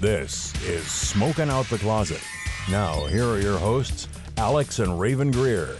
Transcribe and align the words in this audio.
This 0.00 0.54
is 0.62 0.86
Smoking 0.86 1.50
Out 1.50 1.66
the 1.66 1.76
Closet. 1.76 2.20
Now, 2.70 3.06
here 3.06 3.24
are 3.24 3.40
your 3.40 3.58
hosts, 3.58 4.06
Alex 4.36 4.78
and 4.78 5.00
Raven 5.00 5.32
Greer. 5.32 5.76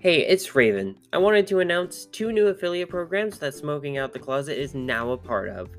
Hey, 0.00 0.26
it's 0.26 0.56
Raven. 0.56 0.96
I 1.12 1.18
wanted 1.18 1.46
to 1.46 1.60
announce 1.60 2.06
two 2.06 2.32
new 2.32 2.48
affiliate 2.48 2.88
programs 2.88 3.38
that 3.38 3.54
Smoking 3.54 3.96
Out 3.96 4.12
the 4.12 4.18
Closet 4.18 4.60
is 4.60 4.74
now 4.74 5.12
a 5.12 5.16
part 5.16 5.50
of. 5.50 5.70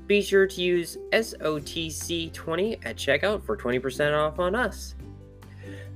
Be 0.09 0.20
sure 0.20 0.48
to 0.48 0.61
use 0.61 0.98
SOTC20 1.12 2.85
at 2.85 2.97
checkout 2.97 3.45
for 3.45 3.57
20% 3.57 4.19
off 4.19 4.41
on 4.41 4.57
us. 4.57 4.97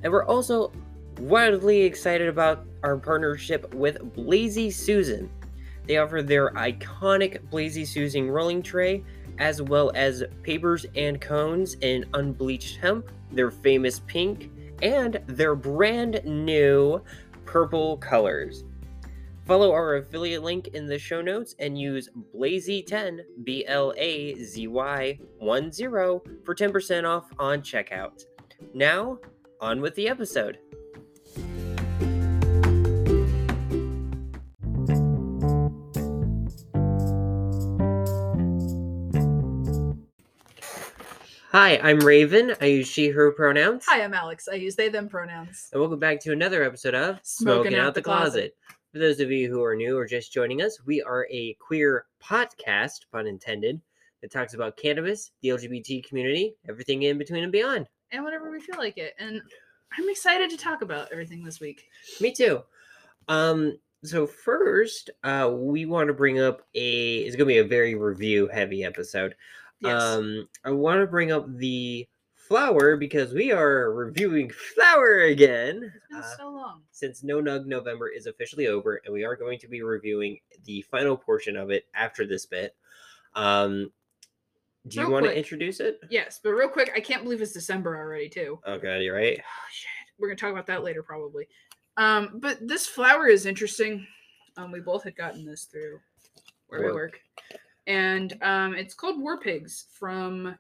And 0.05 0.13
we're 0.13 0.27
also 0.27 0.71
wildly 1.19 1.83
excited 1.83 2.29
about 2.29 2.65
our 2.85 2.97
partnership 2.97 3.75
with 3.75 4.15
Blazy 4.15 4.71
Susan. 4.71 5.29
They 5.87 5.97
offer 5.99 6.23
their 6.23 6.51
iconic 6.51 7.49
Blazy 7.51 7.85
Susan 7.85 8.31
rolling 8.31 8.63
tray, 8.63 9.05
as 9.39 9.61
well 9.63 9.91
as 9.95 10.23
papers 10.43 10.87
and 10.95 11.21
cones 11.21 11.75
in 11.81 12.05
unbleached 12.15 12.77
hemp, 12.77 13.11
their 13.31 13.51
famous 13.51 14.01
pink, 14.07 14.51
and 14.83 15.21
their 15.27 15.55
brand 15.55 16.21
new 16.25 17.01
purple 17.45 17.97
colors. 17.99 18.65
Follow 19.45 19.73
our 19.73 19.97
affiliate 19.97 20.45
link 20.45 20.69
in 20.69 20.87
the 20.87 20.99
show 20.99 21.21
notes 21.21 21.57
and 21.59 21.79
use 21.79 22.09
Blazy10, 22.35 23.21
B 23.43 23.67
L 23.67 23.93
A 23.97 24.35
Z 24.43 24.69
Y 24.69 25.19
10 25.41 25.71
for 26.45 26.55
10% 26.55 27.05
off 27.05 27.29
on 27.39 27.61
checkout. 27.61 28.25
Now, 28.73 29.19
on 29.61 29.81
with 29.81 29.95
the 29.97 30.09
episode. 30.09 30.59
Hi, 41.53 41.79
I'm 41.83 41.99
Raven. 41.99 42.55
I 42.63 42.65
use 42.65 42.89
she, 42.89 43.11
her 43.11 43.31
pronouns. 43.31 43.85
Hi, 43.87 44.03
I'm 44.03 44.15
Alex. 44.15 44.49
I 44.51 44.55
use 44.55 44.75
they, 44.75 44.89
them 44.89 45.07
pronouns. 45.07 45.69
And 45.71 45.83
welcome 45.83 45.99
back 45.99 46.19
to 46.21 46.33
another 46.33 46.65
episode 46.65 46.95
of 46.95 47.19
Smoking 47.25 47.75
Out 47.75 47.93
the 47.93 48.01
Closet. 48.01 48.57
For 48.91 48.99
those 48.99 49.21
of 49.21 49.31
you 49.31 49.51
who 49.51 49.63
are 49.63 49.77
new 49.77 49.99
or 49.99 50.07
just 50.07 50.33
joining 50.33 50.63
us, 50.63 50.79
we 50.87 51.03
are 51.03 51.27
a 51.31 51.53
queer 51.61 52.07
podcast, 52.25 53.01
pun 53.13 53.27
intended, 53.27 53.83
that 54.23 54.33
talks 54.33 54.55
about 54.55 54.79
cannabis, 54.79 55.33
the 55.43 55.51
LGBT 55.51 56.09
community, 56.09 56.57
everything 56.71 57.03
in 57.03 57.19
between 57.19 57.43
and 57.43 57.53
beyond. 57.53 57.87
And 58.13 58.25
whenever 58.25 58.51
we 58.51 58.59
feel 58.59 58.79
like 58.79 58.97
it. 58.97 59.13
And 59.19 59.43
I'm 59.99 60.09
excited 60.09 60.49
to 60.49 60.57
talk 60.57 60.81
about 60.81 61.13
everything 61.13 61.45
this 61.45 61.61
week. 61.61 61.85
Me 62.19 62.33
too. 62.33 62.63
Um, 63.29 63.77
so 64.05 64.27
first, 64.27 65.11
uh, 65.23 65.51
we 65.55 65.85
want 65.85 66.09
to 66.09 66.15
bring 66.15 66.41
up 66.41 66.63
a 66.75 67.19
it's 67.19 67.37
gonna 67.37 67.45
be 67.45 67.59
a 67.59 67.65
very 67.65 67.95
review 67.95 68.49
heavy 68.49 68.85
episode. 68.85 69.35
Yes. 69.83 70.01
Um, 70.01 70.49
I 70.65 70.71
want 70.71 71.01
to 71.01 71.07
bring 71.07 71.33
up 71.33 71.47
the 71.57 72.09
flower 72.35 72.97
because 72.97 73.33
we 73.33 73.51
are 73.51 73.93
reviewing 73.93 74.51
flower 74.51 75.21
again. 75.23 75.93
it's 75.95 76.09
been 76.11 76.19
uh, 76.19 76.37
so 76.37 76.51
long. 76.51 76.83
since 76.91 77.23
No 77.23 77.41
Nug 77.41 77.67
November 77.67 78.09
is 78.09 78.27
officially 78.27 78.69
over, 78.69 79.01
and 79.05 79.13
we 79.13 79.25
are 79.25 79.35
going 79.37 79.59
to 79.59 79.69
be 79.69 79.83
reviewing 79.83 80.39
the 80.65 80.83
final 80.83 81.17
portion 81.17 81.57
of 81.57 81.71
it 81.71 81.87
after 81.95 82.27
this 82.27 82.47
bit. 82.47 82.77
Um, 83.35 83.91
do 84.89 85.01
you 85.01 85.03
Real 85.07 85.13
want 85.13 85.27
to 85.27 85.37
introduce 85.37 85.81
it? 85.81 86.01
Yes, 86.11 86.41
but 86.43 86.51
real 86.51 86.69
quick, 86.69 86.93
I 86.95 87.01
can't 87.01 87.23
believe 87.23 87.41
it's 87.41 87.53
December 87.53 87.97
already, 87.97 88.29
too. 88.29 88.59
Oh 88.67 88.79
god, 88.79 88.97
you're 88.97 89.17
right. 89.17 89.39
Oh, 89.41 89.69
shit. 89.73 89.89
We're 90.19 90.29
going 90.29 90.37
to 90.37 90.41
talk 90.41 90.53
about 90.53 90.67
that 90.67 90.85
later, 90.85 91.03
probably. 91.03 91.49
Um, 91.97 92.33
but 92.35 92.59
this 92.67 92.87
flower 92.87 93.27
is 93.27 93.47
interesting. 93.47 94.07
Um, 94.57 94.71
we 94.71 94.81
both 94.81 95.05
had 95.05 95.17
gotten 95.17 95.45
this 95.45 95.65
through 95.65 95.99
where 96.69 96.87
we 96.87 96.93
Work. 96.93 97.21
And 97.87 98.37
um, 98.43 98.75
it's 98.75 98.95
called 98.95 99.21
War 99.21 99.39
Pigs 99.39 99.87
from 99.99 100.57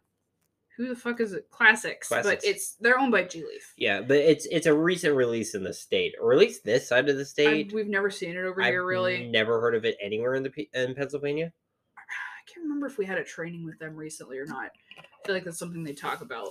who 0.76 0.88
the 0.88 0.96
fuck 0.96 1.20
is 1.20 1.32
it? 1.32 1.48
Classics. 1.50 2.08
Classics. 2.08 2.42
But 2.42 2.50
it's 2.50 2.74
they're 2.80 2.98
owned 2.98 3.12
by 3.12 3.24
G 3.24 3.40
Leaf. 3.40 3.74
Yeah, 3.76 4.00
but 4.00 4.16
it's 4.16 4.46
it's 4.46 4.66
a 4.66 4.74
recent 4.74 5.14
release 5.14 5.54
in 5.54 5.62
the 5.62 5.72
state, 5.72 6.14
or 6.20 6.32
at 6.32 6.38
least 6.38 6.64
this 6.64 6.88
side 6.88 7.08
of 7.08 7.16
the 7.16 7.22
I- 7.22 7.24
state. 7.24 7.72
We've 7.72 7.88
never 7.88 8.10
seen 8.10 8.30
it 8.30 8.38
over 8.38 8.60
I've 8.62 8.68
here, 8.70 8.84
really. 8.84 9.28
never 9.28 9.60
heard 9.60 9.74
of 9.74 9.84
it 9.84 9.96
anywhere 10.00 10.34
in 10.34 10.42
the 10.42 10.68
in 10.74 10.94
Pennsylvania. 10.94 11.52
I 11.96 12.50
can't 12.52 12.64
remember 12.64 12.86
if 12.86 12.98
we 12.98 13.04
had 13.06 13.18
a 13.18 13.24
training 13.24 13.64
with 13.64 13.78
them 13.78 13.94
recently 13.94 14.38
or 14.38 14.46
not. 14.46 14.70
I 14.98 15.26
feel 15.26 15.34
like 15.34 15.44
that's 15.44 15.58
something 15.58 15.84
they 15.84 15.92
talk 15.92 16.22
about. 16.22 16.48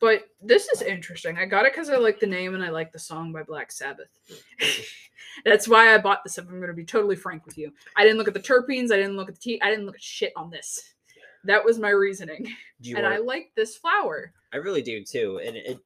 But 0.00 0.28
this 0.42 0.66
is 0.68 0.80
interesting. 0.80 1.36
I 1.36 1.44
got 1.44 1.66
it 1.66 1.72
because 1.72 1.90
I 1.90 1.96
like 1.96 2.20
the 2.20 2.26
name 2.26 2.54
and 2.54 2.64
I 2.64 2.70
like 2.70 2.90
the 2.90 2.98
song 2.98 3.32
by 3.32 3.42
Black 3.42 3.70
Sabbath. 3.70 4.08
that's 5.44 5.68
why 5.68 5.94
I 5.94 5.98
bought 5.98 6.24
this. 6.24 6.38
If 6.38 6.48
I'm 6.48 6.56
going 6.56 6.68
to 6.68 6.74
be 6.74 6.84
totally 6.84 7.16
frank 7.16 7.44
with 7.44 7.58
you, 7.58 7.72
I 7.96 8.02
didn't 8.02 8.16
look 8.16 8.28
at 8.28 8.34
the 8.34 8.40
terpenes. 8.40 8.90
I 8.90 8.96
didn't 8.96 9.16
look 9.16 9.28
at 9.28 9.34
the 9.34 9.40
tea. 9.40 9.60
I 9.62 9.68
didn't 9.68 9.84
look 9.84 9.96
at 9.96 10.02
shit 10.02 10.32
on 10.36 10.50
this. 10.50 10.94
That 11.44 11.64
was 11.64 11.78
my 11.78 11.90
reasoning, 11.90 12.46
and 12.84 13.02
want? 13.02 13.06
I 13.06 13.16
like 13.18 13.52
this 13.56 13.76
flower. 13.76 14.32
I 14.52 14.58
really 14.58 14.82
do 14.82 15.02
too, 15.02 15.40
and 15.44 15.56
it. 15.56 15.78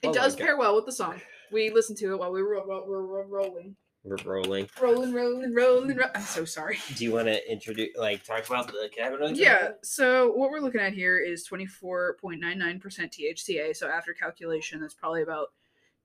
It 0.00 0.08
oh 0.08 0.12
does 0.12 0.36
pair 0.36 0.56
well 0.56 0.76
with 0.76 0.86
the 0.86 0.92
song. 0.92 1.20
We 1.50 1.70
listened 1.70 1.98
to 1.98 2.12
it 2.12 2.18
while 2.18 2.30
we 2.30 2.42
were, 2.42 2.54
while 2.66 2.84
we 2.86 2.92
were 2.92 3.26
rolling, 3.26 3.74
We're 4.04 4.16
rolling. 4.24 4.68
rolling, 4.80 5.12
rolling, 5.12 5.54
rolling. 5.54 5.96
Ro- 5.96 6.10
I'm 6.14 6.22
so 6.22 6.44
sorry. 6.44 6.78
Do 6.96 7.04
you 7.04 7.12
want 7.12 7.26
to 7.26 7.50
introduce, 7.50 7.96
like, 7.96 8.24
talk 8.24 8.46
about 8.46 8.68
the 8.68 8.88
cannabinoids? 8.96 9.36
Yeah, 9.36 9.70
so 9.82 10.30
what 10.32 10.50
we're 10.50 10.60
looking 10.60 10.80
at 10.80 10.92
here 10.94 11.18
is 11.18 11.46
24.99% 11.48 12.80
THCA. 12.80 13.76
So 13.76 13.88
after 13.88 14.14
calculation, 14.14 14.80
that's 14.80 14.94
probably 14.94 15.22
about 15.22 15.48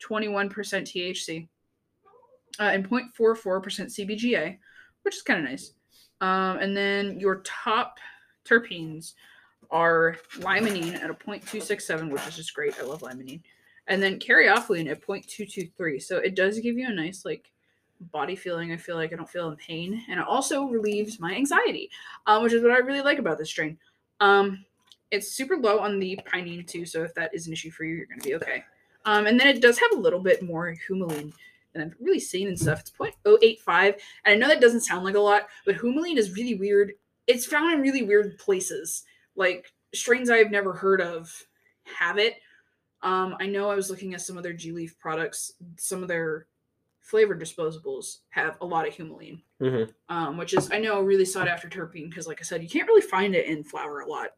21% 0.05 0.49
THC 0.51 1.47
uh, 2.59 2.63
and 2.63 2.89
0.44% 2.89 3.37
CBGA, 3.37 4.57
which 5.03 5.15
is 5.15 5.21
kind 5.21 5.39
of 5.39 5.49
nice. 5.49 5.73
Um, 6.19 6.57
and 6.57 6.75
then 6.75 7.19
your 7.19 7.41
top 7.43 7.97
terpenes 8.45 9.13
are 9.71 10.17
limonene 10.39 10.95
at 10.95 11.09
a 11.09 11.13
0.267, 11.13 12.11
which 12.11 12.27
is 12.27 12.35
just 12.35 12.53
great. 12.53 12.77
I 12.79 12.83
love 12.83 13.01
limonene. 13.01 13.41
And 13.87 14.01
then 14.01 14.19
caryophyllene 14.19 14.89
at 14.89 15.05
0.223. 15.05 16.01
So 16.01 16.17
it 16.17 16.35
does 16.35 16.59
give 16.59 16.77
you 16.77 16.87
a 16.87 16.93
nice, 16.93 17.25
like, 17.25 17.51
body 18.11 18.35
feeling. 18.35 18.71
I 18.71 18.77
feel 18.77 18.95
like 18.95 19.13
I 19.13 19.15
don't 19.15 19.29
feel 19.29 19.49
in 19.49 19.55
pain. 19.55 20.03
And 20.09 20.19
it 20.19 20.25
also 20.27 20.65
relieves 20.65 21.19
my 21.19 21.33
anxiety 21.33 21.89
um, 22.27 22.43
which 22.43 22.53
is 22.53 22.61
what 22.61 22.71
I 22.71 22.77
really 22.77 23.01
like 23.01 23.19
about 23.19 23.37
this 23.37 23.49
strain. 23.49 23.77
Um, 24.19 24.65
it's 25.11 25.31
super 25.31 25.57
low 25.57 25.79
on 25.79 25.99
the 25.99 26.19
pinene 26.25 26.65
too, 26.65 26.85
so 26.85 27.03
if 27.03 27.13
that 27.15 27.33
is 27.33 27.47
an 27.47 27.53
issue 27.53 27.71
for 27.71 27.83
you, 27.83 27.95
you're 27.95 28.05
going 28.05 28.19
to 28.19 28.27
be 28.27 28.35
okay. 28.35 28.63
Um, 29.05 29.27
and 29.27 29.39
then 29.39 29.47
it 29.47 29.61
does 29.61 29.77
have 29.79 29.91
a 29.91 29.99
little 29.99 30.19
bit 30.19 30.41
more 30.41 30.75
humulene 30.89 31.33
than 31.73 31.83
I've 31.83 31.95
really 31.99 32.19
seen 32.19 32.47
and 32.47 32.59
stuff. 32.59 32.79
It's 32.79 32.91
0.085, 32.91 33.99
and 34.25 34.33
I 34.33 34.35
know 34.35 34.47
that 34.47 34.61
doesn't 34.61 34.81
sound 34.81 35.03
like 35.03 35.15
a 35.15 35.19
lot, 35.19 35.47
but 35.65 35.75
humulene 35.75 36.17
is 36.17 36.35
really 36.35 36.55
weird. 36.55 36.93
It's 37.27 37.45
found 37.45 37.73
in 37.73 37.81
really 37.81 38.03
weird 38.03 38.37
places, 38.39 39.03
like 39.35 39.71
strains 39.93 40.29
I've 40.29 40.51
never 40.51 40.73
heard 40.73 41.01
of 41.01 41.31
have 41.83 42.17
it. 42.17 42.35
Um, 43.01 43.35
I 43.39 43.47
know 43.47 43.69
I 43.69 43.75
was 43.75 43.89
looking 43.89 44.13
at 44.13 44.21
some 44.21 44.37
of 44.37 44.43
their 44.43 44.53
G 44.53 44.71
Leaf 44.71 44.97
products. 44.97 45.51
Some 45.77 46.01
of 46.01 46.07
their 46.07 46.47
flavored 47.03 47.39
disposables 47.39 48.19
have 48.29 48.57
a 48.61 48.65
lot 48.65 48.87
of 48.87 48.93
humulene 48.93 49.41
Mhm. 49.61 49.93
um, 50.09 50.37
which 50.37 50.53
is 50.53 50.71
I 50.71 50.79
know 50.79 51.01
really 51.01 51.25
sought 51.25 51.47
after 51.47 51.67
terpene 51.69 52.09
because, 52.09 52.27
like 52.27 52.39
I 52.41 52.43
said, 52.43 52.63
you 52.63 52.69
can't 52.69 52.87
really 52.87 53.01
find 53.01 53.35
it 53.35 53.45
in 53.45 53.63
flower 53.63 53.99
a 53.99 54.07
lot. 54.09 54.29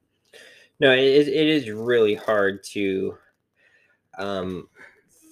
No, 0.80 0.92
it 0.92 1.00
is, 1.00 1.28
it 1.28 1.36
is 1.48 1.70
really 1.70 2.16
hard 2.16 2.64
to 2.74 3.18
um 4.18 4.68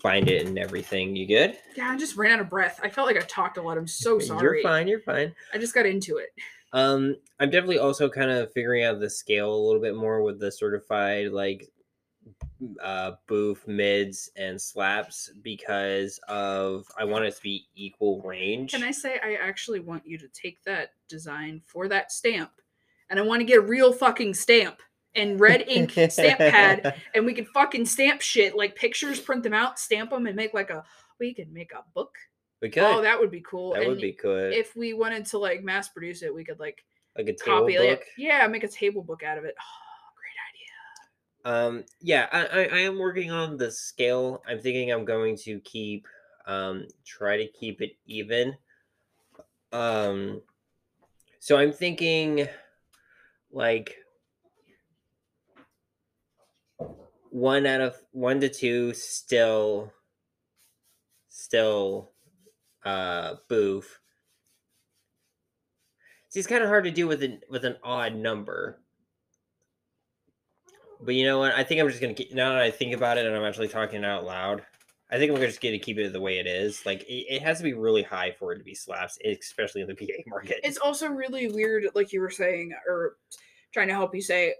find 0.01 0.29
it 0.29 0.47
in 0.47 0.57
everything. 0.57 1.15
You 1.15 1.27
good? 1.27 1.57
Yeah, 1.75 1.89
I 1.89 1.97
just 1.97 2.15
ran 2.17 2.33
out 2.33 2.39
of 2.41 2.49
breath. 2.49 2.79
I 2.83 2.89
felt 2.89 3.07
like 3.07 3.17
I 3.17 3.21
talked 3.21 3.57
a 3.57 3.61
lot. 3.61 3.77
I'm 3.77 3.87
so 3.87 4.19
sorry. 4.19 4.61
You're 4.61 4.63
fine. 4.63 4.87
You're 4.87 4.99
fine. 5.01 5.33
I 5.53 5.57
just 5.57 5.73
got 5.73 5.85
into 5.85 6.17
it. 6.17 6.29
Um, 6.73 7.15
I'm 7.39 7.49
definitely 7.49 7.79
also 7.79 8.09
kind 8.09 8.31
of 8.31 8.51
figuring 8.53 8.83
out 8.83 8.99
the 8.99 9.09
scale 9.09 9.53
a 9.53 9.63
little 9.65 9.81
bit 9.81 9.95
more 9.95 10.21
with 10.23 10.39
the 10.39 10.51
certified 10.51 11.31
like 11.31 11.69
uh, 12.81 13.11
boof, 13.27 13.67
mids, 13.67 14.29
and 14.35 14.59
slaps 14.59 15.31
because 15.41 16.19
of 16.27 16.85
I 16.97 17.03
want 17.03 17.25
it 17.25 17.35
to 17.35 17.41
be 17.41 17.67
equal 17.75 18.21
range. 18.21 18.71
Can 18.71 18.83
I 18.83 18.91
say 18.91 19.19
I 19.23 19.35
actually 19.35 19.79
want 19.79 20.05
you 20.05 20.17
to 20.17 20.27
take 20.29 20.63
that 20.63 20.91
design 21.07 21.61
for 21.65 21.87
that 21.87 22.11
stamp 22.11 22.51
and 23.09 23.19
I 23.19 23.23
want 23.23 23.41
to 23.41 23.45
get 23.45 23.59
a 23.59 23.61
real 23.61 23.93
fucking 23.93 24.33
stamp 24.33 24.81
and 25.15 25.39
red 25.39 25.65
ink 25.67 25.91
stamp 25.91 26.39
pad 26.39 26.95
and 27.15 27.25
we 27.25 27.33
can 27.33 27.45
fucking 27.45 27.85
stamp 27.85 28.21
shit 28.21 28.55
like 28.55 28.75
pictures, 28.75 29.19
print 29.19 29.43
them 29.43 29.53
out, 29.53 29.79
stamp 29.79 30.09
them, 30.09 30.27
and 30.27 30.35
make 30.35 30.53
like 30.53 30.69
a 30.69 30.83
we 31.19 31.33
can 31.33 31.53
make 31.53 31.71
a 31.73 31.83
book. 31.93 32.15
we 32.61 32.69
could. 32.69 32.83
Oh, 32.83 33.01
that 33.01 33.19
would 33.19 33.31
be 33.31 33.41
cool. 33.41 33.73
that 33.73 33.81
and 33.81 33.89
would 33.89 34.01
be 34.01 34.13
good. 34.13 34.53
if 34.53 34.75
we 34.75 34.93
wanted 34.93 35.25
to 35.27 35.37
like 35.37 35.63
mass 35.63 35.89
produce 35.89 36.23
it, 36.23 36.33
we 36.33 36.43
could 36.43 36.59
like 36.59 36.83
like 37.17 37.27
a 37.27 37.33
table 37.33 37.61
copy 37.61 37.77
book. 37.77 38.01
it. 38.01 38.03
Yeah, 38.17 38.47
make 38.47 38.63
a 38.63 38.67
table 38.67 39.03
book 39.03 39.23
out 39.23 39.37
of 39.37 39.45
it. 39.45 39.55
Oh. 39.59 39.82
Um, 41.45 41.83
yeah, 41.99 42.27
I, 42.31 42.45
I, 42.45 42.63
I 42.65 42.79
am 42.79 42.97
working 42.97 43.31
on 43.31 43.57
the 43.57 43.69
scale. 43.69 44.41
I'm 44.47 44.59
thinking 44.59 44.91
I'm 44.91 45.05
going 45.05 45.35
to 45.37 45.59
keep, 45.61 46.07
um, 46.45 46.87
try 47.05 47.37
to 47.37 47.47
keep 47.47 47.81
it 47.81 47.97
even. 48.05 48.55
Um, 49.71 50.41
so 51.39 51.57
I'm 51.57 51.73
thinking, 51.73 52.47
like, 53.51 53.97
one 57.29 57.65
out 57.65 57.81
of 57.81 57.95
one 58.11 58.39
to 58.39 58.49
two 58.49 58.93
still, 58.93 59.91
still, 61.29 62.11
uh, 62.85 63.35
boof. 63.49 63.99
See, 66.29 66.39
it's 66.39 66.47
kind 66.47 66.63
of 66.63 66.69
hard 66.69 66.83
to 66.85 66.91
do 66.91 67.07
with 67.07 67.23
an 67.23 67.41
with 67.49 67.65
an 67.65 67.77
odd 67.83 68.15
number. 68.15 68.82
But 71.03 71.15
you 71.15 71.25
know 71.25 71.39
what? 71.39 71.53
I 71.53 71.63
think 71.63 71.81
I'm 71.81 71.89
just 71.89 72.01
gonna 72.01 72.13
keep. 72.13 72.33
Now 72.33 72.53
that 72.53 72.61
I 72.61 72.71
think 72.71 72.93
about 72.93 73.17
it, 73.17 73.25
and 73.25 73.35
I'm 73.35 73.43
actually 73.43 73.67
talking 73.67 74.05
out 74.05 74.25
loud, 74.25 74.63
I 75.11 75.17
think 75.17 75.29
I'm 75.29 75.35
gonna 75.35 75.47
just 75.47 75.61
gonna 75.61 75.79
keep 75.79 75.97
it 75.97 76.13
the 76.13 76.21
way 76.21 76.39
it 76.39 76.47
is. 76.47 76.85
Like 76.85 77.03
it, 77.03 77.35
it 77.35 77.41
has 77.41 77.57
to 77.57 77.63
be 77.63 77.73
really 77.73 78.03
high 78.03 78.35
for 78.39 78.53
it 78.53 78.57
to 78.57 78.63
be 78.63 78.73
slaps, 78.73 79.17
especially 79.25 79.81
in 79.81 79.87
the 79.87 79.95
PA 79.95 80.23
market. 80.27 80.59
It's 80.63 80.77
also 80.77 81.07
really 81.07 81.49
weird, 81.51 81.85
like 81.93 82.13
you 82.13 82.21
were 82.21 82.29
saying, 82.29 82.73
or 82.87 83.17
trying 83.73 83.87
to 83.89 83.93
help 83.93 84.15
you 84.15 84.21
say 84.21 84.55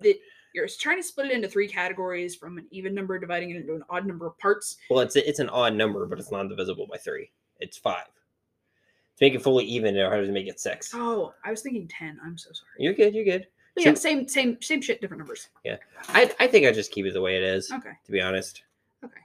that 0.00 0.14
you're 0.54 0.68
trying 0.68 0.98
to 0.98 1.02
split 1.02 1.26
it 1.26 1.32
into 1.32 1.48
three 1.48 1.68
categories 1.68 2.34
from 2.34 2.58
an 2.58 2.66
even 2.70 2.94
number, 2.94 3.18
dividing 3.18 3.50
it 3.50 3.56
into 3.56 3.74
an 3.74 3.82
odd 3.90 4.06
number 4.06 4.26
of 4.26 4.38
parts. 4.38 4.76
well, 4.90 5.00
it's 5.00 5.16
it's 5.16 5.40
an 5.40 5.48
odd 5.48 5.74
number, 5.74 6.06
but 6.06 6.18
it's 6.18 6.30
not 6.30 6.48
divisible 6.48 6.86
by 6.90 6.96
three. 6.96 7.30
It's 7.60 7.76
five. 7.76 8.06
To 8.06 9.24
make 9.24 9.34
it 9.34 9.42
fully 9.42 9.64
even, 9.64 9.98
I 9.98 10.14
have 10.14 10.24
to 10.24 10.32
make 10.32 10.46
it 10.46 10.60
six. 10.60 10.92
Oh, 10.94 11.34
I 11.44 11.50
was 11.50 11.62
thinking 11.62 11.88
ten. 11.88 12.18
I'm 12.24 12.38
so 12.38 12.50
sorry. 12.52 12.70
You're 12.78 12.94
good. 12.94 13.14
You're 13.14 13.24
good. 13.24 13.48
But 13.78 13.84
yeah, 13.84 13.94
same, 13.94 14.26
same, 14.26 14.60
same 14.60 14.82
shit, 14.82 15.00
different 15.00 15.20
numbers. 15.20 15.50
Yeah, 15.64 15.76
I 16.08 16.34
I 16.40 16.48
think 16.48 16.66
I 16.66 16.72
just 16.72 16.90
keep 16.90 17.06
it 17.06 17.12
the 17.12 17.20
way 17.20 17.36
it 17.36 17.44
is. 17.44 17.70
Okay. 17.70 17.92
To 18.06 18.12
be 18.12 18.20
honest. 18.20 18.64
Okay. 19.04 19.20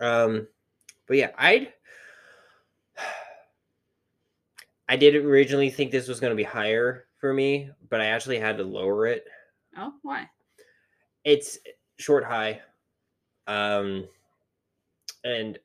Um, 0.00 0.46
but 1.06 1.18
yeah, 1.18 1.32
I'd. 1.36 1.74
I 4.88 4.96
did 4.96 5.16
originally 5.16 5.68
think 5.68 5.90
this 5.90 6.08
was 6.08 6.18
going 6.18 6.30
to 6.30 6.36
be 6.36 6.44
higher 6.44 7.04
for 7.18 7.34
me, 7.34 7.68
but 7.90 8.00
I 8.00 8.06
actually 8.06 8.38
had 8.38 8.56
to 8.56 8.64
lower 8.64 9.06
it. 9.06 9.26
Oh, 9.76 9.92
why? 10.00 10.30
It's 11.24 11.58
short 11.98 12.24
high, 12.24 12.62
um, 13.46 14.08
and 15.24 15.58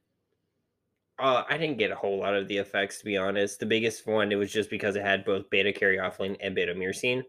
uh, 1.20 1.44
I 1.50 1.58
didn't 1.58 1.78
get 1.78 1.92
a 1.92 1.96
whole 1.96 2.20
lot 2.20 2.36
of 2.36 2.50
the 2.50 2.58
effects 2.58 3.00
to 3.00 3.06
be 3.06 3.16
honest. 3.16 3.62
The 3.62 3.66
biggest 3.66 4.06
one 4.06 4.30
it 4.34 4.36
was 4.36 4.52
just 4.52 4.70
because 4.70 4.98
it 4.98 5.04
had 5.04 5.24
both 5.24 5.50
beta 5.50 5.72
caryophyllene 5.72 6.36
and 6.42 6.54
beta 6.54 6.76
myrcene. 6.76 7.24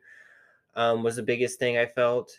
Um, 0.76 1.02
was 1.02 1.16
the 1.16 1.22
biggest 1.22 1.58
thing 1.58 1.78
I 1.78 1.86
felt. 1.86 2.30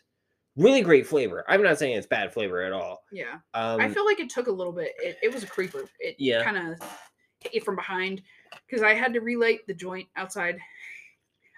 Really 0.57 0.81
great 0.81 1.05
flavor. 1.07 1.43
I'm 1.47 1.61
not 1.63 1.77
saying 1.77 1.97
it's 1.97 2.07
bad 2.07 2.33
flavor 2.33 2.61
at 2.61 2.71
all. 2.71 3.03
Yeah, 3.11 3.39
Um, 3.53 3.81
I 3.81 3.89
feel 3.89 4.05
like 4.05 4.19
it 4.19 4.29
took 4.29 4.47
a 4.47 4.51
little 4.51 4.71
bit. 4.73 4.93
It, 4.99 5.17
it 5.21 5.33
was 5.33 5.43
a 5.43 5.47
creeper. 5.47 5.83
It 5.99 6.15
Yeah. 6.17 6.43
kind 6.43 6.57
of 6.73 6.79
hit 7.41 7.53
you 7.53 7.61
from 7.61 7.75
behind 7.75 8.21
because 8.65 8.81
I 8.81 8.93
had 8.93 9.13
to 9.13 9.19
relight 9.21 9.67
the 9.67 9.73
joint 9.73 10.07
outside. 10.15 10.57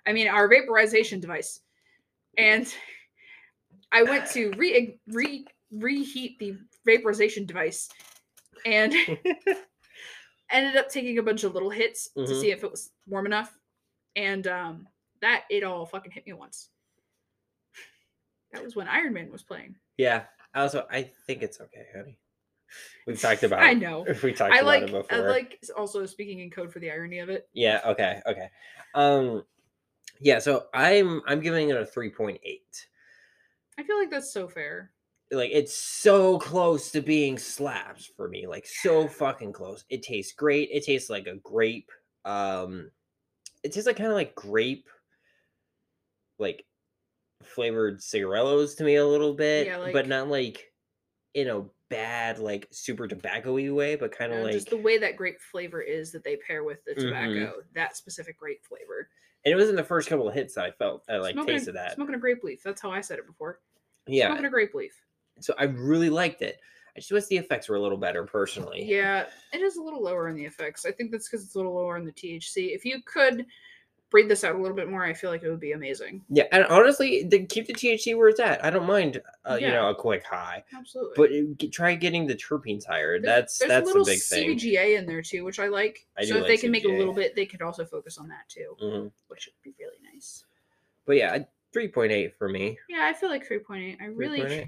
I 0.07 0.13
mean, 0.13 0.27
our 0.27 0.47
vaporization 0.47 1.19
device, 1.19 1.59
and 2.37 2.73
I 3.91 4.03
went 4.03 4.25
to 4.31 4.51
re 4.57 4.99
re 5.07 5.45
reheat 5.71 6.39
the 6.39 6.57
vaporization 6.85 7.45
device, 7.45 7.89
and 8.65 8.93
ended 10.51 10.75
up 10.75 10.89
taking 10.89 11.17
a 11.17 11.23
bunch 11.23 11.43
of 11.43 11.53
little 11.53 11.69
hits 11.69 12.09
to 12.15 12.21
Mhm. 12.21 12.41
see 12.41 12.51
if 12.51 12.63
it 12.63 12.71
was 12.71 12.91
warm 13.05 13.25
enough, 13.25 13.55
and 14.15 14.47
um, 14.47 14.87
that 15.21 15.43
it 15.49 15.63
all 15.63 15.85
fucking 15.85 16.11
hit 16.11 16.25
me 16.25 16.33
once. 16.33 16.69
That 18.53 18.63
was 18.63 18.75
when 18.75 18.87
Iron 18.87 19.13
Man 19.13 19.31
was 19.31 19.43
playing. 19.43 19.75
Yeah. 19.97 20.23
Also, 20.55 20.85
I 20.89 21.03
think 21.25 21.43
it's 21.43 21.59
okay, 21.59 21.85
honey. 21.95 22.17
We've 23.05 23.19
talked 23.19 23.43
about. 23.43 23.59
I 23.63 23.73
know. 23.73 24.05
If 24.07 24.23
we 24.23 24.33
talked 24.33 24.53
I 24.53 24.59
about 24.59 24.65
like 24.65 24.89
it 24.89 25.05
I 25.11 25.19
like 25.19 25.63
also 25.75 26.05
speaking 26.05 26.39
in 26.39 26.49
code 26.49 26.71
for 26.71 26.79
the 26.79 26.91
irony 26.91 27.19
of 27.19 27.29
it. 27.29 27.47
Yeah. 27.53 27.81
Okay. 27.85 28.21
Okay. 28.25 28.49
Um. 28.93 29.43
Yeah. 30.19 30.39
So 30.39 30.65
I'm 30.73 31.21
I'm 31.27 31.41
giving 31.41 31.69
it 31.69 31.77
a 31.77 31.85
three 31.85 32.09
point 32.09 32.39
eight. 32.43 32.87
I 33.77 33.83
feel 33.83 33.97
like 33.97 34.09
that's 34.09 34.31
so 34.31 34.47
fair. 34.47 34.91
Like 35.31 35.51
it's 35.53 35.75
so 35.75 36.39
close 36.39 36.89
to 36.91 37.01
being 37.01 37.37
slaps 37.37 38.05
for 38.05 38.27
me. 38.27 38.47
Like 38.47 38.65
so 38.65 39.07
fucking 39.07 39.53
close. 39.53 39.85
It 39.89 40.03
tastes 40.03 40.33
great. 40.33 40.69
It 40.71 40.85
tastes 40.85 41.09
like 41.09 41.27
a 41.27 41.35
grape. 41.35 41.91
Um. 42.25 42.91
It 43.63 43.73
tastes 43.73 43.87
like 43.87 43.97
kind 43.97 44.09
of 44.09 44.15
like 44.15 44.35
grape. 44.35 44.87
Like 46.39 46.65
flavored 47.43 48.01
cigarillos 48.01 48.75
to 48.75 48.83
me 48.83 48.95
a 48.95 49.05
little 49.05 49.33
bit, 49.33 49.67
Yeah, 49.67 49.89
but 49.91 50.07
not 50.07 50.27
like 50.27 50.71
in 51.33 51.47
a 51.49 51.65
bad 51.89 52.39
like 52.39 52.67
super 52.71 53.07
tobacco-y 53.07 53.69
way, 53.69 53.95
but 53.95 54.11
kind 54.11 54.33
of 54.33 54.43
like 54.43 54.53
just 54.53 54.69
the 54.69 54.77
way 54.77 54.97
that 54.97 55.15
grape 55.15 55.39
flavor 55.39 55.81
is 55.81 56.11
that 56.11 56.23
they 56.23 56.35
pair 56.35 56.63
with 56.63 56.83
the 56.85 56.91
Mhm. 56.93 57.01
tobacco, 57.01 57.63
that 57.73 57.95
specific 57.95 58.37
grape 58.37 58.63
flavor. 58.65 59.09
And 59.45 59.51
it 59.53 59.55
was 59.55 59.69
in 59.69 59.75
the 59.75 59.83
first 59.83 60.09
couple 60.09 60.27
of 60.27 60.33
hits 60.33 60.55
that 60.55 60.65
I 60.65 60.71
felt 60.71 61.05
I 61.07 61.17
like 61.17 61.33
smoking, 61.33 61.55
tasted 61.55 61.71
a, 61.71 61.73
that. 61.73 61.95
Smoking 61.95 62.15
a 62.15 62.19
grape 62.19 62.43
leaf. 62.43 62.61
That's 62.63 62.81
how 62.81 62.91
I 62.91 63.01
said 63.01 63.19
it 63.19 63.27
before. 63.27 63.61
Yeah. 64.07 64.27
Smoking 64.27 64.45
a 64.45 64.49
grape 64.49 64.73
leaf. 64.73 64.99
So 65.39 65.53
I 65.57 65.65
really 65.65 66.09
liked 66.09 66.41
it. 66.41 66.59
I 66.95 66.99
just 66.99 67.11
wish 67.11 67.25
the 67.27 67.37
effects 67.37 67.69
were 67.69 67.75
a 67.75 67.81
little 67.81 67.97
better 67.99 68.25
personally. 68.25 68.83
Yeah, 68.83 69.27
it 69.53 69.61
is 69.61 69.77
a 69.77 69.81
little 69.81 70.01
lower 70.01 70.27
in 70.29 70.35
the 70.35 70.45
effects. 70.45 70.85
I 70.85 70.91
think 70.91 71.11
that's 71.11 71.29
because 71.29 71.45
it's 71.45 71.53
a 71.53 71.59
little 71.59 71.75
lower 71.75 71.95
in 71.95 72.05
the 72.05 72.11
THC. 72.11 72.73
If 72.73 72.83
you 72.83 73.01
could 73.03 73.45
breathe 74.09 74.29
this 74.29 74.43
out 74.43 74.55
a 74.55 74.57
little 74.57 74.75
bit 74.75 74.89
more, 74.89 75.03
I 75.03 75.13
feel 75.13 75.29
like 75.29 75.43
it 75.43 75.49
would 75.49 75.59
be 75.59 75.73
amazing. 75.73 76.23
Yeah, 76.29 76.45
and 76.51 76.65
honestly, 76.65 77.23
the, 77.23 77.45
keep 77.45 77.67
the 77.67 77.73
THC 77.73 78.15
where 78.17 78.29
it's 78.29 78.39
at. 78.39 78.63
I 78.63 78.69
don't 78.69 78.85
mind, 78.87 79.21
uh, 79.43 79.57
you 79.59 79.67
know, 79.67 79.89
a 79.89 79.95
quick 79.95 80.23
high, 80.23 80.63
Absolutely. 80.73 81.43
but 81.59 81.71
try 81.73 81.93
getting 81.95 82.25
the 82.25 82.35
terpenes 82.35 82.85
higher. 82.85 83.19
There's- 83.19 83.35
that's 83.35 83.57
there's 83.59 83.69
that's 83.69 83.89
a 83.89 83.99
the 83.99 84.05
big 84.05 84.21
thing. 84.21 84.57
CBGA 84.57 84.97
in 84.97 85.05
there 85.05 85.21
too, 85.21 85.43
which 85.43 85.59
I 85.59 85.67
like. 85.67 86.05
I 86.17 86.23
so 86.25 86.37
if 86.37 86.43
they 86.43 86.51
like 86.51 86.61
can 86.61 86.71
make 86.71 86.85
a 86.85 86.89
little 86.89 87.13
bit, 87.13 87.35
they 87.35 87.45
could 87.45 87.61
also 87.61 87.85
focus 87.85 88.17
on 88.17 88.27
that 88.29 88.47
too, 88.47 88.75
Mhm. 88.81 89.11
which 89.27 89.47
would 89.47 89.61
be 89.63 89.75
really 89.83 89.97
nice. 90.13 90.45
But 91.05 91.17
yeah, 91.17 91.39
three 91.73 91.87
point 91.87 92.11
eight 92.11 92.35
for 92.37 92.47
me. 92.49 92.77
Yeah, 92.89 93.05
I 93.05 93.13
feel 93.13 93.29
like 93.29 93.47
3.8. 93.47 93.97
I 94.01 94.05
really, 94.05 94.39
3.8. 94.41 94.67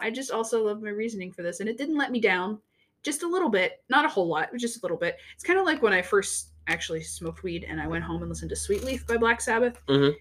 I 0.00 0.10
just 0.10 0.30
also 0.30 0.64
love 0.64 0.82
my 0.82 0.90
reasoning 0.90 1.32
for 1.32 1.42
this, 1.42 1.60
and 1.60 1.68
it 1.68 1.78
didn't 1.78 1.96
let 1.96 2.10
me 2.10 2.20
down 2.20 2.60
just 3.02 3.22
a 3.24 3.26
little 3.28 3.48
bit, 3.48 3.82
not 3.88 4.04
a 4.04 4.08
whole 4.08 4.28
lot, 4.28 4.48
just 4.56 4.76
a 4.78 4.80
little 4.82 4.96
bit. 4.96 5.16
It's 5.34 5.42
kind 5.44 5.58
of 5.58 5.64
like 5.66 5.82
when 5.82 5.92
I 5.92 6.02
first 6.02 6.51
actually 6.68 7.02
smoked 7.02 7.42
weed 7.42 7.64
and 7.68 7.80
I 7.80 7.86
went 7.86 8.04
home 8.04 8.22
and 8.22 8.28
listened 8.28 8.50
to 8.50 8.56
Sweet 8.56 8.84
Leaf 8.84 9.06
by 9.06 9.16
Black 9.16 9.40
Sabbath. 9.40 9.78
Mhm. 9.88 10.14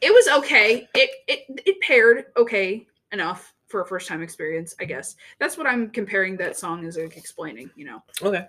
It 0.00 0.12
was 0.12 0.28
okay. 0.38 0.88
It 0.94 1.10
it 1.28 1.40
it 1.66 1.80
paired 1.80 2.26
okay 2.36 2.86
enough 3.12 3.54
for 3.68 3.82
a 3.82 3.86
first 3.86 4.08
time 4.08 4.22
experience, 4.22 4.74
I 4.80 4.84
guess. 4.84 5.16
That's 5.38 5.56
what 5.56 5.66
I'm 5.66 5.90
comparing 5.90 6.36
that 6.38 6.56
song 6.58 6.84
as 6.86 6.96
like 6.96 7.16
explaining, 7.16 7.70
you 7.76 7.84
know. 7.84 8.02
Okay, 8.22 8.46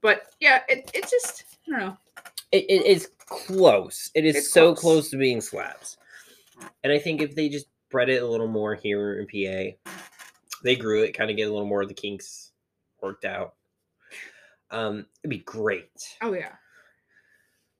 But 0.00 0.28
yeah, 0.40 0.62
it 0.68 0.90
it 0.94 1.08
just 1.10 1.44
I 1.66 1.70
don't 1.70 1.80
know. 1.80 1.96
it, 2.52 2.64
it 2.68 2.86
is 2.86 3.10
close. 3.18 4.10
It 4.14 4.24
is 4.24 4.36
It's 4.36 4.52
so 4.52 4.68
close. 4.74 4.80
close 4.80 5.10
to 5.10 5.16
being 5.18 5.40
slaps, 5.40 5.98
and 6.82 6.92
I 6.92 6.98
think 6.98 7.20
if 7.20 7.34
they 7.34 7.48
just 7.48 7.66
bred 7.90 8.08
it 8.08 8.22
a 8.22 8.26
little 8.26 8.48
more 8.48 8.74
here 8.74 9.18
in 9.20 9.26
PA, 9.26 9.92
they 10.62 10.76
grew 10.76 11.02
it, 11.02 11.12
kind 11.12 11.30
of 11.30 11.36
get 11.36 11.44
a 11.48 11.50
little 11.52 11.66
more 11.66 11.82
of 11.82 11.88
the 11.88 11.94
kinks 11.94 12.52
worked 13.02 13.24
out. 13.24 13.54
Um, 14.70 15.06
it'd 15.22 15.30
be 15.30 15.38
great. 15.38 16.16
Oh 16.22 16.32
yeah. 16.34 16.52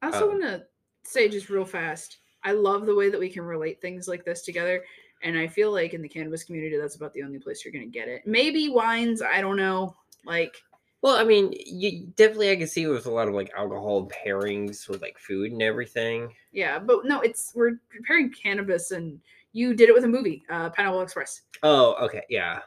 I 0.03 0.07
also 0.07 0.25
Um, 0.25 0.29
want 0.39 0.43
to 0.43 0.67
say 1.05 1.29
just 1.29 1.49
real 1.51 1.65
fast. 1.65 2.19
I 2.45 2.53
love 2.53 2.87
the 2.87 2.95
way 2.95 3.11
that 3.11 3.19
we 3.19 3.31
can 3.31 3.43
relate 3.43 3.81
things 3.81 4.07
like 4.09 4.25
this 4.25 4.43
together, 4.43 4.85
and 5.23 5.37
I 5.37 5.49
feel 5.49 5.73
like 5.73 5.95
in 5.95 6.03
the 6.03 6.09
cannabis 6.09 6.45
community, 6.45 6.77
that's 6.77 6.97
about 6.97 7.13
the 7.13 7.23
only 7.23 7.39
place 7.39 7.65
you're 7.65 7.73
gonna 7.73 7.87
get 7.87 8.09
it. 8.09 8.27
Maybe 8.27 8.69
wines. 8.69 9.23
I 9.23 9.41
don't 9.41 9.57
know. 9.57 9.97
Like 10.25 10.55
Well, 11.03 11.17
I 11.17 11.25
mean, 11.25 11.53
you 11.67 12.07
definitely 12.17 12.51
I 12.51 12.57
can 12.57 12.67
see 12.67 12.87
with 12.87 13.07
a 13.07 13.11
lot 13.11 13.29
of 13.29 13.35
like 13.35 13.51
alcohol 13.57 14.09
pairings 14.09 14.89
with 14.89 15.03
like 15.03 15.19
food 15.19 15.53
and 15.53 15.63
everything. 15.63 16.35
yeah, 16.53 16.79
but 16.79 17.05
no, 17.05 17.21
it's 17.21 17.53
we're 17.55 17.81
comparing 17.91 18.31
cannabis, 18.31 18.91
and 18.93 19.21
you 19.53 19.75
did 19.75 19.89
it 19.89 19.95
with 19.95 20.05
a 20.05 20.09
movie, 20.09 20.43
uh, 20.51 20.71
Pineapple 20.71 21.03
Express. 21.03 21.43
Oh, 21.63 21.95
okay, 22.05 22.23
yeah. 22.29 22.61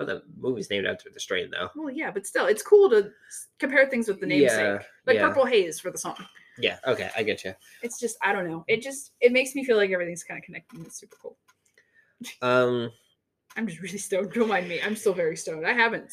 But 0.00 0.06
the 0.06 0.22
movie's 0.40 0.70
named 0.70 0.86
after 0.86 1.10
the 1.10 1.20
strain, 1.20 1.50
though. 1.50 1.68
Well, 1.76 1.90
yeah, 1.90 2.10
but 2.10 2.26
still, 2.26 2.46
it's 2.46 2.62
cool 2.62 2.88
to 2.88 3.10
compare 3.58 3.86
things 3.86 4.08
with 4.08 4.18
the 4.18 4.24
namesake, 4.26 4.48
Yeah, 4.58 4.78
like 5.06 5.16
yeah. 5.16 5.28
Purple 5.28 5.44
Haze 5.44 5.78
for 5.78 5.90
the 5.90 5.98
song. 5.98 6.16
Yeah, 6.58 6.78
okay, 6.86 7.10
I 7.14 7.22
get 7.22 7.44
you. 7.44 7.52
It's 7.82 8.00
just 8.00 8.16
I 8.22 8.32
don't 8.32 8.48
know. 8.48 8.64
It 8.66 8.80
just 8.80 9.12
it 9.20 9.30
makes 9.30 9.54
me 9.54 9.62
feel 9.62 9.76
like 9.76 9.90
everything's 9.90 10.24
kind 10.24 10.38
of 10.38 10.44
connected. 10.44 10.78
and 10.78 10.86
It's 10.86 10.98
super 10.98 11.16
cool. 11.20 11.36
Um, 12.40 12.90
I'm 13.56 13.66
just 13.66 13.80
really 13.82 13.98
stoned. 13.98 14.32
Don't 14.32 14.48
mind 14.48 14.68
me. 14.68 14.80
I'm 14.82 14.96
still 14.96 15.12
very 15.12 15.36
stoned. 15.36 15.66
I 15.66 15.74
haven't 15.74 16.10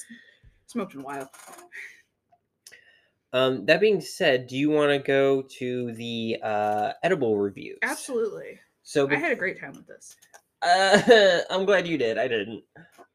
smoked 0.66 0.94
in 0.94 1.00
a 1.00 1.04
while. 1.04 1.32
Um, 3.32 3.66
that 3.68 3.80
being 3.80 4.02
said, 4.02 4.48
do 4.48 4.58
you 4.58 4.70
want 4.70 4.92
to 4.92 5.00
go 5.00 5.44
to 5.60 5.94
the 5.94 6.38
uh, 6.44 6.92
edible 7.04 7.38
reviews? 7.38 7.78
Absolutely. 7.84 8.60
So, 8.84 9.10
I 9.10 9.16
had 9.16 9.32
a 9.32 9.36
great 9.36 9.60
time 9.60 9.74
with 9.74 9.86
this. 9.88 10.16
uh, 10.62 11.40
I'm 11.50 11.66
glad 11.66 11.88
you 11.88 11.98
did. 11.98 12.18
I 12.18 12.28
didn't. 12.28 12.64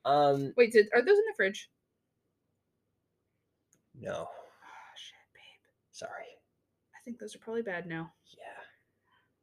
Um, 0.05 0.53
Wait, 0.57 0.73
did 0.73 0.89
are 0.95 1.01
those 1.03 1.19
in 1.19 1.25
the 1.29 1.35
fridge? 1.37 1.71
no, 3.95 4.13
Oh 4.13 4.95
shit, 4.97 5.15
babe. 5.35 5.43
sorry. 5.93 6.25
I 6.95 6.99
think 7.05 7.19
those 7.19 7.35
are 7.37 7.39
probably 7.39 7.63
bad 7.63 7.87
now. 7.87 8.13
Yeah. 8.37 8.45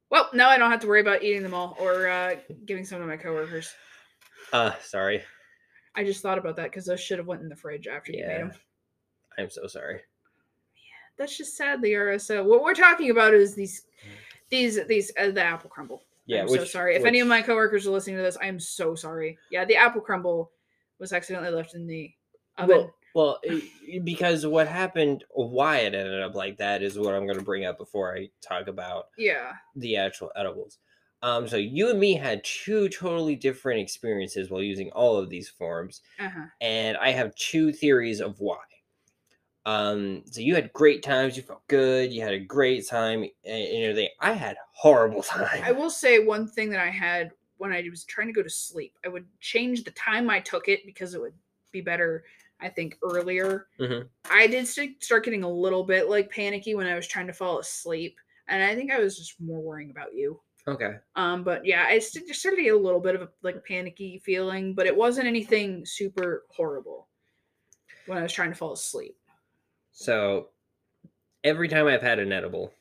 Well, 0.10 0.30
now 0.34 0.50
I 0.50 0.58
don't 0.58 0.72
have 0.72 0.80
to 0.82 0.88
worry 0.88 1.02
about 1.02 1.24
eating 1.24 1.44
them 1.44 1.54
all 1.54 1.78
or 1.80 2.08
uh, 2.08 2.36
giving 2.66 2.84
some 2.84 3.00
to 3.00 3.06
my 3.06 3.18
coworkers. 3.18 3.74
Uh, 4.52 4.72
sorry. 4.82 5.22
I 5.96 6.04
just 6.04 6.22
thought 6.22 6.38
about 6.40 6.56
that 6.56 6.64
because 6.72 6.86
those 6.86 7.00
should 7.00 7.20
have 7.20 7.28
went 7.28 7.42
in 7.42 7.50
the 7.50 7.56
fridge 7.56 7.88
after 7.88 8.12
you 8.12 8.26
made 8.26 8.42
them. 8.42 8.52
I'm 9.38 9.50
so 9.50 9.68
sorry. 9.68 9.96
Yeah, 10.76 10.98
that's 11.18 11.38
just 11.38 11.56
sad, 11.56 11.82
Liara. 11.82 12.20
So 12.20 12.44
what 12.44 12.64
we're 12.64 12.74
talking 12.74 13.12
about 13.12 13.34
is 13.34 13.54
these, 13.56 13.84
these, 14.50 14.80
these, 14.88 15.12
uh, 15.20 15.32
the 15.32 15.44
apple 15.44 15.70
crumble. 15.70 16.04
Yeah. 16.30 16.42
I'm 16.44 16.50
so 16.50 16.64
sorry. 16.64 16.96
If 16.96 17.06
any 17.06 17.20
of 17.20 17.26
which- 17.26 17.30
my 17.30 17.42
coworkers 17.42 17.88
are 17.88 17.92
listening 17.92 18.18
to 18.18 18.22
this, 18.22 18.38
I'm 18.40 18.60
so 18.60 18.94
sorry. 18.96 19.38
Yeah, 19.52 19.66
the 19.66 19.76
apple 19.76 20.02
crumble 20.02 20.52
was 21.00 21.12
accidentally 21.12 21.52
left 21.52 21.74
in 21.74 21.88
the 21.88 22.12
oven. 22.58 22.78
Well, 22.78 22.96
well, 23.16 23.40
because 24.04 24.46
what 24.46 24.68
happened, 24.68 25.24
why 25.32 25.80
it 25.80 25.96
ended 25.96 26.22
up 26.22 26.36
like 26.36 26.58
that, 26.58 26.84
is 26.84 27.00
what 27.00 27.16
I'm 27.16 27.26
going 27.26 27.40
to 27.40 27.44
bring 27.44 27.66
up 27.66 27.80
before 27.80 28.16
I 28.16 28.30
talk 28.42 28.68
about 28.68 29.08
yeah. 29.18 29.54
the 29.76 29.98
actual 29.98 30.32
edibles. 30.36 30.78
Um, 31.24 31.48
so 31.48 31.58
you 31.58 31.90
and 31.90 32.00
me 32.00 32.14
had 32.14 32.44
two 32.44 32.88
totally 32.90 33.36
different 33.36 33.82
experiences 33.82 34.52
while 34.52 34.62
using 34.62 34.92
all 34.92 35.18
of 35.18 35.30
these 35.30 35.50
forms, 35.50 36.02
Uh 36.20 36.30
huh. 36.30 36.46
and 36.62 36.96
I 36.98 37.10
have 37.10 37.36
two 37.36 37.74
theories 37.74 38.22
of 38.22 38.40
why. 38.40 38.60
Um, 39.66 40.24
so 40.26 40.42
you 40.42 40.56
had 40.56 40.74
great 40.74 41.04
times, 41.04 41.36
you 41.38 41.44
felt 41.44 41.68
good, 41.68 42.12
you 42.12 42.22
had 42.22 42.34
a 42.34 42.40
great 42.40 42.88
time, 42.88 43.24
and, 43.24 43.34
and 43.46 43.84
everything. 43.84 44.10
I 44.20 44.34
had 44.34 44.58
horrible 44.72 45.24
time. 45.24 45.64
I 45.64 45.72
will 45.72 45.90
say 45.90 46.20
one 46.20 46.48
thing 46.48 46.70
that 46.72 46.80
I 46.80 46.90
had 46.90 47.32
when 47.58 47.72
I 47.72 47.86
was 47.90 48.06
trying 48.06 48.28
to 48.28 48.34
go 48.34 48.42
to 48.44 48.50
sleep. 48.50 48.98
I 49.06 49.10
would 49.10 49.28
change 49.40 49.84
the 49.84 49.92
time 49.92 50.30
I 50.30 50.40
took 50.40 50.68
it 50.70 50.86
because 50.86 51.14
it 51.14 51.22
would 51.22 51.34
be 51.72 51.82
better. 51.82 52.24
I 52.62 52.68
think 52.70 52.98
earlier. 53.04 53.68
Mhm. 53.80 54.10
I 54.30 54.48
did 54.48 54.68
start 54.68 55.24
getting 55.24 55.44
a 55.44 55.50
little 55.50 55.84
bit 55.84 56.10
like 56.10 56.30
panicky 56.30 56.76
when 56.76 56.88
I 56.88 56.96
was 56.96 57.08
trying 57.08 57.28
to 57.28 57.34
fall 57.34 57.60
asleep, 57.60 58.18
and 58.48 58.62
I 58.62 58.76
think 58.76 58.92
I 58.92 59.00
was 59.00 59.18
just 59.18 59.40
more 59.40 59.62
worrying 59.62 59.92
about 59.92 60.14
you. 60.14 60.42
Okay. 60.68 60.96
Um, 61.16 61.44
but 61.44 61.66
yeah, 61.66 61.86
I 61.88 62.00
just 62.00 62.12
started 62.36 62.58
to 62.58 62.64
get 62.64 62.74
a 62.74 62.78
little 62.78 63.00
bit 63.00 63.16
of 63.16 63.22
a 63.22 63.30
like 63.44 63.64
panicky 63.66 64.20
feeling, 64.20 64.74
but 64.74 64.88
it 64.88 64.96
wasn't 64.96 65.28
anything 65.28 65.86
super 65.86 66.46
horrible 66.50 67.08
when 68.06 68.18
I 68.18 68.24
was 68.24 68.34
trying 68.34 68.50
to 68.50 68.56
fall 68.56 68.74
asleep. 68.74 69.19
So 70.00 70.48
every 71.44 71.68
time 71.68 71.86
I've 71.88 72.02
had 72.02 72.20
an 72.20 72.32
edible, 72.32 72.74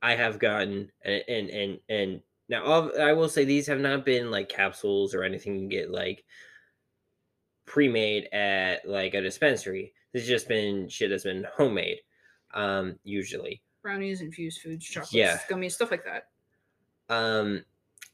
I 0.00 0.14
have 0.14 0.38
gotten 0.38 0.92
and 1.04 1.22
and 1.28 1.50
and, 1.50 1.80
and 1.88 2.20
now 2.48 2.64
all, 2.64 3.00
I 3.00 3.12
will 3.12 3.28
say 3.28 3.44
these 3.44 3.66
have 3.66 3.80
not 3.80 4.04
been 4.04 4.30
like 4.30 4.48
capsules 4.48 5.16
or 5.16 5.24
anything 5.24 5.58
you 5.58 5.68
get 5.68 5.90
like 5.90 6.24
pre-made 7.66 8.28
at 8.32 8.88
like 8.88 9.14
a 9.14 9.20
dispensary. 9.20 9.92
This 10.12 10.22
has 10.22 10.28
just 10.28 10.48
been 10.48 10.88
shit 10.88 11.10
that's 11.10 11.24
been 11.24 11.44
homemade, 11.56 11.98
um, 12.54 12.96
usually. 13.02 13.60
Brownies, 13.82 14.20
infused 14.20 14.60
foods, 14.60 14.84
chocolates, 14.86 15.12
Yeah. 15.12 15.38
gummies, 15.50 15.72
stuff 15.72 15.90
like 15.90 16.04
that. 16.04 16.28
um 17.12 17.64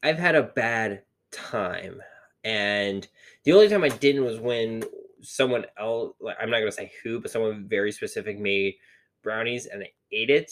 I've 0.01 0.17
had 0.17 0.33
a 0.33 0.43
bad 0.43 1.03
time 1.31 2.01
and 2.43 3.07
the 3.43 3.53
only 3.53 3.69
time 3.69 3.83
I 3.83 3.89
didn't 3.89 4.25
was 4.25 4.39
when 4.39 4.83
someone 5.27 5.65
else 5.77 6.15
like 6.21 6.37
I'm 6.39 6.49
not 6.49 6.59
gonna 6.59 6.71
say 6.71 6.91
who, 7.03 7.19
but 7.19 7.31
someone 7.31 7.67
very 7.67 7.91
specific 7.91 8.39
made 8.39 8.75
brownies 9.23 9.65
and 9.65 9.83
I 9.83 9.91
ate 10.11 10.29
it 10.29 10.51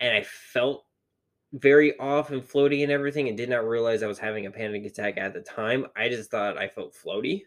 and 0.00 0.14
I 0.14 0.22
felt 0.22 0.84
very 1.54 1.98
off 1.98 2.30
and 2.30 2.42
floaty 2.42 2.82
and 2.82 2.92
everything 2.92 3.28
and 3.28 3.36
did 3.36 3.48
not 3.48 3.66
realize 3.66 4.02
I 4.02 4.06
was 4.06 4.18
having 4.18 4.46
a 4.46 4.50
panic 4.50 4.84
attack 4.84 5.16
at 5.16 5.32
the 5.32 5.40
time. 5.40 5.86
I 5.96 6.08
just 6.08 6.30
thought 6.30 6.58
I 6.58 6.68
felt 6.68 6.94
floaty. 6.94 7.42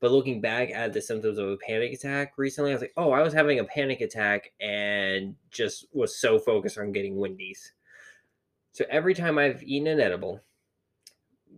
But 0.00 0.10
looking 0.10 0.40
back 0.40 0.70
at 0.70 0.92
the 0.92 1.00
symptoms 1.00 1.38
of 1.38 1.48
a 1.48 1.56
panic 1.56 1.92
attack 1.92 2.32
recently, 2.36 2.72
I 2.72 2.74
was 2.74 2.82
like, 2.82 2.94
oh, 2.96 3.12
I 3.12 3.22
was 3.22 3.32
having 3.32 3.60
a 3.60 3.64
panic 3.64 4.00
attack 4.00 4.50
and 4.60 5.36
just 5.52 5.86
was 5.92 6.18
so 6.18 6.40
focused 6.40 6.78
on 6.78 6.90
getting 6.90 7.16
windies. 7.16 7.72
So 8.72 8.84
every 8.90 9.14
time 9.14 9.38
I've 9.38 9.62
eaten 9.62 9.86
an 9.86 10.00
edible, 10.00 10.40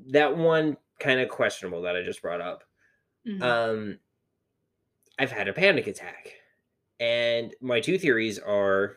that 0.09 0.37
one 0.37 0.77
kind 1.01 1.21
of 1.21 1.31
questionable 1.31 1.81
that 1.83 1.97
I 1.97 2.03
just 2.03 2.21
brought 2.21 2.43
up, 2.43 2.65
Mhm. 3.27 3.43
um, 3.43 3.99
I've 5.19 5.33
had 5.33 5.49
a 5.49 5.53
panic 5.53 5.87
attack. 5.87 6.41
And 7.01 7.55
my 7.61 7.81
two 7.81 7.99
theories 7.99 8.39
are 8.39 8.97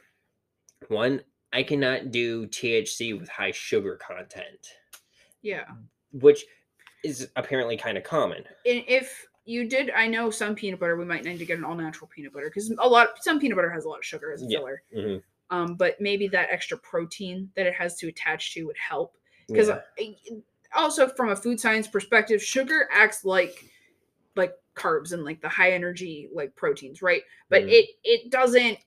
one, 0.87 1.23
I 1.53 1.63
cannot 1.63 2.11
do 2.11 2.45
THC 2.47 3.13
with 3.17 3.29
high 3.29 3.51
sugar 3.51 3.95
content, 3.95 4.67
yeah. 5.41 5.65
which 6.11 6.45
is 7.03 7.29
apparently 7.35 7.77
kind 7.77 7.97
of 7.97 8.03
common. 8.03 8.43
And 8.65 8.83
if 8.87 9.25
you 9.45 9.67
did, 9.67 9.89
I 9.91 10.07
know 10.07 10.29
some 10.29 10.55
peanut 10.55 10.79
butter, 10.79 10.95
we 10.97 11.05
might 11.05 11.23
need 11.23 11.39
to 11.39 11.45
get 11.45 11.57
an 11.57 11.63
all 11.63 11.75
natural 11.75 12.07
peanut 12.13 12.33
butter 12.33 12.47
because 12.49 12.69
a 12.77 12.87
lot, 12.87 13.23
some 13.23 13.39
peanut 13.39 13.55
butter 13.55 13.69
has 13.71 13.85
a 13.85 13.89
lot 13.89 13.99
of 13.99 14.05
sugar 14.05 14.31
as 14.33 14.43
a 14.43 14.45
Yeah. 14.47 14.59
filler. 14.59 14.83
Mhm. 14.93 15.23
Um, 15.49 15.75
but 15.75 15.99
maybe 16.01 16.27
that 16.27 16.49
extra 16.51 16.77
protein 16.77 17.51
that 17.55 17.65
it 17.65 17.73
has 17.73 17.95
to 17.99 18.07
attach 18.09 18.53
to 18.53 18.63
would 18.65 18.77
help. 18.77 19.17
Because 19.47 19.69
Yeah. 19.69 20.11
also 20.73 21.07
from 21.07 21.29
a 21.29 21.35
food 21.35 21.59
science 21.59 21.87
perspective, 21.87 22.43
sugar 22.43 22.89
acts 22.91 23.23
like 23.23 23.63
like 24.37 24.55
carbs 24.75 25.11
and 25.13 25.23
like 25.25 25.41
the 25.41 25.49
high 25.49 25.71
energy 25.71 26.29
like 26.33 26.55
proteins, 26.55 27.01
right? 27.01 27.23
But 27.49 27.63
Mhm. 27.63 27.71
it 27.71 27.89
it 28.03 28.31
doesn't 28.31 28.77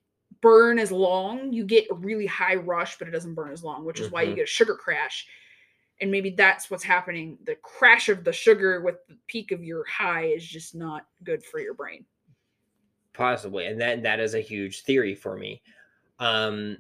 burn 0.40 0.78
as 0.78 0.92
long. 0.92 1.52
You 1.52 1.64
get 1.64 1.90
a 1.90 1.94
really 1.94 2.26
high 2.26 2.54
rush, 2.54 2.98
but 2.98 3.08
it 3.08 3.10
doesn't 3.10 3.34
burn 3.34 3.52
as 3.52 3.64
long, 3.64 3.84
which 3.84 4.00
is 4.00 4.10
why 4.10 4.22
you 4.22 4.32
Mhm. 4.32 4.36
get 4.36 4.44
a 4.44 4.46
sugar 4.46 4.76
crash. 4.76 5.26
And 6.00 6.10
maybe 6.10 6.30
that's 6.30 6.70
what's 6.70 6.84
happening. 6.84 7.36
The 7.44 7.56
crash 7.56 8.08
of 8.08 8.24
the 8.24 8.32
sugar 8.32 8.80
with 8.80 9.06
the 9.08 9.18
peak 9.26 9.52
of 9.52 9.62
your 9.62 9.84
high 9.84 10.26
is 10.26 10.46
just 10.46 10.74
not 10.74 11.06
good 11.24 11.44
for 11.44 11.60
your 11.60 11.74
brain. 11.74 12.06
possibly 13.12 13.66
and 13.66 13.80
that 13.80 14.02
that 14.02 14.20
is 14.20 14.34
a 14.34 14.40
huge 14.40 14.82
theory 14.82 15.14
for 15.14 15.36
me 15.36 15.60
um 16.20 16.76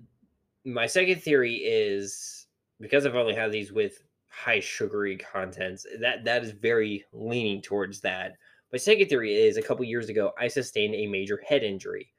my 0.64 0.86
second 0.86 1.20
theory 1.20 1.56
is 1.56 2.46
because 2.80 3.04
i've 3.04 3.16
only 3.16 3.34
had 3.34 3.50
these 3.50 3.72
with 3.72 4.02
high 4.28 4.60
sugary 4.60 5.16
contents 5.16 5.84
that 6.00 6.24
that 6.24 6.42
is 6.44 6.52
very 6.52 7.04
leaning 7.12 7.60
towards 7.60 8.00
that 8.00 8.36
my 8.72 8.78
second 8.78 9.08
theory 9.08 9.34
is 9.34 9.56
a 9.56 9.62
couple 9.62 9.84
years 9.84 10.08
ago 10.08 10.32
i 10.38 10.46
sustained 10.48 10.94
a 10.94 11.06
major 11.06 11.40
head 11.46 11.62
injury 11.62 12.12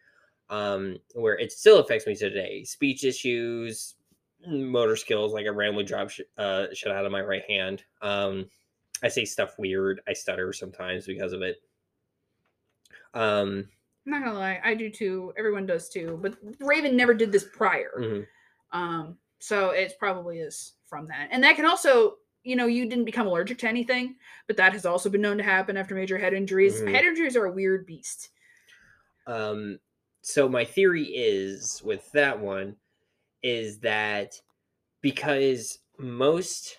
um 0.50 0.98
where 1.14 1.38
it 1.38 1.52
still 1.52 1.80
affects 1.80 2.06
me 2.08 2.16
today 2.16 2.64
speech 2.64 3.04
issues 3.04 3.96
motor 4.48 4.96
skills 4.96 5.34
like 5.34 5.46
i 5.46 5.50
randomly 5.50 5.84
drop 5.84 6.10
sh- 6.10 6.22
uh 6.38 6.66
shit 6.74 6.92
out 6.92 7.06
of 7.06 7.12
my 7.12 7.22
right 7.22 7.44
hand 7.48 7.84
um 8.02 8.46
i 9.04 9.08
say 9.08 9.24
stuff 9.24 9.56
weird 9.58 10.02
i 10.08 10.14
stutter 10.14 10.52
sometimes 10.52 11.06
because 11.06 11.34
of 11.34 11.42
it 11.42 11.58
um 13.14 13.68
I'm 14.06 14.14
not 14.14 14.24
gonna 14.24 14.40
lie, 14.40 14.60
I 14.64 14.74
do 14.74 14.90
too. 14.90 15.32
Everyone 15.38 15.68
does 15.68 15.88
too. 15.88 16.18
But 16.24 16.36
Raven 16.60 16.98
never 16.98 17.14
did 17.14 17.32
this 17.32 17.44
prior. 17.44 17.92
mhm. 18.00 18.26
Um, 18.72 19.18
so 19.38 19.70
it 19.70 19.94
probably 20.00 20.40
is 20.40 20.74
from 20.88 21.08
that. 21.10 21.28
And 21.30 21.44
that 21.44 21.56
can 21.56 21.66
also, 21.66 22.16
you 22.44 22.56
know, 22.56 22.66
you 22.66 22.88
didn't 22.88 23.06
become 23.06 23.28
allergic 23.28 23.60
to 23.60 23.68
anything, 23.68 24.16
but 24.48 24.58
that 24.58 24.74
has 24.74 24.86
also 24.86 25.10
been 25.10 25.22
known 25.22 25.38
to 25.38 25.44
happen 25.44 25.78
after 25.78 25.96
major 25.96 26.18
head 26.18 26.34
injuries. 26.34 26.82
Mhm. 26.82 26.92
Head 26.92 27.06
injuries 27.06 27.36
are 27.36 27.46
a 27.46 27.52
weird 27.52 27.86
beast. 27.86 28.30
Um, 29.28 29.80
so 30.22 30.50
my 30.50 30.66
theory 30.66 31.04
is 31.04 31.82
with 31.84 32.12
that 32.12 32.40
one 32.40 32.76
is 33.44 33.80
that 33.80 34.40
because 35.02 35.80
most 35.98 36.78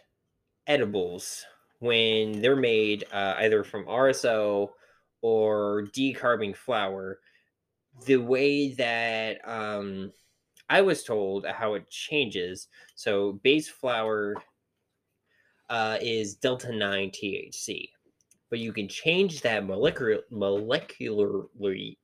edibles, 0.66 1.45
when 1.81 2.40
they're 2.40 2.57
made 2.57 3.04
uh, 3.12 3.35
either 3.38 3.64
from 3.64 3.88
RSO 3.88 4.75
or 5.21 5.88
decarbing 5.92 6.54
flower, 6.54 7.21
the 8.07 8.16
way 8.16 8.75
that 8.75 9.47
um, 9.49 10.12
I 10.69 10.83
was 10.83 11.04
told 11.04 11.47
how 11.47 11.75
it 11.75 11.90
changes. 11.90 12.69
So 12.95 13.35
base 13.45 13.69
flower 13.69 14.35
uh, 15.73 15.97
is 16.00 16.35
delta 16.35 16.71
nine 16.71 17.11
THC, 17.11 17.88
but 18.50 18.59
you 18.59 18.73
can 18.73 18.87
change 18.87 19.41
that 19.41 19.67
molecular 19.67 20.21
molecularly 20.31 21.97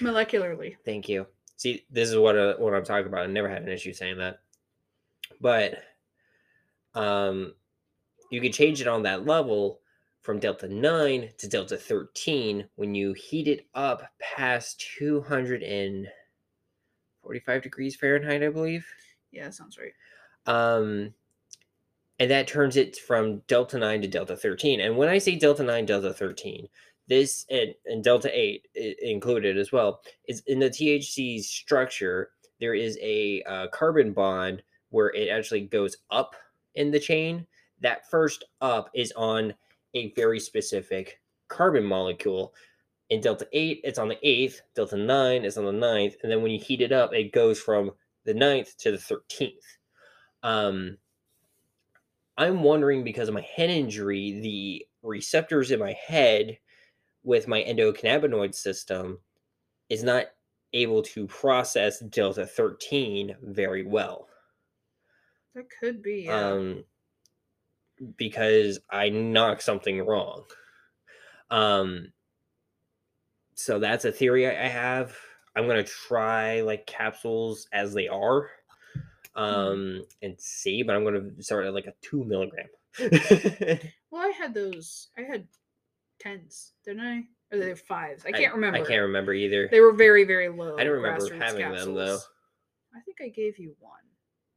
Molecularly. 0.00 0.76
Thank 0.84 1.08
you. 1.08 1.26
See, 1.56 1.84
this 1.90 2.08
is 2.08 2.16
what 2.16 2.38
uh, 2.38 2.54
what 2.56 2.72
I'm 2.72 2.84
talking 2.84 3.08
about. 3.08 3.24
I 3.24 3.26
never 3.26 3.48
had 3.48 3.62
an 3.62 3.68
issue 3.68 3.92
saying 3.92 4.18
that. 4.18 4.38
But 5.40 5.82
um 6.94 7.54
you 8.30 8.40
can 8.40 8.52
change 8.52 8.80
it 8.80 8.86
on 8.86 9.02
that 9.02 9.26
level 9.26 9.80
from 10.22 10.38
delta 10.38 10.68
9 10.68 11.30
to 11.38 11.48
delta 11.48 11.76
13 11.76 12.68
when 12.76 12.94
you 12.94 13.12
heat 13.12 13.48
it 13.48 13.66
up 13.74 14.04
past 14.20 14.80
245 14.98 17.62
degrees 17.62 17.96
Fahrenheit, 17.96 18.42
I 18.42 18.48
believe. 18.50 18.86
Yeah, 19.32 19.50
sounds 19.50 19.78
right. 19.78 19.92
Um 20.46 21.12
and 22.22 22.30
that 22.30 22.46
turns 22.46 22.76
it 22.76 22.96
from 22.96 23.38
delta 23.48 23.76
9 23.76 24.02
to 24.02 24.08
delta 24.08 24.36
13 24.36 24.80
and 24.80 24.96
when 24.96 25.08
i 25.08 25.18
say 25.18 25.34
delta 25.34 25.62
9 25.62 25.86
delta 25.86 26.14
13 26.14 26.68
this 27.08 27.44
and, 27.50 27.74
and 27.86 28.04
delta 28.04 28.30
8 28.32 28.68
included 29.02 29.58
as 29.58 29.72
well 29.72 30.00
is 30.28 30.42
in 30.46 30.60
the 30.60 30.70
thc 30.70 31.42
structure 31.42 32.30
there 32.62 32.74
is 32.74 32.96
a 33.02 33.42
uh, 33.42 33.66
carbon 33.72 34.12
bond 34.12 34.62
where 34.90 35.08
it 35.08 35.28
actually 35.28 35.62
goes 35.62 35.96
up 36.12 36.36
in 36.76 36.92
the 36.92 37.00
chain. 37.00 37.44
That 37.80 38.08
first 38.08 38.44
up 38.60 38.88
is 38.94 39.12
on 39.16 39.52
a 39.94 40.12
very 40.12 40.38
specific 40.38 41.20
carbon 41.48 41.82
molecule. 41.82 42.54
In 43.10 43.20
delta 43.20 43.48
8 43.52 43.80
it's 43.82 43.98
on 43.98 44.08
the 44.08 44.18
8th 44.24 44.60
delta 44.76 44.96
9 44.96 45.44
is 45.44 45.58
on 45.58 45.64
the 45.64 45.72
9th 45.72 46.14
and 46.22 46.30
then 46.30 46.40
when 46.40 46.52
you 46.52 46.60
heat 46.60 46.80
it 46.80 46.92
up 46.92 47.12
it 47.12 47.32
goes 47.32 47.60
from 47.60 47.90
the 48.24 48.32
9th 48.32 48.76
to 48.76 48.92
the 48.92 48.96
13th 48.96 49.50
um 50.44 50.96
i'm 52.36 52.62
wondering 52.62 53.04
because 53.04 53.28
of 53.28 53.34
my 53.34 53.42
head 53.42 53.70
injury 53.70 54.40
the 54.40 54.86
receptors 55.02 55.70
in 55.70 55.78
my 55.80 55.92
head 55.92 56.58
with 57.24 57.48
my 57.48 57.62
endocannabinoid 57.64 58.54
system 58.54 59.20
is 59.88 60.02
not 60.04 60.26
able 60.74 61.02
to 61.02 61.26
process 61.28 62.00
delta 62.00 62.46
13 62.46 63.36
very 63.42 63.84
well 63.84 64.28
That 65.54 65.70
could 65.70 66.02
be. 66.02 66.24
Yeah. 66.24 66.48
um 66.52 66.84
because 68.16 68.80
I 68.90 69.08
knocked 69.10 69.62
something 69.62 70.00
wrong. 70.04 70.44
Um 71.50 72.12
so 73.54 73.78
that's 73.78 74.04
a 74.04 74.12
theory 74.12 74.46
I 74.46 74.64
I 74.64 74.68
have. 74.68 75.16
I'm 75.54 75.66
gonna 75.66 75.84
try 75.84 76.60
like 76.62 76.86
capsules 76.86 77.68
as 77.72 77.92
they 77.94 78.08
are. 78.08 78.50
Um 79.34 80.04
and 80.20 80.38
see, 80.38 80.82
but 80.82 80.94
I'm 80.94 81.04
gonna 81.04 81.42
start 81.42 81.66
at 81.66 81.74
like 81.74 81.86
a 81.86 81.94
two 82.02 82.24
milligram. 82.24 82.66
well, 84.10 84.20
I 84.20 84.32
had 84.36 84.54
those. 84.54 85.08
I 85.16 85.22
had 85.22 85.46
tens, 86.20 86.72
didn't 86.84 87.00
I? 87.00 87.24
Or 87.50 87.58
they 87.58 87.68
were 87.68 87.76
fives. 87.76 88.24
I 88.24 88.32
can't 88.32 88.52
I 88.52 88.54
remember. 88.54 88.78
I 88.78 88.84
can't 88.84 89.02
remember 89.02 89.32
either. 89.32 89.68
They 89.70 89.80
were 89.80 89.92
very, 89.92 90.24
very 90.24 90.48
low. 90.48 90.76
I 90.78 90.84
don't 90.84 90.94
remember 90.94 91.34
having 91.34 91.70
them, 91.70 91.94
though. 91.94 92.18
I 92.94 93.00
think 93.00 93.18
I 93.22 93.28
gave 93.28 93.58
you 93.58 93.74
one. 93.78 94.00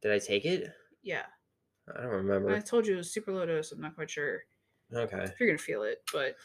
Did 0.01 0.11
I 0.11 0.19
take 0.19 0.45
it? 0.45 0.71
Yeah. 1.03 1.23
I 1.93 2.01
don't 2.01 2.11
remember. 2.11 2.53
I 2.53 2.59
told 2.59 2.87
you 2.87 2.95
it 2.95 2.97
was 2.97 3.11
super 3.13 3.31
low 3.31 3.45
dose. 3.45 3.71
I'm 3.71 3.81
not 3.81 3.95
quite 3.95 4.09
sure 4.09 4.43
Okay. 4.93 5.23
if 5.23 5.39
you're 5.39 5.49
gonna 5.49 5.57
feel 5.57 5.83
it, 5.83 6.01
but 6.11 6.35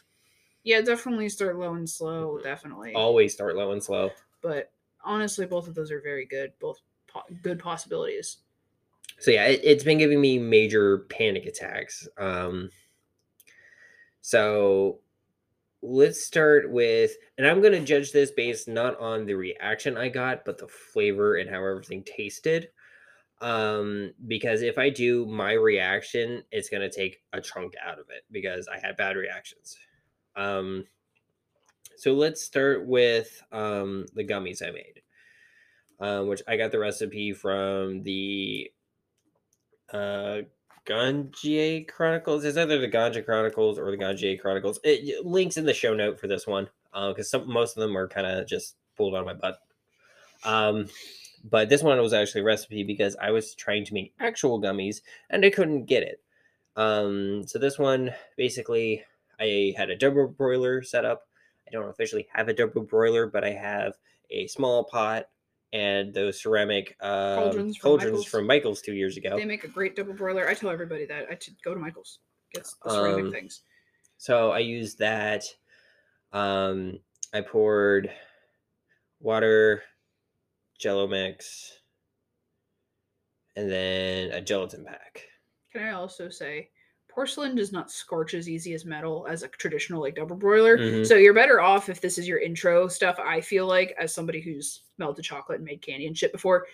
yeah, 0.63 0.81
definitely 0.81 1.29
start 1.29 1.57
low 1.57 1.73
and 1.75 1.89
slow. 1.89 2.39
Definitely. 2.43 2.93
Always 2.93 3.33
start 3.33 3.55
low 3.55 3.71
and 3.71 3.83
slow. 3.83 4.11
But 4.41 4.71
honestly, 5.03 5.45
both 5.45 5.67
of 5.67 5.75
those 5.75 5.91
are 5.91 6.01
very 6.01 6.25
good. 6.25 6.51
Both 6.59 6.79
po- 7.11 7.23
good 7.41 7.59
possibilities. 7.59 8.37
so 9.19 9.31
yeah 9.31 9.45
it, 9.45 9.61
it's 9.63 9.83
been 9.83 9.97
giving 9.97 10.21
me 10.21 10.37
major 10.39 10.99
panic 11.09 11.45
attacks. 11.45 12.07
Um 12.17 12.69
so 14.21 14.99
let's 15.83 16.23
start 16.23 16.69
with 16.71 17.15
and 17.39 17.47
i'm 17.47 17.59
going 17.59 17.73
to 17.73 17.83
judge 17.83 18.11
this 18.11 18.29
based 18.29 18.67
not 18.67 18.99
on 18.99 19.25
the 19.25 19.33
reaction 19.33 19.97
i 19.97 20.07
got 20.07 20.45
but 20.45 20.59
the 20.59 20.67
flavor 20.67 21.37
and 21.37 21.49
how 21.49 21.57
everything 21.65 22.03
tasted. 22.03 22.69
Um 23.41 24.13
because 24.27 24.61
if 24.61 24.77
i 24.77 24.89
do 24.89 25.25
my 25.25 25.53
reaction 25.53 26.43
it's 26.51 26.69
going 26.69 26.87
to 26.87 26.95
take 26.95 27.23
a 27.33 27.41
chunk 27.41 27.73
out 27.83 27.97
of 27.97 28.05
it 28.11 28.23
because 28.31 28.67
i 28.67 28.77
had 28.77 28.95
bad 28.95 29.15
reactions. 29.15 29.75
Um 30.35 30.85
so 31.97 32.13
let's 32.13 32.43
start 32.43 32.85
with 32.85 33.41
um 33.51 34.05
the 34.13 34.23
gummies 34.23 34.61
i 34.61 34.69
made 34.71 35.00
um, 36.01 36.27
which 36.27 36.41
i 36.47 36.57
got 36.57 36.71
the 36.71 36.79
recipe 36.79 37.31
from 37.31 38.03
the 38.03 38.69
uh 39.93 40.41
Chronicles. 40.85 42.43
It's 42.43 42.57
either 42.57 42.79
the 42.79 42.89
Ganja 42.89 43.23
Chronicles 43.23 43.77
or 43.77 43.91
the 43.91 43.97
Ganjie 43.97 44.39
Chronicles. 44.39 44.79
It 44.83 45.25
links 45.25 45.57
in 45.57 45.65
the 45.65 45.73
show 45.73 45.93
note 45.93 46.19
for 46.19 46.27
this 46.27 46.47
one 46.47 46.69
because 46.91 47.29
some 47.29 47.51
most 47.51 47.77
of 47.77 47.81
them 47.81 47.95
are 47.95 48.07
kind 48.07 48.27
of 48.27 48.47
just 48.47 48.75
pulled 48.97 49.15
out 49.15 49.21
of 49.21 49.25
my 49.25 49.33
butt. 49.33 49.59
Um, 50.43 50.87
but 51.43 51.69
this 51.69 51.83
one 51.83 51.99
was 51.99 52.13
actually 52.13 52.41
a 52.41 52.45
recipe 52.45 52.83
because 52.83 53.15
I 53.21 53.31
was 53.31 53.55
trying 53.55 53.85
to 53.85 53.93
make 53.93 54.13
actual 54.19 54.61
gummies 54.61 55.01
and 55.29 55.45
I 55.45 55.49
couldn't 55.49 55.85
get 55.85 56.03
it. 56.03 56.21
Um, 56.75 57.43
so 57.47 57.59
this 57.59 57.77
one 57.77 58.11
basically, 58.37 59.03
I 59.39 59.73
had 59.77 59.89
a 59.89 59.97
double 59.97 60.27
broiler 60.27 60.81
set 60.83 61.05
up. 61.05 61.27
I 61.67 61.71
don't 61.71 61.89
officially 61.89 62.27
have 62.33 62.47
a 62.47 62.53
double 62.53 62.83
broiler, 62.83 63.27
but 63.27 63.43
I 63.43 63.51
have 63.51 63.93
a 64.29 64.47
small 64.47 64.83
pot 64.83 65.27
and 65.73 66.13
those 66.13 66.41
ceramic 66.41 66.95
um, 67.01 67.35
Cauldrons 67.37 67.77
from 67.77 67.81
cauldrons 67.89 68.11
Michaels. 68.11 68.25
from 68.27 68.47
Michaels 68.47 68.81
two 68.81 68.93
years 68.93 69.17
ago. 69.17 69.37
They 69.37 69.45
make 69.45 69.63
a 69.63 69.67
great 69.69 69.95
double 69.95 70.13
broiler. 70.13 70.47
I 70.47 70.53
tell 70.53 70.69
everybody 70.69 71.05
that. 71.05 71.27
I 71.29 71.37
should 71.39 71.55
go 71.63 71.73
to 71.73 71.79
Michael's. 71.79 72.19
Get 72.53 72.65
the 72.83 72.91
ceramic 72.91 73.25
Um, 73.25 73.31
things. 73.31 73.61
So 74.17 74.51
I 74.51 74.59
used 74.59 74.99
that. 74.99 75.45
Um, 76.33 76.99
I 77.33 77.41
poured 77.41 78.11
water, 79.19 79.83
Jello 80.79 81.07
mix, 81.07 81.71
and 83.55 83.71
then 83.71 84.31
a 84.31 84.41
gelatin 84.41 84.83
pack. 84.85 85.25
Can 85.71 85.83
I 85.83 85.91
also 85.91 86.29
say, 86.29 86.69
porcelain 87.13 87.55
does 87.55 87.71
not 87.71 87.91
scorch 87.91 88.33
as 88.33 88.47
easy 88.49 88.73
as 88.73 88.85
metal 88.85 89.27
as 89.29 89.43
a 89.43 89.47
traditional 89.49 90.01
like 90.01 90.15
double 90.15 90.35
broiler. 90.35 90.77
Mhm. 90.77 91.05
So 91.05 91.15
you're 91.15 91.33
better 91.33 91.59
off 91.61 91.89
if 91.89 91.99
this 92.01 92.17
is 92.17 92.27
your 92.27 92.39
intro 92.39 92.87
stuff. 92.87 93.19
I 93.19 93.41
feel 93.41 93.67
like 93.67 93.93
as 93.99 94.13
somebody 94.13 94.39
who's 94.41 94.83
melted 94.97 95.25
chocolate 95.25 95.57
and 95.57 95.65
made 95.65 95.81
candy 95.81 96.07
and 96.07 96.17
shit 96.17 96.31
before, 96.31 96.67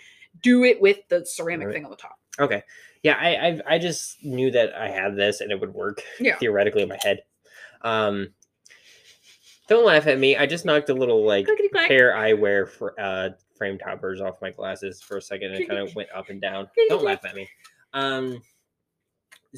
do 0.44 0.64
it 0.64 0.80
with 0.80 1.00
the 1.10 1.26
ceramic 1.26 1.68
Right. 1.68 1.74
thing 1.74 1.86
on 1.86 1.92
the 1.92 1.98
top. 1.98 2.20
Okay, 2.40 2.62
yeah, 3.04 3.18
I 3.20 3.48
I, 3.48 3.76
I 3.76 3.78
just 3.80 4.24
knew 4.24 4.52
that 4.52 4.74
I 4.76 4.90
had 4.90 5.16
this 5.16 5.42
and 5.42 5.52
it 5.52 5.60
would 5.60 5.74
work 5.74 6.04
Yeah. 6.20 6.36
theoretically 6.38 6.84
in 6.84 6.90
my 6.90 7.00
head. 7.02 7.24
Um, 7.82 8.34
don't 9.68 9.86
laugh 9.86 10.08
at 10.08 10.20
me. 10.20 10.36
I 10.38 10.46
just 10.46 10.66
knocked 10.66 10.90
a 10.90 10.94
little 10.94 11.26
like 11.26 11.48
pair 11.88 12.14
eyewear 12.14 12.70
for 12.70 12.94
uh 13.00 13.30
frame 13.58 13.78
toppers 13.80 14.22
off 14.22 14.40
my 14.42 14.52
glasses 14.52 15.02
for 15.02 15.18
a 15.18 15.22
second 15.22 15.52
and 15.52 15.64
it 15.64 15.68
kind 15.68 15.80
of 15.82 15.94
went 15.96 16.10
up 16.14 16.30
and 16.30 16.40
down. 16.40 16.70
Don't 16.90 17.04
laugh 17.04 17.26
at 17.26 17.36
me. 17.36 17.50
Um 17.94 18.42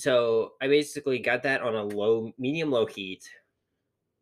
so 0.01 0.53
I 0.61 0.67
basically 0.67 1.19
got 1.19 1.43
that 1.43 1.61
on 1.61 1.75
a 1.75 1.83
low 1.83 2.31
medium 2.37 2.71
low 2.71 2.85
heat, 2.85 3.27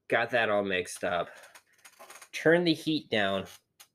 got 0.09 0.29
that 0.31 0.49
all 0.49 0.63
mixed 0.63 1.03
up, 1.03 1.29
turned 2.31 2.67
the 2.67 2.73
heat 2.73 3.09
down, 3.09 3.45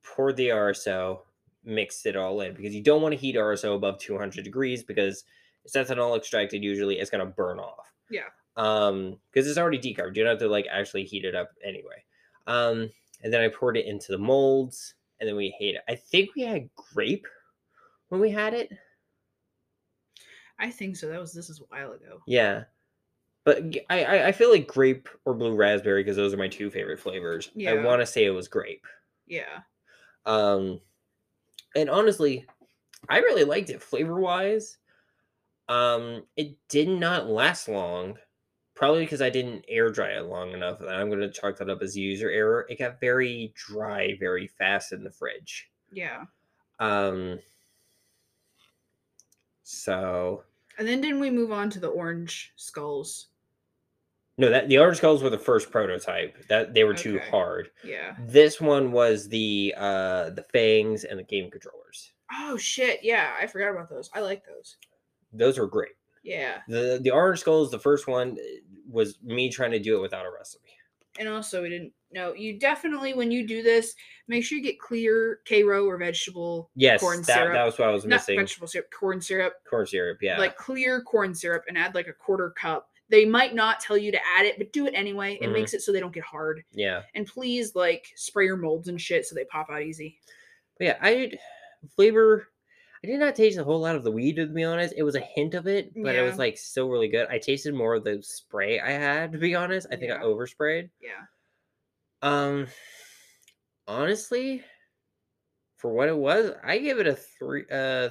poured 0.05 0.37
the 0.37 0.49
RSO, 0.49 1.21
mixed 1.65 2.07
it 2.07 2.17
all 2.17 2.41
in 2.41 2.55
because 2.55 2.75
you 2.75 2.83
don't 2.83 3.03
want 3.03 3.13
to 3.13 3.19
heat 3.21 3.37
RSO 3.37 3.77
above 3.77 3.99
200 3.99 4.43
degrees 4.45 4.83
because 4.83 5.25
it's 5.65 5.77
ethanol 5.77 6.17
extracted 6.17 6.63
usually 6.63 6.99
it's 6.99 7.11
going 7.11 7.25
to 7.25 7.33
burn 7.33 7.59
off. 7.59 7.93
Yeah. 8.11 8.29
um 8.57 9.17
because 9.33 9.49
it's 9.49 9.59
already 9.59 9.79
decarbed 9.79 10.17
you 10.17 10.23
don't 10.25 10.33
have 10.33 10.39
to 10.41 10.49
like 10.49 10.67
actually 10.71 11.05
heat 11.05 11.25
it 11.25 11.35
up 11.35 11.51
anyway. 11.65 12.05
Um 12.47 12.91
and 13.23 13.33
then 13.33 13.41
i 13.43 13.49
poured 13.49 13.77
it 13.77 13.87
into 13.87 14.13
the 14.13 14.19
molds 14.19 14.95
and 15.21 15.29
then 15.29 15.37
we 15.37 15.57
ate 15.61 15.77
it. 15.77 15.83
I 15.89 15.95
think 15.95 16.31
we 16.35 16.43
had 16.43 16.69
grape 16.75 17.27
when 18.09 18.21
we 18.21 18.31
had 18.31 18.55
it 18.55 18.73
I 20.63 20.71
think 20.71 20.97
so. 20.97 21.09
That 21.09 21.21
was 21.21 21.33
this 21.35 21.51
is 21.51 21.61
a 21.61 21.65
while 21.69 21.93
ago. 21.93 22.21
yeah 22.27 22.65
but 23.45 23.61
I 23.91 24.29
I 24.29 24.33
feel 24.33 24.51
like 24.53 24.69
grape 24.69 25.09
or 25.25 25.35
blue 25.35 25.55
raspberry 25.57 26.03
because 26.05 26.17
those 26.17 26.33
are 26.33 26.37
my 26.39 26.47
two 26.49 26.71
favorite 26.71 27.01
flavors 27.01 27.51
Yeah. 27.57 27.73
i 27.73 27.83
want 27.85 28.01
to 28.01 28.07
say 28.07 28.25
it 28.25 28.31
was 28.31 28.47
grape 28.49 28.87
Yeah. 29.27 29.61
Um, 30.25 30.81
and 31.75 31.91
honestly, 31.91 32.47
I 33.09 33.19
really 33.19 33.43
liked 33.43 33.71
it 33.71 33.83
flavor 33.83 34.21
wise. 34.21 34.79
Um, 35.69 36.23
it 36.37 36.57
did 36.69 36.89
not 36.89 37.29
last 37.29 37.67
long, 37.69 38.17
probably 38.77 39.01
because 39.05 39.21
I 39.23 39.31
didn't 39.31 39.65
air 39.69 39.91
dry 39.91 40.11
it 40.11 40.27
long 40.27 40.53
enough. 40.53 40.81
And 40.81 40.91
I'm 40.91 41.09
going 41.09 41.21
to 41.23 41.31
chalk 41.33 41.57
that 41.59 41.69
up 41.71 41.83
as 41.83 41.97
user 41.97 42.31
error. 42.31 42.67
It 42.69 42.79
got 42.79 43.01
very 43.01 43.53
dry 43.57 44.17
very 44.21 44.47
fast 44.47 44.93
in 44.93 45.03
the 45.03 45.11
fridge. 45.11 45.69
Yeah. 45.91 46.25
Um, 46.79 47.41
so 49.65 50.45
And 50.79 50.89
then 50.89 51.01
didn't 51.01 51.21
we 51.21 51.31
move 51.31 51.53
on 51.53 51.71
to 51.71 51.81
the 51.81 51.89
orange 51.89 52.53
skulls? 52.57 53.29
no, 54.39 54.51
that 54.51 54.69
the 54.69 54.79
orange 54.79 54.97
skulls 54.97 55.23
were 55.23 55.31
the 55.31 55.39
first 55.39 55.71
prototype. 55.71 56.47
That 56.49 56.75
they 56.75 56.85
were 56.85 56.95
too 56.95 57.21
hard. 57.31 57.71
Yeah. 57.85 58.17
This 58.27 58.61
one 58.61 58.93
was 58.93 59.29
the 59.29 59.75
uh 59.77 60.31
the 60.31 60.45
fangs 60.53 61.05
and 61.05 61.19
the 61.19 61.25
game 61.25 61.51
controllers. 61.51 62.13
Oh 62.33 62.57
shit. 62.57 63.01
Yeah, 63.03 63.35
I 63.41 63.47
forgot 63.47 63.71
about 63.71 63.91
those. 63.91 64.11
I 64.15 64.21
like 64.21 64.45
those. 64.45 64.77
Those 65.33 65.59
were 65.59 65.67
great. 65.67 65.93
Yeah. 66.25 66.59
The 66.67 66.99
the 67.03 67.11
orange 67.11 67.41
skulls, 67.41 67.71
the 67.71 67.79
first 67.79 68.09
one 68.09 68.39
eh, 68.41 68.61
was 68.89 69.19
me 69.23 69.51
trying 69.51 69.73
to 69.73 69.79
do 69.79 69.97
it 69.97 70.03
without 70.03 70.27
a 70.27 70.31
recipe. 70.31 70.71
And 71.19 71.29
also 71.29 71.63
we 71.63 71.69
didn't 71.69 71.93
no, 72.13 72.35
you 72.35 72.59
definitely 72.59 73.15
when 73.15 73.31
you 73.31 73.47
do 73.47 73.63
this, 73.63 73.95
make 74.29 74.45
sure 74.45 74.59
you 74.59 74.65
get 74.65 74.79
clear 74.79 75.41
Karo 75.49 75.85
or 75.87 75.97
vegetable 75.99 76.71
Yes, 76.75 77.01
corn 77.01 77.19
that, 77.23 77.27
syrup. 77.27 77.53
that 77.55 77.65
was 77.65 77.79
what 77.79 77.89
I 77.89 77.93
was 77.93 78.05
not 78.05 78.17
missing. 78.17 78.39
vegetable 78.39 78.67
syrup, 78.69 78.91
corn 78.99 79.21
syrup. 79.21 79.55
Corn 79.69 79.87
syrup, 79.87 80.19
yeah. 80.23 80.39
Like 80.39 80.57
clear 80.57 81.03
corn 81.03 81.35
syrup 81.35 81.65
and 81.69 81.77
add 81.79 81.95
like 81.95 82.09
a 82.09 82.13
quarter 82.13 82.51
cup. 82.51 82.89
They 83.09 83.25
might 83.27 83.55
not 83.55 83.79
tell 83.81 83.99
you 83.99 84.11
to 84.13 84.19
add 84.39 84.47
it, 84.47 84.57
but 84.59 84.73
do 84.73 84.87
it 84.87 84.95
anyway. 84.95 85.39
It 85.41 85.49
Mhm. 85.49 85.53
makes 85.53 85.75
it 85.75 85.83
so 85.83 85.93
they 85.93 86.01
don't 86.01 86.15
get 86.15 86.25
hard. 86.25 86.65
yeah. 86.73 87.03
And 87.15 87.27
please 87.27 87.75
like 87.75 88.07
spray 88.17 88.47
your 88.47 88.57
molds 88.57 88.89
and 88.89 89.01
shit 89.01 89.27
so 89.27 89.35
they 89.35 89.45
pop 89.45 89.69
out 89.71 89.83
easy. 89.83 90.19
But 90.79 90.85
yeah, 90.87 90.99
I 91.03 91.33
flavor 91.97 92.49
I 93.05 93.09
did 93.09 93.19
not 93.19 93.35
taste 93.35 93.59
a 93.59 93.65
whole 93.65 93.81
lot 93.81 93.97
of 93.97 94.05
the 94.05 94.13
weed, 94.13 94.37
to 94.37 94.47
be 94.47 94.63
honest. 94.63 94.95
It 94.97 95.03
was 95.03 95.17
a 95.17 95.21
hint 95.21 95.55
of 95.55 95.67
it, 95.67 95.93
but 95.93 96.15
it 96.15 96.23
was 96.23 96.39
like 96.39 96.57
still 96.57 96.89
really 96.89 97.09
good. 97.09 97.27
I 97.29 97.39
tasted 97.39 97.75
more 97.75 97.95
of 97.97 98.05
the 98.05 98.23
spray 98.23 98.79
I 98.79 98.93
had, 98.93 99.33
to 99.33 99.39
be 99.39 99.57
honest. 99.57 99.89
I 99.91 99.97
think 99.97 100.13
I 100.13 100.19
oversprayed. 100.19 100.89
Yeah. 101.03 101.25
Um, 102.23 102.69
honestly, 103.87 104.63
for 105.77 105.93
what 105.93 106.09
it 106.09 106.17
was, 106.17 106.53
I 106.65 106.79
give 106.79 106.99
it 106.99 107.07
a 107.07 107.15
three. 107.15 107.65
Uh, 107.71 108.11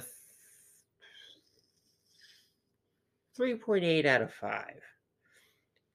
three 3.34 3.54
point 3.54 3.84
eight 3.84 4.04
out 4.04 4.22
of 4.22 4.32
five. 4.32 4.80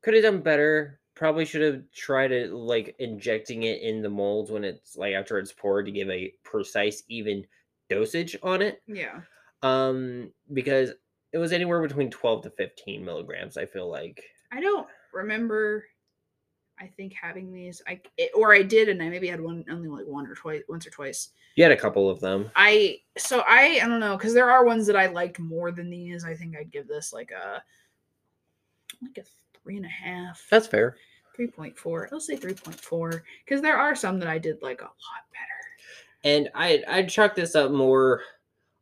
Could 0.02 0.16
have 0.16 0.24
done 0.24 0.42
better. 0.42 1.00
Probably 1.16 1.46
should 1.46 1.62
have 1.62 1.84
tried 1.92 2.32
it 2.32 2.52
like 2.52 2.96
injecting 3.00 3.64
it 3.64 3.82
in 3.82 4.02
the 4.02 4.10
molds 4.10 4.52
when 4.52 4.64
it's 4.64 4.96
like 4.96 5.14
after 5.14 5.38
it's 5.40 5.54
poured 5.54 5.86
to 5.86 5.92
give 5.92 6.10
a 6.10 6.34
precise, 6.44 7.04
even 7.08 7.46
dosage 7.90 8.36
on 8.44 8.62
it. 8.62 8.82
Yeah. 8.88 9.22
Um, 9.64 10.32
because 10.54 10.92
it 11.34 11.38
was 11.38 11.52
anywhere 11.52 11.82
between 11.82 12.10
twelve 12.10 12.44
to 12.44 12.50
fifteen 12.52 13.06
milligrams. 13.06 13.58
I 13.58 13.66
feel 13.66 13.90
like. 13.90 14.24
I 14.52 14.62
don't 14.62 14.88
remember. 15.14 15.86
I 16.80 16.88
think 16.88 17.14
having 17.14 17.52
these, 17.52 17.82
I 17.88 18.00
it, 18.18 18.32
or 18.36 18.54
I 18.54 18.62
did, 18.62 18.90
and 18.90 19.02
I 19.02 19.10
maybe 19.10 19.28
had 19.28 19.42
one 19.42 19.66
only 19.70 19.88
like 19.88 20.06
one 20.06 20.28
or 20.28 20.36
twice, 20.36 20.62
once 20.70 20.86
or 20.86 20.92
twice. 20.92 21.30
You 21.56 21.64
had 21.64 21.72
a 21.72 21.78
couple 21.78 22.10
of 22.10 22.20
them. 22.20 22.52
I 22.56 23.00
so 23.18 23.40
I 23.48 23.80
I 23.84 23.88
don't 23.88 24.00
know 24.00 24.16
because 24.16 24.34
there 24.34 24.50
are 24.52 24.64
ones 24.64 24.86
that 24.88 24.96
I 24.96 25.08
liked 25.08 25.40
more 25.40 25.72
than 25.72 25.90
these. 25.90 26.24
I 26.24 26.36
think 26.36 26.56
I'd 26.56 26.72
give 26.72 26.88
this 26.88 27.14
like 27.14 27.32
a 27.32 27.64
like 29.02 29.18
a 29.18 29.24
three 29.64 29.78
and 29.78 29.86
a 29.86 29.90
half. 29.90 30.46
That's 30.52 30.68
fair. 30.68 30.98
three 31.36 31.48
point 31.48 31.78
four. 31.78 32.10
I'll 32.12 32.20
say 32.20 32.36
three 32.36 32.54
point 32.54 32.80
four 32.80 33.24
because 33.44 33.62
there 33.62 33.78
are 33.78 33.96
some 33.96 34.20
that 34.20 34.30
I 34.30 34.38
did 34.38 34.62
like 34.62 34.82
a 34.82 34.86
lot 34.86 34.94
better. 35.32 36.24
And 36.24 36.50
I 36.54 36.84
I'd 36.88 37.10
chalk 37.10 37.36
this 37.36 37.56
up 37.56 37.72
more 37.72 38.22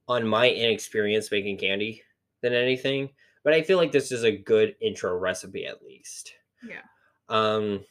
on 0.08 0.28
my 0.28 0.50
inexperience 0.50 1.32
making 1.32 1.58
candy 1.58 2.04
than 2.42 2.54
anything. 2.54 3.10
But 3.44 3.54
I 3.54 3.62
feel 3.62 3.78
like 3.78 3.92
this 3.92 4.12
is 4.12 4.24
a 4.24 4.36
good 4.36 4.76
intro 4.82 5.16
recipe 5.18 5.66
at 5.66 5.84
least. 5.84 6.34
Yeah. 6.68 6.82
Um 7.30 7.84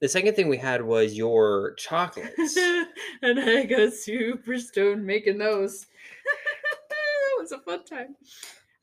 the 0.00 0.08
second 0.08 0.34
thing 0.34 0.48
we 0.48 0.56
had 0.58 0.82
was 0.82 1.16
your 1.16 1.74
chocolates. 1.74 2.56
and 3.22 3.40
I 3.40 3.64
got 3.64 3.92
super 3.92 4.56
stoned 4.58 5.04
making 5.04 5.38
those. 5.38 5.86
that 6.90 6.96
was 7.40 7.52
a 7.52 7.58
fun 7.58 7.84
time. 7.84 8.14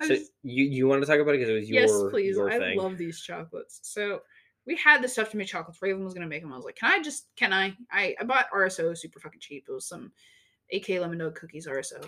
I 0.01 0.07
so 0.07 0.13
was- 0.13 0.31
you 0.43 0.65
you 0.65 0.87
want 0.87 1.01
to 1.01 1.07
talk 1.07 1.19
about 1.19 1.35
it 1.35 1.39
because 1.39 1.49
it 1.49 1.53
was 1.59 1.69
your 1.69 1.81
yes, 1.81 1.91
please. 2.11 2.35
your 2.35 2.49
I 2.49 2.59
thing. 2.59 2.77
love 2.77 2.97
these 2.97 3.21
chocolates. 3.21 3.79
So 3.83 4.21
we 4.65 4.75
had 4.75 5.01
the 5.01 5.07
stuff 5.07 5.29
to 5.31 5.37
make 5.37 5.47
chocolates. 5.47 5.81
Raven 5.81 6.03
was 6.03 6.13
gonna 6.13 6.27
make 6.27 6.41
them. 6.41 6.51
I 6.51 6.55
was 6.57 6.65
like, 6.65 6.75
can 6.75 6.91
I 6.91 7.01
just 7.01 7.27
can 7.37 7.53
I? 7.53 7.75
I, 7.91 8.15
I 8.19 8.23
bought 8.25 8.51
RSO 8.53 8.97
super 8.97 9.19
fucking 9.19 9.39
cheap. 9.39 9.65
It 9.69 9.71
was 9.71 9.87
some 9.87 10.11
AK 10.73 10.89
lemon 10.89 11.19
dog 11.19 11.35
cookies 11.35 11.67
RSO. 11.67 12.05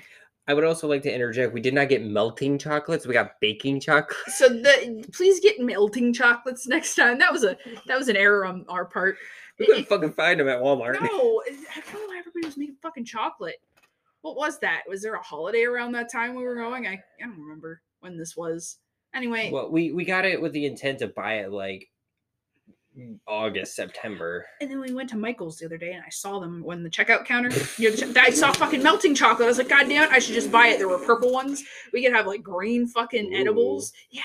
I 0.48 0.54
would 0.54 0.64
also 0.64 0.88
like 0.88 1.04
to 1.04 1.14
interject. 1.14 1.54
We 1.54 1.60
did 1.62 1.74
not 1.74 1.90
get 1.90 2.04
melting 2.04 2.58
chocolates. 2.58 3.06
We 3.06 3.14
got 3.14 3.40
baking 3.42 3.82
chocolates. 3.82 4.38
So 4.38 4.48
the 4.48 5.06
please 5.14 5.40
get 5.42 5.60
melting 5.60 6.14
chocolates 6.14 6.68
next 6.68 6.96
time. 6.96 7.20
That 7.20 7.34
was 7.34 7.44
a 7.44 7.58
that 7.86 7.98
was 7.98 8.08
an 8.08 8.16
error 8.16 8.46
on 8.46 8.66
our 8.70 8.86
part. 8.86 9.18
We 9.60 9.66
couldn't 9.66 9.82
it- 9.84 9.90
fucking 9.90 10.14
find 10.14 10.40
them 10.40 10.48
at 10.48 10.60
Walmart. 10.60 10.94
No, 10.94 11.00
I 11.02 11.82
don't 11.82 11.94
know 11.94 12.08
why 12.08 12.20
everybody 12.20 12.46
was 12.46 12.58
making 12.58 12.78
fucking 12.82 13.06
chocolate. 13.06 13.58
What 14.22 14.36
was 14.38 14.60
that? 14.60 14.84
Was 14.88 15.02
there 15.02 15.16
a 15.16 15.22
holiday 15.22 15.64
around 15.64 15.92
that 15.94 16.12
time 16.12 16.36
we 16.36 16.44
were 16.44 16.56
going? 16.56 16.88
I, 16.88 16.94
I 16.94 17.00
don't 17.26 17.40
remember 17.40 17.82
when 18.00 18.18
this 18.18 18.36
was. 18.38 18.78
Anyway, 19.14 19.50
Well, 19.52 19.72
we 19.72 19.92
we 19.92 20.06
got 20.06 20.26
it 20.26 20.42
with 20.42 20.54
the 20.54 20.66
intent 20.66 21.00
to 21.00 21.08
buy 21.08 21.36
it 21.40 21.52
like 21.52 21.90
August, 23.28 23.76
September. 23.76 24.46
and 24.62 24.70
then 24.72 24.80
we 24.80 24.94
went 24.94 25.10
to 25.10 25.18
Michael's 25.18 25.58
the 25.58 25.66
other 25.66 25.78
day 25.78 25.94
and 25.94 26.04
I 26.06 26.10
saw 26.10 26.40
them 26.40 26.64
when 26.64 26.84
the 26.84 26.90
checkout 26.90 27.26
counter. 27.26 27.50
You 27.78 27.90
know, 27.90 27.96
the 27.96 28.14
che- 28.14 28.20
I 28.20 28.30
saw 28.32 28.52
fucking 28.52 28.82
melting 28.84 29.16
chocolate. 29.16 29.46
I 29.46 29.50
was 29.50 29.58
like, 29.58 29.70
God 29.70 29.88
damn 29.88 30.04
it, 30.04 30.12
I 30.12 30.20
should 30.20 30.34
just 30.36 30.52
buy 30.52 30.68
it. 30.68 30.78
There 30.78 30.88
were 30.90 30.98
purple 31.06 31.32
ones. 31.32 31.64
We 31.94 32.04
could 32.04 32.14
have 32.14 32.28
like 32.28 32.42
green 32.44 32.88
fucking 32.88 33.34
edibles. 33.36 33.94
Yeah, 34.10 34.22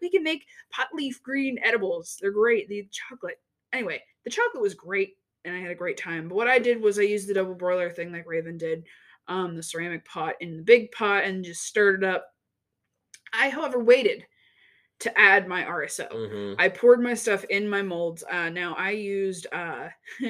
we 0.00 0.10
can 0.10 0.22
make 0.22 0.44
pot 0.70 0.88
leaf 0.92 1.22
green 1.22 1.58
edibles. 1.62 2.16
They're 2.20 2.30
great. 2.32 2.68
The 2.68 2.88
chocolate. 2.90 3.40
Anyway, 3.72 4.02
the 4.24 4.30
chocolate 4.30 4.62
was 4.62 4.74
great 4.74 5.14
and 5.44 5.54
I 5.54 5.60
had 5.60 5.70
a 5.70 5.74
great 5.76 5.96
time. 5.96 6.28
But 6.28 6.34
what 6.36 6.48
I 6.48 6.58
did 6.58 6.80
was 6.82 6.98
I 6.98 7.02
used 7.02 7.28
the 7.28 7.34
double 7.34 7.54
broiler 7.54 7.90
thing 7.90 8.10
like 8.12 8.26
Raven 8.26 8.58
did, 8.58 8.84
um, 9.28 9.54
the 9.54 9.62
ceramic 9.62 10.04
pot 10.04 10.34
in 10.40 10.56
the 10.56 10.62
big 10.62 10.90
pot 10.92 11.24
and 11.24 11.44
just 11.44 11.62
stirred 11.62 12.02
it 12.02 12.08
up. 12.08 12.26
I, 13.32 13.50
however, 13.50 13.78
waited 13.82 14.24
to 15.00 15.18
add 15.18 15.46
my 15.46 15.62
RSO. 15.64 16.08
hmm 16.10 16.54
I 16.60 16.68
poured 16.68 17.00
my 17.00 17.14
stuff 17.14 17.44
in 17.44 17.68
my 17.68 17.82
molds. 17.82 18.24
Uh, 18.30 18.48
now 18.48 18.74
I 18.78 18.90
used. 18.90 19.46
Uh, 19.52 19.88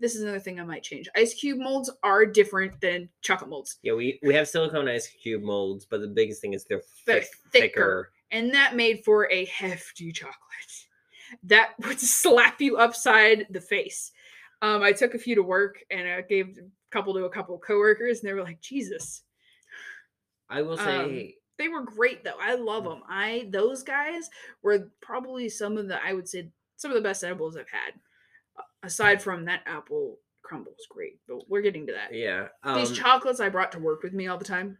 this 0.00 0.14
is 0.14 0.22
another 0.22 0.40
thing 0.40 0.58
I 0.60 0.64
might 0.64 0.82
change. 0.82 1.08
Ice 1.16 1.34
cube 1.34 1.58
molds 1.58 1.90
are 2.02 2.24
different 2.26 2.80
than 2.80 3.08
chocolate 3.22 3.50
molds, 3.50 3.78
Yeah, 3.82 3.94
we 3.94 4.18
we 4.22 4.34
have 4.34 4.48
silicone 4.48 4.88
ice 4.88 5.06
cube 5.08 5.42
molds, 5.42 5.86
but 5.86 6.00
the 6.00 6.08
biggest 6.08 6.40
thing 6.40 6.52
is 6.54 6.64
they're 6.64 6.82
They're 7.06 7.20
thick, 7.22 7.28
thicker. 7.52 7.66
thicker. 7.66 8.12
and 8.30 8.52
that 8.54 8.76
made 8.76 9.04
for 9.04 9.30
a 9.30 9.44
hefty 9.46 10.12
chocolate 10.12 10.36
that 11.44 11.74
would 11.86 12.00
slap 12.00 12.60
you 12.60 12.76
upside 12.76 13.46
the 13.50 13.60
face. 13.60 14.12
Um, 14.62 14.82
I 14.82 14.92
took 14.92 15.14
a 15.14 15.18
few 15.18 15.34
to 15.36 15.42
work, 15.42 15.82
and 15.90 16.06
I 16.08 16.20
gave 16.22 16.58
a 16.58 16.62
couple 16.90 17.14
to 17.14 17.24
a 17.24 17.30
couple 17.30 17.54
of 17.54 17.62
coworkers, 17.62 18.20
and 18.20 18.28
they 18.28 18.34
were 18.34 18.42
like, 18.42 18.60
"Jesus." 18.60 19.22
I 20.48 20.62
will 20.62 20.78
Um, 20.78 20.84
say, 20.84 21.36
They 21.60 21.68
were 21.68 21.82
great 21.82 22.24
though. 22.24 22.38
I 22.40 22.54
love 22.54 22.84
them. 22.84 23.02
I 23.06 23.46
those 23.50 23.82
guys 23.82 24.30
were 24.62 24.90
probably 25.02 25.50
some 25.50 25.76
of 25.76 25.88
the 25.88 26.02
I 26.02 26.14
would 26.14 26.26
say 26.26 26.50
some 26.76 26.90
of 26.90 26.94
the 26.94 27.02
best 27.02 27.22
edibles 27.22 27.54
I've 27.54 27.68
had. 27.68 27.92
Aside 28.82 29.20
from 29.22 29.44
that 29.44 29.60
apple 29.66 30.20
crumble 30.40 30.72
is 30.72 30.86
great, 30.88 31.20
but 31.28 31.48
we're 31.50 31.60
getting 31.60 31.86
to 31.88 31.92
that. 31.92 32.14
yeah, 32.14 32.48
These 32.74 32.88
um, 32.88 32.94
chocolates 32.94 33.40
I 33.40 33.50
brought 33.50 33.72
to 33.72 33.78
work 33.78 34.02
with 34.02 34.14
me 34.14 34.26
all 34.26 34.38
the 34.38 34.44
time. 34.44 34.78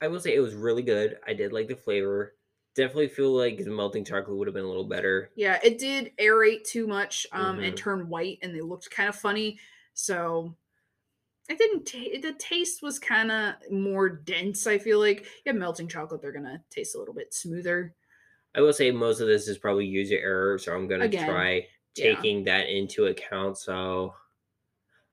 I 0.00 0.08
will 0.08 0.18
say 0.18 0.34
it 0.34 0.40
was 0.40 0.54
really 0.54 0.82
good. 0.82 1.18
I 1.26 1.34
did 1.34 1.52
like 1.52 1.68
the 1.68 1.76
flavor. 1.76 2.34
Definitely 2.74 3.08
feel 3.08 3.36
like 3.36 3.58
the 3.58 3.70
melting 3.70 4.06
chocolate 4.06 4.34
would 4.38 4.46
have 4.48 4.54
been 4.54 4.64
a 4.64 4.68
little 4.68 4.88
better. 4.88 5.30
Yeah, 5.36 5.58
it 5.62 5.78
did 5.78 6.16
aerate 6.16 6.64
too 6.64 6.86
much 6.86 7.26
um 7.32 7.58
and 7.58 7.74
Mhm. 7.74 7.76
turn 7.76 8.08
white 8.08 8.38
and 8.40 8.54
they 8.54 8.62
looked 8.62 8.90
kind 8.90 9.10
of 9.10 9.16
funny. 9.16 9.58
So 9.92 10.56
it 11.48 11.58
didn't 11.58 11.84
ta- 11.86 12.20
the 12.28 12.34
taste 12.38 12.82
was 12.82 12.98
kind 12.98 13.30
of 13.32 13.54
more 13.70 14.08
dense, 14.08 14.66
I 14.66 14.78
feel 14.78 14.98
like. 14.98 15.26
yeah, 15.46 15.52
melting 15.52 15.88
chocolate, 15.88 16.20
they're 16.20 16.32
going 16.32 16.44
to 16.44 16.60
taste 16.70 16.94
a 16.94 16.98
little 16.98 17.14
bit 17.14 17.32
smoother. 17.32 17.94
I 18.54 18.60
will 18.60 18.72
say 18.72 18.90
most 18.90 19.20
of 19.20 19.26
this 19.28 19.46
is 19.48 19.58
probably 19.58 19.86
user 19.86 20.16
error, 20.16 20.58
so 20.58 20.74
I'm 20.74 20.88
gonna 20.88 21.04
Again, 21.04 21.28
try 21.28 21.66
yeah. 21.96 22.14
taking 22.14 22.44
that 22.44 22.68
into 22.68 23.06
account. 23.06 23.58
So 23.58 24.14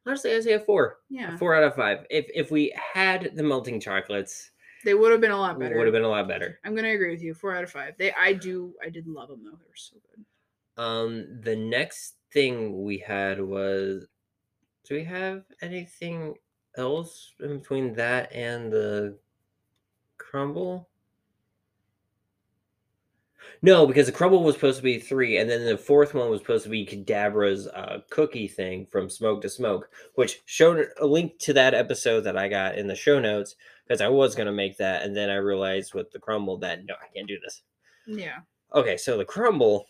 honestly, 0.06 0.34
I 0.34 0.40
say 0.40 0.54
a 0.54 0.60
four, 0.60 1.00
Yeah. 1.10 1.36
a 1.36 1.38
four 1.38 1.54
out 1.54 1.64
of 1.64 1.76
five. 1.76 2.06
If 2.10 2.26
if 2.34 2.50
we 2.50 2.74
had 2.94 3.32
the 3.36 3.44
melting 3.44 3.80
chocolates, 3.82 4.52
They 4.86 4.94
would 4.94 5.12
have 5.12 5.20
been 5.22 5.32
a 5.32 5.38
lot 5.38 5.58
it 5.58 5.60
better. 5.60 5.78
would 5.78 5.86
have 5.86 5.94
been 5.94 6.04
a 6.04 6.08
lot 6.10 6.28
better. 6.30 6.60
I'm 6.64 6.76
gonna 6.76 6.90
agree 6.94 7.12
with 7.12 7.22
you. 7.22 7.34
Four 7.34 7.56
out 7.56 7.64
of 7.66 7.72
five. 7.72 7.96
They, 7.98 8.14
I 8.14 8.34
do, 8.34 8.74
I 8.84 8.90
did 8.90 9.06
love 9.06 9.28
them 9.30 9.44
though. 9.44 9.52
They 9.58 9.68
were 9.68 9.76
so 9.76 9.98
good. 10.10 10.82
Um, 10.82 11.42
the 11.42 11.56
next 11.58 12.16
thing 12.32 12.84
we 12.84 12.98
had 13.00 13.42
was, 13.42 14.08
do 14.88 14.96
we 14.96 15.04
have 15.04 15.44
anything 15.62 16.36
else 16.78 17.34
in 17.40 17.60
between 17.60 17.94
that 17.94 18.32
and 18.32 18.72
the 18.72 19.18
crumble? 20.18 20.88
No, 23.62 23.88
because 23.88 24.06
the 24.06 24.12
crumble 24.12 24.44
was 24.44 24.56
supposed 24.56 24.78
to 24.78 24.84
be 24.84 25.00
three, 25.00 25.38
and 25.38 25.50
then 25.50 25.66
the 25.66 25.78
fourth 25.78 26.14
one 26.14 26.30
was 26.30 26.42
supposed 26.42 26.64
to 26.66 26.70
be 26.70 26.86
Kadabra's 26.86 27.68
uh, 27.68 28.00
cookie 28.10 28.48
thing 28.48 28.88
from 28.92 29.10
Smoke 29.10 29.42
to 29.42 29.50
Smoke, 29.50 29.90
which 30.16 30.42
showed 30.46 30.88
a 31.00 31.06
link 31.06 31.40
to 31.40 31.54
that 31.54 31.74
episode 31.74 32.22
that 32.22 32.38
I 32.38 32.48
got 32.48 32.78
in 32.78 32.88
the 32.88 32.96
show 32.96 33.20
notes 33.20 33.56
because 33.88 34.02
I 34.02 34.08
was 34.08 34.36
gonna 34.36 34.52
make 34.52 34.78
that, 34.78 35.04
and 35.04 35.16
then 35.16 35.30
I 35.30 35.36
realized 35.36 35.94
with 35.94 36.12
the 36.12 36.20
crumble 36.20 36.58
that 36.60 36.86
no, 36.86 36.96
I 36.96 37.08
can't 37.14 37.28
do 37.28 37.40
this. 37.40 37.62
Yeah. 38.08 38.40
Okay, 38.74 38.98
so 38.98 39.18
the 39.18 39.26
crumble, 39.26 39.86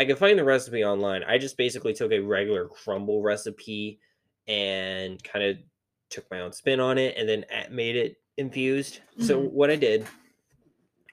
I 0.00 0.06
can 0.06 0.16
find 0.16 0.38
the 0.38 0.44
recipe 0.44 0.84
online. 0.84 1.24
I 1.24 1.38
just 1.38 1.58
basically 1.58 1.94
took 1.94 2.10
a 2.12 2.20
regular 2.20 2.68
crumble 2.68 3.22
recipe 3.22 4.00
and 4.48 5.22
kind 5.22 5.44
of 5.44 5.58
took 6.08 6.30
my 6.30 6.40
own 6.40 6.54
spin 6.54 6.80
on 6.80 6.98
it 6.98 7.18
and 7.18 7.28
then 7.28 7.44
made 7.70 7.96
it 7.96 8.16
infused. 8.38 9.00
So 9.18 9.38
Mhm. 9.38 9.46
what 9.46 9.70
I 9.70 9.76
did 9.76 10.08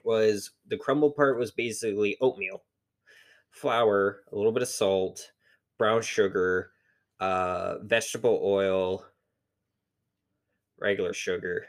was 0.04 0.52
the 0.66 0.76
crumble 0.78 1.12
part 1.12 1.38
was 1.38 1.50
basically 1.50 2.16
oatmeal, 2.20 2.64
flour, 3.50 4.24
a 4.32 4.36
little 4.36 4.52
bit 4.52 4.62
of 4.62 4.68
salt, 4.68 5.32
brown 5.78 6.02
sugar, 6.02 6.72
uh, 7.20 7.78
vegetable 7.82 8.40
oil, 8.42 9.06
regular 10.78 11.12
sugar, 11.12 11.66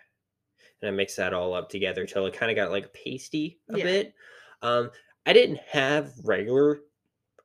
and 0.81 0.89
I 0.89 0.91
mixed 0.91 1.17
that 1.17 1.33
all 1.33 1.53
up 1.53 1.69
together 1.69 2.05
till 2.05 2.25
it 2.27 2.33
kind 2.35 2.51
of 2.51 2.57
got 2.57 2.71
like 2.71 2.93
pasty 2.93 3.61
a 3.69 3.77
Yeah. 3.77 3.83
bit. 3.83 4.15
Um, 4.61 4.91
I 5.25 5.33
didn't 5.33 5.59
have 5.59 6.13
regular 6.25 6.81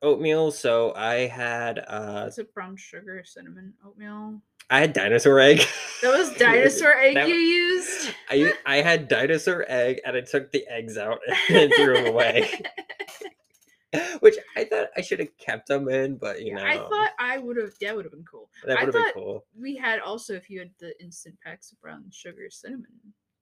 oatmeal, 0.05 0.51
so 0.51 0.93
I 0.95 1.27
had 1.27 1.79
uh, 1.79 2.25
Is 2.27 2.37
it 2.37 2.53
brown 2.53 2.77
sugar, 2.77 3.23
cinnamon, 3.25 3.73
oatmeal? 3.85 4.41
I 4.69 4.79
had 4.79 4.93
dinosaur 4.93 5.39
egg. 5.39 5.61
That 6.01 6.17
was 6.17 6.31
dinosaur 6.37 6.93
egg 6.93 7.15
That- 7.15 7.27
you 7.27 7.35
used. 7.35 8.11
I 8.29 8.53
I 8.65 8.77
had 8.77 9.07
dinosaur 9.07 9.65
egg, 9.67 9.99
and 10.05 10.15
I 10.15 10.21
took 10.21 10.51
the 10.51 10.65
eggs 10.67 10.97
out 10.97 11.19
and 11.49 11.73
threw 11.73 11.93
them 11.95 12.07
away. 12.07 12.49
Which 14.19 14.35
I 14.57 14.65
thought 14.65 14.87
I 14.97 15.01
should 15.01 15.19
have 15.19 15.37
kept 15.37 15.67
them 15.69 15.87
in, 15.87 16.17
but 16.17 16.41
you 16.41 16.47
Yeah, 16.47 16.55
know, 16.55 16.65
I 16.65 16.77
thought 16.77 17.11
I 17.17 17.37
would 17.37 17.55
have. 17.55 17.71
That 17.79 17.95
would 17.95 18.03
have 18.03 18.11
been 18.11 18.25
cool. 18.29 18.49
that 18.65 18.77
would 18.83 18.93
have 18.93 19.05
been 19.05 19.13
cool. 19.13 19.45
We 19.57 19.75
had 19.77 19.99
also 19.99 20.33
if 20.33 20.49
you 20.49 20.59
had 20.59 20.71
the 20.79 20.99
instant 21.01 21.35
packs 21.41 21.71
of 21.71 21.79
brown 21.79 22.03
sugar 22.11 22.47
cinnamon. 22.49 22.87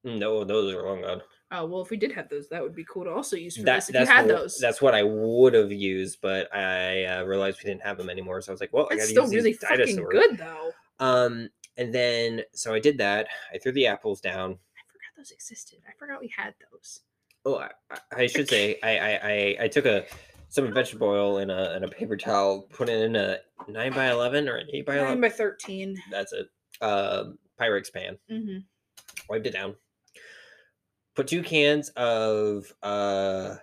No, 0.03 0.43
those 0.43 0.73
are 0.73 0.83
long 0.85 1.01
gone. 1.01 1.21
Oh 1.51 1.65
well, 1.65 1.81
if 1.81 1.89
we 1.91 1.97
did 1.97 2.11
have 2.13 2.29
those, 2.29 2.49
that 2.49 2.61
would 2.63 2.75
be 2.75 2.83
cool 2.85 3.03
to 3.03 3.11
also 3.11 3.35
use 3.35 3.55
for 3.57 3.63
That, 3.63 3.75
this. 3.75 3.89
If 3.89 3.93
that's 3.93 4.09
you 4.09 4.15
had 4.15 4.25
what, 4.25 4.35
those, 4.35 4.57
That's 4.57 4.81
what 4.81 4.95
I 4.95 5.03
would 5.03 5.53
have 5.53 5.71
used, 5.71 6.19
but 6.21 6.53
I 6.53 7.03
uh, 7.05 7.23
realized 7.23 7.59
we 7.63 7.69
didn't 7.69 7.83
have 7.83 7.97
them 7.97 8.09
anymore. 8.09 8.41
So 8.41 8.51
I 8.51 8.53
was 8.53 8.59
like, 8.61 8.73
well, 8.73 8.87
I 8.91 8.95
gotta 8.95 9.07
still 9.07 9.23
use 9.25 9.33
really 9.35 9.53
fucking 9.53 9.77
dinosaurs. 9.77 10.07
good 10.11 10.37
though. 10.39 10.71
Um, 10.99 11.49
and 11.77 11.93
then 11.93 12.41
so 12.53 12.73
I 12.73 12.79
did 12.79 12.97
that. 12.97 13.27
I 13.53 13.57
threw 13.59 13.71
the 13.71 13.87
apples 13.87 14.19
down. 14.19 14.51
I 14.51 14.81
forgot 14.91 15.15
those 15.17 15.31
existed. 15.31 15.79
I 15.87 15.91
forgot 15.97 16.19
we 16.19 16.31
had 16.35 16.53
those. 16.71 17.01
Oh, 17.45 17.57
I, 17.59 17.69
I- 18.15 18.27
should 18.27 18.49
say 18.49 18.79
I, 18.83 18.97
I 18.97 19.19
I 19.23 19.57
I 19.61 19.67
took 19.67 19.85
a 19.85 20.05
some 20.49 20.73
vegetable 20.73 21.07
oil 21.07 21.37
in 21.39 21.49
a 21.49 21.75
in 21.77 21.83
a 21.83 21.87
paper 21.87 22.17
towel, 22.17 22.63
put 22.73 22.89
it 22.89 23.01
in 23.01 23.15
a 23.15 23.37
nine 23.67 23.93
by 23.93 24.09
eleven 24.11 24.49
or 24.49 24.55
an 24.57 24.67
eight 24.73 24.85
by 24.85 24.95
Nine 24.95 25.03
eleven. 25.05 25.21
by 25.21 25.29
thirteen. 25.29 25.97
That's 26.11 26.33
it. 26.33 26.47
Um, 26.81 27.37
Pyrex 27.59 27.91
pan. 27.93 28.17
Mm-hmm. 28.31 28.57
Wiped 29.29 29.47
it 29.47 29.53
down. 29.53 29.75
Put 31.15 31.27
two 31.27 31.43
cans 31.43 31.89
of 31.89 32.73
uh 32.81 33.55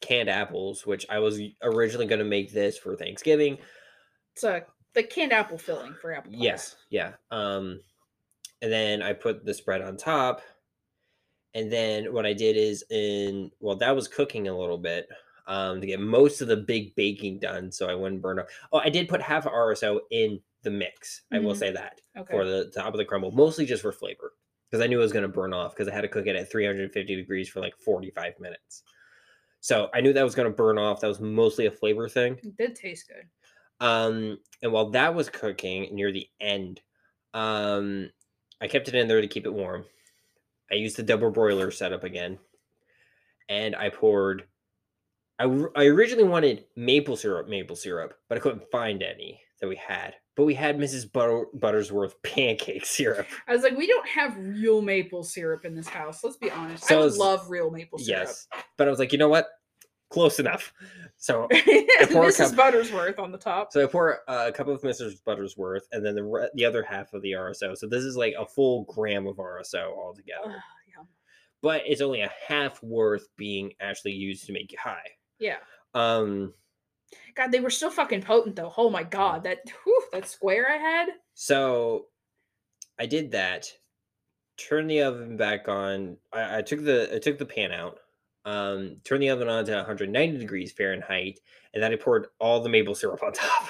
canned 0.00 0.28
apples, 0.30 0.86
which 0.86 1.04
I 1.10 1.18
was 1.18 1.40
originally 1.62 2.06
going 2.06 2.20
to 2.20 2.24
make 2.24 2.52
this 2.52 2.78
for 2.78 2.94
Thanksgiving. 2.96 3.58
It's 4.34 4.44
a 4.44 4.64
the 4.94 5.02
canned 5.02 5.32
apple 5.32 5.58
filling 5.58 5.94
for 6.00 6.12
apple 6.12 6.32
pie. 6.32 6.38
Yes, 6.40 6.76
yeah. 6.90 7.12
Um, 7.30 7.80
and 8.62 8.70
then 8.72 9.02
I 9.02 9.12
put 9.12 9.44
the 9.44 9.54
spread 9.54 9.82
on 9.82 9.96
top. 9.96 10.40
And 11.54 11.72
then 11.72 12.12
what 12.12 12.26
I 12.26 12.32
did 12.32 12.56
is 12.56 12.84
in 12.90 13.50
well, 13.60 13.76
that 13.76 13.94
was 13.94 14.06
cooking 14.06 14.48
a 14.48 14.56
little 14.56 14.78
bit 14.78 15.08
um, 15.48 15.80
to 15.80 15.86
get 15.86 15.98
most 16.00 16.40
of 16.40 16.48
the 16.48 16.56
big 16.56 16.94
baking 16.94 17.40
done, 17.40 17.72
so 17.72 17.88
I 17.88 17.94
wouldn't 17.94 18.22
burn 18.22 18.38
up. 18.38 18.48
Oh, 18.72 18.78
I 18.78 18.90
did 18.90 19.08
put 19.08 19.20
half 19.22 19.46
RSO 19.46 20.00
in 20.10 20.40
the 20.62 20.70
mix. 20.70 21.22
I 21.32 21.38
will 21.38 21.54
Mhm. 21.54 21.58
say 21.58 21.72
that 21.72 22.00
Okay. 22.16 22.30
for 22.32 22.44
the 22.44 22.66
top 22.70 22.92
of 22.94 22.98
the 22.98 23.04
crumble, 23.04 23.30
mostly 23.32 23.64
just 23.64 23.82
for 23.82 23.90
flavor, 23.92 24.34
because 24.70 24.82
I 24.82 24.86
knew 24.86 24.98
it 24.98 25.02
was 25.02 25.12
going 25.12 25.22
to 25.22 25.28
burn 25.28 25.54
off 25.54 25.74
because 25.74 25.88
I 25.88 25.94
had 25.94 26.02
to 26.02 26.08
cook 26.08 26.26
it 26.26 26.36
at 26.36 26.50
350 26.50 27.16
degrees 27.16 27.48
for 27.48 27.60
like 27.60 27.76
45 27.78 28.34
minutes. 28.40 28.82
So 29.60 29.88
I 29.94 30.00
knew 30.00 30.12
that 30.12 30.22
was 30.22 30.34
going 30.34 30.50
to 30.50 30.54
burn 30.56 30.78
off. 30.78 31.00
That 31.00 31.08
was 31.08 31.20
mostly 31.20 31.66
a 31.66 31.70
flavor 31.70 32.08
thing. 32.08 32.38
It 32.42 32.56
did 32.56 32.76
taste 32.76 33.08
good. 33.08 33.26
Um, 33.80 34.38
and 34.62 34.72
while 34.72 34.90
that 34.90 35.14
was 35.14 35.30
cooking 35.30 35.94
near 35.94 36.12
the 36.12 36.26
end, 36.40 36.80
um, 37.34 38.10
I 38.60 38.68
kept 38.68 38.88
it 38.88 38.94
in 38.94 39.08
there 39.08 39.20
to 39.20 39.26
keep 39.26 39.46
it 39.46 39.54
warm. 39.54 39.84
I 40.70 40.74
used 40.74 40.96
the 40.96 41.02
double 41.02 41.30
broiler 41.30 41.70
setup 41.70 42.04
again, 42.04 42.38
and 43.48 43.74
I 43.74 43.88
poured. 43.88 44.44
I, 45.38 45.44
I 45.76 45.84
originally 45.84 46.28
wanted 46.28 46.64
maple 46.76 47.16
syrup, 47.16 47.48
maple 47.48 47.76
syrup, 47.76 48.14
but 48.28 48.36
I 48.36 48.40
couldn't 48.40 48.70
find 48.70 49.02
any 49.02 49.40
that 49.60 49.68
we 49.68 49.76
had. 49.76 50.14
But 50.38 50.44
we 50.44 50.54
had 50.54 50.78
Mrs. 50.78 51.12
Butter- 51.12 51.46
Buttersworth 51.58 52.14
pancake 52.22 52.86
syrup. 52.86 53.26
I 53.48 53.52
was 53.52 53.64
like, 53.64 53.76
we 53.76 53.88
don't 53.88 54.06
have 54.08 54.36
real 54.38 54.80
maple 54.80 55.24
syrup 55.24 55.64
in 55.64 55.74
this 55.74 55.88
house. 55.88 56.22
Let's 56.22 56.36
be 56.36 56.48
honest. 56.50 56.84
I 56.84 56.88
So 56.94 56.98
would 57.00 57.06
is- 57.08 57.18
love 57.18 57.50
real 57.50 57.70
maple 57.72 57.98
syrup. 57.98 58.20
Yes, 58.28 58.46
but 58.76 58.86
I 58.86 58.90
was 58.90 59.00
like, 59.00 59.12
you 59.12 59.18
know 59.18 59.28
what? 59.28 59.48
Close 60.10 60.38
enough. 60.38 60.72
So 61.16 61.48
Mrs. 61.52 62.56
cup- 62.56 62.72
Buttersworth 62.72 63.18
on 63.18 63.32
the 63.32 63.36
top. 63.36 63.72
So 63.72 63.82
I 63.82 63.86
pour 63.86 64.20
uh, 64.30 64.46
a 64.48 64.52
cup 64.52 64.68
of 64.68 64.80
Mrs. 64.82 65.14
Buttersworth, 65.26 65.82
and 65.90 66.06
then 66.06 66.14
the 66.14 66.22
re- 66.24 66.48
the 66.54 66.64
other 66.64 66.84
half 66.84 67.12
of 67.12 67.20
the 67.22 67.32
RSO. 67.32 67.76
So 67.76 67.88
this 67.88 68.04
is 68.04 68.16
like 68.16 68.34
a 68.38 68.46
full 68.46 68.84
gram 68.84 69.26
of 69.26 69.36
RSO 69.38 69.88
altogether, 69.98 70.62
yum. 70.96 71.08
but 71.62 71.82
it's 71.84 72.00
only 72.00 72.20
a 72.22 72.30
half 72.46 72.80
worth 72.82 73.26
being 73.36 73.72
actually 73.80 74.12
used 74.12 74.46
to 74.46 74.52
make 74.52 74.72
it 74.72 74.78
high. 74.78 75.10
yeah. 75.40 75.56
Um, 75.94 76.54
God, 77.34 77.52
they 77.52 77.60
were 77.60 77.70
so 77.70 77.90
fucking 77.90 78.22
potent 78.22 78.56
though. 78.56 78.72
Oh 78.76 78.90
my 78.90 79.02
god, 79.02 79.44
that 79.44 79.58
whew, 79.84 80.02
that 80.12 80.28
square 80.28 80.70
I 80.70 80.76
had. 80.76 81.08
so 81.34 82.06
I 82.98 83.06
did 83.06 83.30
that. 83.32 83.66
Turned 84.56 84.90
the 84.90 85.02
oven 85.02 85.36
back 85.36 85.68
on. 85.68 86.16
I, 86.32 86.58
I 86.58 86.62
took 86.62 86.82
the 86.84 87.14
I 87.14 87.18
took 87.18 87.38
the 87.38 87.46
pan 87.46 87.70
out. 87.72 87.98
Um, 88.44 88.96
turned 89.04 89.22
the 89.22 89.30
oven 89.30 89.48
on 89.48 89.64
to 89.66 89.74
190 89.74 90.38
degrees 90.38 90.72
Fahrenheit, 90.72 91.38
and 91.74 91.82
then 91.82 91.92
I 91.92 91.96
poured 91.96 92.28
all 92.40 92.60
the 92.60 92.68
maple 92.68 92.94
syrup 92.94 93.22
on 93.22 93.32
top, 93.34 93.68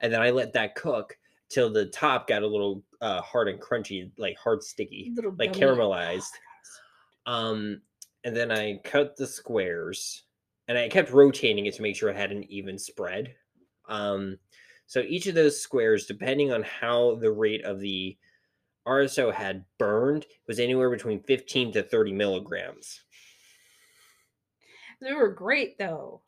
and 0.00 0.12
then 0.12 0.20
I 0.20 0.30
let 0.30 0.52
that 0.54 0.74
cook 0.74 1.16
till 1.50 1.70
the 1.70 1.86
top 1.86 2.26
got 2.26 2.42
a 2.42 2.46
little 2.46 2.82
uh, 3.00 3.20
hard 3.22 3.48
and 3.48 3.60
crunchy, 3.60 4.10
like 4.18 4.36
hard 4.36 4.62
sticky, 4.62 5.12
Little 5.14 5.34
like 5.38 5.52
gummy- 5.52 5.66
caramelized. 5.66 6.30
Um, 7.26 7.80
and 8.24 8.34
then 8.34 8.50
I 8.50 8.80
cut 8.84 9.16
the 9.16 9.26
squares, 9.26 10.23
and 10.68 10.78
I 10.78 10.88
kept 10.88 11.10
rotating 11.10 11.66
it 11.66 11.74
to 11.74 11.82
make 11.82 11.96
sure 11.96 12.08
it 12.08 12.16
had 12.16 12.32
an 12.32 12.44
even 12.50 12.78
spread. 12.78 13.34
Um, 13.88 14.38
so 14.86 15.00
each 15.00 15.26
of 15.26 15.34
those 15.34 15.60
squares, 15.60 16.06
depending 16.06 16.52
on 16.52 16.62
how 16.62 17.16
the 17.16 17.32
rate 17.32 17.64
of 17.64 17.80
the 17.80 18.16
RSO 18.86 19.32
had 19.32 19.64
burned, 19.78 20.26
was 20.46 20.58
anywhere 20.58 20.90
between 20.90 21.22
15 21.22 21.72
to 21.72 21.82
30 21.82 22.12
milligrams. 22.12 23.02
They 25.00 25.12
were 25.12 25.30
great 25.30 25.78
though. 25.78 26.22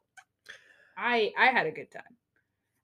I 0.96 1.32
I 1.38 1.46
had 1.46 1.66
a 1.66 1.72
good 1.72 1.90
time. 1.90 2.02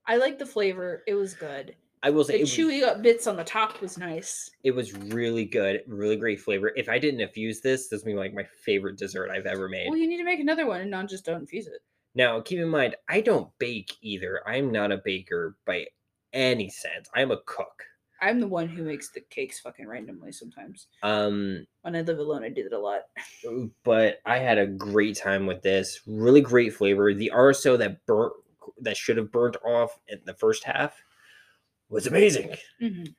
I 0.06 0.16
liked 0.16 0.38
the 0.38 0.46
flavor. 0.46 1.02
It 1.06 1.14
was 1.14 1.34
good. 1.34 1.76
I 2.04 2.10
will 2.10 2.24
say 2.24 2.32
The 2.34 2.38
it, 2.40 2.42
was- 2.42 2.50
chewy 2.56 2.82
up 2.82 3.02
bits 3.02 3.26
on 3.26 3.36
the 3.36 3.44
top 3.44 3.80
was 3.80 3.96
nice. 3.96 4.50
it 4.64 4.72
was 4.72 4.92
really 4.92 5.44
good, 5.44 5.82
really 5.86 6.16
great 6.16 6.40
flavor. 6.40 6.72
If 6.76 6.88
I 6.88 6.98
didn't 6.98 7.20
infuse 7.20 7.60
this, 7.60 7.88
this 7.88 8.02
would 8.02 8.10
be 8.10 8.16
like 8.16 8.34
my 8.34 8.44
favorite 8.64 8.98
dessert 8.98 9.30
I've 9.30 9.46
ever 9.46 9.68
made. 9.68 9.88
Well, 9.88 9.98
you 9.98 10.08
need 10.08 10.18
to 10.18 10.24
make 10.24 10.40
another 10.40 10.66
one 10.66 10.80
and 10.80 10.90
not 10.90 11.08
just 11.08 11.24
don't 11.24 11.40
infuse 11.42 11.66
it. 11.66 11.80
Now, 12.14 12.40
keep 12.40 12.58
in 12.58 12.68
mind, 12.68 12.96
I 13.08 13.20
don't 13.20 13.50
bake 13.58 13.92
either. 14.02 14.40
I'm 14.46 14.70
not 14.72 14.92
a 14.92 15.00
baker 15.04 15.56
by 15.66 15.86
any 16.32 16.68
sense. 16.70 17.08
I'm 17.14 17.30
a 17.30 17.38
cook. 17.46 17.84
I'm 18.20 18.38
the 18.40 18.46
one 18.48 18.68
who 18.68 18.84
makes 18.84 19.10
the 19.10 19.20
cakes 19.30 19.58
fucking 19.60 19.86
randomly 19.88 20.30
sometimes. 20.30 20.86
Um, 21.02 21.66
When 21.82 21.96
I 21.96 22.02
live 22.02 22.18
alone, 22.18 22.44
I 22.44 22.50
do 22.50 22.62
that 22.64 22.72
a 22.72 22.78
lot. 22.78 23.00
but 23.84 24.18
I 24.26 24.38
had 24.38 24.58
a 24.58 24.66
great 24.66 25.16
time 25.16 25.46
with 25.46 25.62
this. 25.62 26.00
Really 26.06 26.40
great 26.40 26.74
flavor. 26.74 27.12
The 27.14 27.32
RSO 27.34 27.76
that 27.78 28.04
burnt 28.06 28.32
that 28.80 28.96
should 28.96 29.16
have 29.16 29.32
burnt 29.32 29.56
off 29.64 29.98
in 30.08 30.20
the 30.24 30.34
first 30.34 30.62
half 30.64 30.94
was 31.92 32.06
amazing. 32.06 32.56
Mhm. 32.80 33.14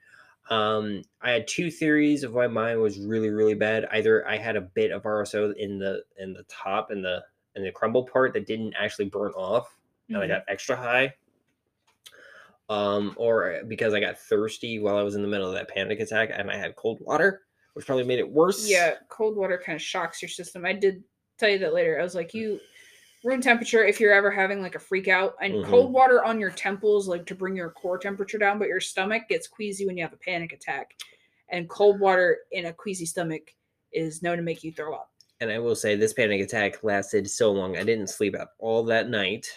Um, 0.50 1.04
I 1.22 1.32
had 1.32 1.48
two 1.48 1.72
theories 1.72 2.24
of 2.24 2.34
why 2.34 2.48
mine 2.48 2.82
was 2.82 3.00
really, 3.00 3.30
really 3.30 3.54
bad. 3.54 3.86
Either 3.92 4.28
I 4.28 4.36
had 4.38 4.58
a 4.58 4.62
bit 4.62 4.92
of 4.92 5.04
RSO 5.06 5.52
in 5.58 5.80
the 5.80 6.04
in 6.18 6.34
the 6.34 6.44
top 6.44 6.92
and 6.92 7.04
the 7.04 7.24
in 7.56 7.64
the 7.64 7.72
crumble 7.72 8.06
part 8.06 8.34
that 8.34 8.48
didn't 8.48 8.74
actually 8.74 9.06
burn 9.10 9.32
off, 9.34 9.80
and 10.10 10.18
I 10.18 10.26
Mhm. 10.26 10.30
got 10.30 10.44
extra 10.50 10.76
high. 10.76 11.16
Um, 12.70 13.14
or 13.18 13.62
because 13.68 13.94
I 13.94 14.00
got 14.00 14.18
thirsty 14.18 14.80
while 14.80 14.98
I 14.98 15.04
was 15.04 15.16
in 15.16 15.22
the 15.22 15.28
middle 15.28 15.48
of 15.48 15.54
that 15.54 15.68
panic 15.68 16.00
attack 16.00 16.30
and 16.32 16.50
I 16.50 16.58
had 16.58 16.76
cold 16.76 17.00
water, 17.02 17.46
which 17.74 17.86
probably 17.86 18.06
made 18.06 18.20
it 18.20 18.30
worse. 18.30 18.68
Yeah, 18.68 18.96
cold 19.10 19.36
water 19.36 19.62
kind 19.64 19.76
of 19.76 19.82
shocks 19.82 20.22
your 20.22 20.30
system. 20.30 20.66
I 20.66 20.74
did 20.74 21.04
tell 21.38 21.50
you 21.50 21.60
that 21.60 21.74
later. 21.74 22.00
I 22.00 22.04
was 22.04 22.16
like, 22.16 22.34
you 22.34 22.60
room 23.24 23.42
temperature 23.42 23.84
if 23.84 24.00
you're 24.00 24.14
ever 24.14 24.30
having 24.30 24.62
like 24.62 24.76
a 24.76 24.80
freak 24.80 25.08
out, 25.08 25.36
and 25.42 25.54
Mhm. 25.56 25.66
cold 25.66 25.94
water 25.94 26.24
on 26.24 26.40
your 26.40 26.52
temples, 26.52 27.08
like 27.08 27.26
to 27.26 27.36
bring 27.36 27.56
your 27.56 27.70
core 27.72 27.98
temperature 27.98 28.38
down, 28.38 28.60
but 28.60 28.68
your 28.68 28.80
stomach 28.82 29.24
gets 29.30 29.48
queasy 29.48 29.86
when 29.86 29.98
you 29.98 30.04
have 30.04 30.14
a 30.14 30.18
panic 30.18 30.52
attack. 30.54 30.96
And 31.50 31.70
cold 31.70 32.00
water 32.00 32.40
in 32.52 32.66
a 32.66 32.74
queasy 32.74 33.06
stomach 33.06 33.54
is 33.92 34.22
known 34.22 34.38
to 34.38 34.44
make 34.44 34.64
you 34.64 34.72
throw 34.72 34.96
up. 34.96 35.12
And 35.40 35.52
I 35.52 35.60
will 35.60 35.76
say 35.76 35.96
this 35.96 36.14
panic 36.14 36.42
attack 36.42 36.84
lasted 36.84 37.30
so 37.30 37.52
long. 37.52 37.78
I 37.78 37.84
didn't 37.84 38.08
sleep 38.08 38.36
at 38.36 38.50
all 38.60 38.84
that 38.86 39.10
night. 39.10 39.48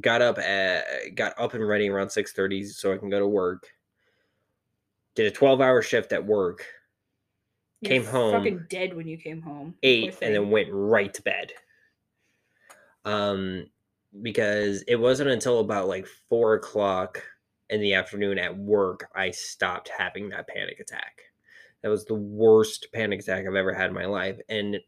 Got 0.00 0.22
up 0.22 0.38
at 0.38 1.14
got 1.14 1.38
up 1.38 1.54
and 1.54 1.66
ready 1.66 1.88
around 1.88 2.08
6:30 2.10 2.64
so 2.64 2.92
I 2.92 2.98
can 2.98 3.10
go 3.10 3.18
to 3.18 3.26
work. 3.26 3.70
Did 5.14 5.26
a 5.26 5.30
12-hour 5.30 5.82
shift 5.82 6.12
at 6.12 6.24
work. 6.24 6.64
You're 7.82 7.90
Came 7.90 8.04
home, 8.04 8.32
fucking 8.32 8.66
dead 8.70 8.94
when 8.94 9.06
you 9.06 9.18
came 9.18 9.42
home. 9.42 9.74
Ate 9.82 10.16
and 10.22 10.34
then 10.34 10.50
went 10.50 10.68
right 10.70 11.12
to 11.12 11.22
bed. 11.22 11.52
Um 13.04 13.66
because 14.22 14.82
it 14.88 14.96
wasn't 14.96 15.30
until 15.30 15.60
about 15.60 15.88
like 15.88 16.06
four 16.28 16.54
o'clock 16.54 17.22
in 17.70 17.80
the 17.80 17.94
afternoon 17.94 18.38
at 18.38 18.56
work 18.56 19.08
I 19.14 19.30
stopped 19.30 19.90
having 19.96 20.28
that 20.30 20.48
panic 20.48 20.80
attack. 20.80 21.22
That 21.82 21.88
was 21.88 22.04
the 22.04 22.14
worst 22.14 22.88
panic 22.92 23.20
attack 23.20 23.46
I've 23.46 23.54
ever 23.54 23.72
had 23.72 23.88
in 23.88 23.94
my 23.94 24.06
life. 24.06 24.38
And 24.48 24.78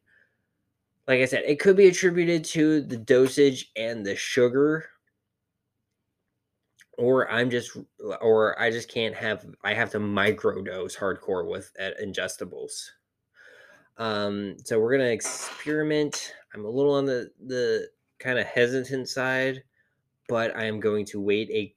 like 1.06 1.20
I 1.20 1.24
said, 1.26 1.44
it 1.46 1.60
could 1.60 1.76
be 1.76 1.88
attributed 1.88 2.44
to 2.46 2.80
the 2.80 2.96
dosage 2.96 3.70
and 3.76 4.04
the 4.04 4.16
sugar. 4.16 4.86
Or 6.96 7.28
I'm 7.30 7.50
just 7.50 7.76
or 8.20 8.58
I 8.60 8.70
just 8.70 8.88
can't 8.88 9.16
have 9.16 9.44
I 9.64 9.74
have 9.74 9.90
to 9.90 9.98
microdose 9.98 10.96
hardcore 10.96 11.48
with 11.48 11.72
uh, 11.80 11.90
ingestibles. 12.02 12.90
Um, 13.96 14.56
so 14.64 14.78
we're 14.78 14.96
gonna 14.96 15.10
experiment. 15.10 16.32
I'm 16.54 16.64
a 16.64 16.70
little 16.70 16.94
on 16.94 17.04
the 17.04 17.32
the 17.44 17.88
kind 18.24 18.38
of 18.38 18.46
hesitant 18.46 19.08
side, 19.08 19.62
but 20.28 20.56
I 20.56 20.64
am 20.64 20.80
going 20.80 21.04
to 21.06 21.20
wait 21.20 21.50
a 21.50 21.74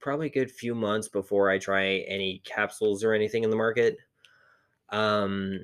probably 0.00 0.28
good 0.28 0.50
few 0.50 0.74
months 0.74 1.08
before 1.08 1.48
I 1.48 1.58
try 1.58 2.04
any 2.08 2.42
capsules 2.44 3.04
or 3.04 3.14
anything 3.14 3.44
in 3.44 3.50
the 3.50 3.56
market. 3.56 3.96
Um, 4.90 5.60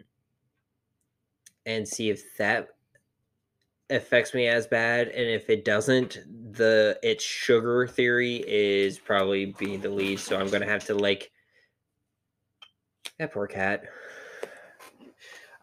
and 1.66 1.86
see 1.86 2.10
if 2.10 2.36
that 2.38 2.68
affects 3.90 4.32
me 4.32 4.46
as 4.46 4.66
bad, 4.66 5.08
and 5.08 5.28
if 5.28 5.50
it 5.50 5.64
doesn't, 5.64 6.18
the 6.52 6.98
its 7.02 7.24
sugar 7.24 7.86
theory 7.86 8.44
is 8.46 8.98
probably 8.98 9.46
being 9.58 9.80
the 9.80 9.90
lead. 9.90 10.20
So 10.20 10.38
I'm 10.38 10.48
gonna 10.48 10.66
have 10.66 10.84
to 10.86 10.94
like 10.94 11.30
that 13.18 13.32
poor 13.32 13.46
cat. 13.46 13.84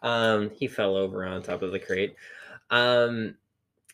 Um, 0.02 0.50
he 0.50 0.68
fell 0.68 0.94
over 0.94 1.26
on 1.26 1.42
top 1.42 1.62
of 1.62 1.72
the 1.72 1.78
crate. 1.78 2.14
Um, 2.70 3.34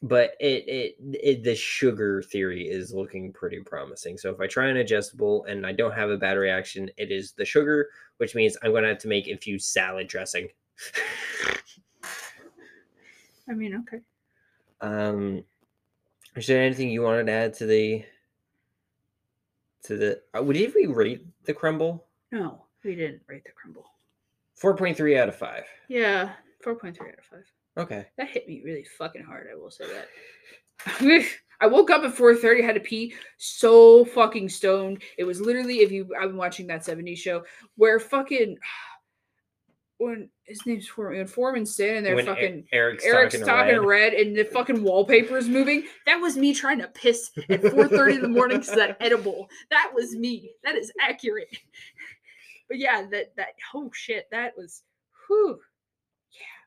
but 0.04 0.34
it, 0.38 0.68
it 0.68 0.96
it 1.00 1.44
the 1.44 1.54
sugar 1.54 2.22
theory 2.22 2.68
is 2.68 2.92
looking 2.92 3.32
pretty 3.32 3.60
promising. 3.60 4.18
So 4.18 4.30
if 4.30 4.38
I 4.38 4.46
try 4.46 4.66
an 4.66 4.76
adjustable 4.76 5.44
and 5.46 5.66
I 5.66 5.72
don't 5.72 5.94
have 5.94 6.10
a 6.10 6.18
bad 6.18 6.36
reaction, 6.36 6.90
it 6.98 7.10
is 7.10 7.32
the 7.32 7.44
sugar, 7.44 7.88
which 8.18 8.34
means 8.34 8.56
I'm 8.62 8.72
gonna 8.72 8.88
have 8.88 8.98
to 8.98 9.08
make 9.08 9.28
infused 9.28 9.66
salad 9.66 10.06
dressing. 10.06 10.48
I 13.48 13.52
mean, 13.54 13.74
okay. 13.76 14.02
Um, 14.82 15.42
is 16.36 16.46
there 16.46 16.62
anything 16.62 16.90
you 16.90 17.00
wanted 17.00 17.26
to 17.26 17.32
add 17.32 17.54
to 17.54 17.66
the 17.66 18.04
to 19.84 19.96
the? 19.96 20.20
Uh, 20.34 20.42
did 20.42 20.74
we 20.74 20.86
rate 20.86 21.24
the 21.44 21.54
crumble? 21.54 22.04
No, 22.30 22.62
we 22.84 22.94
didn't 22.94 23.22
rate 23.26 23.44
the 23.44 23.52
crumble. 23.52 23.86
Four 24.54 24.76
point 24.76 24.98
three 24.98 25.16
out 25.16 25.30
of 25.30 25.36
five. 25.36 25.64
Yeah, 25.88 26.32
four 26.62 26.74
point 26.74 26.94
three 26.94 27.08
out 27.08 27.18
of 27.18 27.24
five. 27.24 27.50
Okay. 27.76 28.06
That 28.16 28.28
hit 28.28 28.48
me 28.48 28.62
really 28.64 28.84
fucking 28.98 29.24
hard. 29.24 29.48
I 29.52 29.56
will 29.56 29.70
say 29.70 29.84
that. 29.86 31.26
I 31.60 31.66
woke 31.66 31.90
up 31.90 32.02
at 32.02 32.14
four 32.14 32.34
thirty, 32.34 32.62
had 32.62 32.74
to 32.74 32.80
pee, 32.80 33.14
so 33.38 34.04
fucking 34.04 34.48
stoned. 34.48 35.02
It 35.18 35.24
was 35.24 35.40
literally 35.40 35.78
if 35.78 35.92
you 35.92 36.08
I've 36.20 36.28
been 36.30 36.36
watching 36.36 36.66
that 36.66 36.84
'70s 36.84 37.16
show 37.18 37.44
where 37.76 37.98
fucking 38.00 38.58
when 39.98 40.28
his 40.42 40.66
name's 40.66 40.88
Foreman, 40.88 41.18
when 41.18 41.26
Foreman's 41.26 41.72
standing 41.72 42.02
there, 42.02 42.16
When 42.16 42.26
fucking 42.26 42.66
Eric's, 42.72 43.04
Eric's 43.04 43.38
talking, 43.40 43.78
red. 43.78 44.12
red. 44.12 44.14
and 44.14 44.36
the 44.36 44.44
fucking 44.44 44.82
wallpaper 44.82 45.38
is 45.38 45.48
moving. 45.48 45.84
That 46.06 46.16
was 46.16 46.36
me 46.36 46.52
trying 46.52 46.80
to 46.80 46.88
piss 46.88 47.30
at 47.48 47.62
4:30 47.62 48.16
in 48.16 48.22
the 48.22 48.28
morning 48.28 48.60
to 48.60 48.70
that 48.72 48.96
edible. 49.00 49.48
That 49.70 49.92
was 49.94 50.14
me. 50.16 50.50
That 50.64 50.74
is 50.76 50.92
accurate. 51.00 51.48
But 52.66 52.78
yeah, 52.78 53.04
that 53.10 53.36
that 53.36 53.48
oh 53.74 53.90
shit, 53.92 54.26
that 54.32 54.54
was 54.56 54.82
whew. 55.26 55.60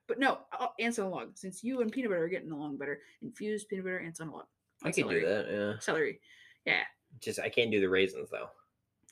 But 0.08 0.20
no, 0.20 0.40
uh, 0.58 0.68
ants 0.80 1.00
on 1.00 1.08
a 1.08 1.10
log. 1.10 1.38
Since 1.38 1.64
you 1.64 1.82
and 1.82 1.92
peanut 1.92 2.12
butter 2.12 2.24
are 2.24 2.30
getting 2.30 2.52
along 2.52 2.78
better, 2.78 3.00
infused 3.22 3.68
peanut 3.68 3.86
butter 3.86 4.00
ants 4.00 4.20
on 4.22 4.30
a 4.30 4.32
log. 4.32 4.46
I 4.84 4.92
can 4.92 5.08
do 5.08 5.26
that. 5.26 5.48
Yeah. 5.52 5.74
Celery. 5.80 6.20
Yeah. 6.66 6.84
Just 7.20 7.40
I 7.40 7.50
can't 7.50 7.72
do 7.72 7.82
the 7.82 7.90
raisins 7.90 8.30
though. 8.32 8.50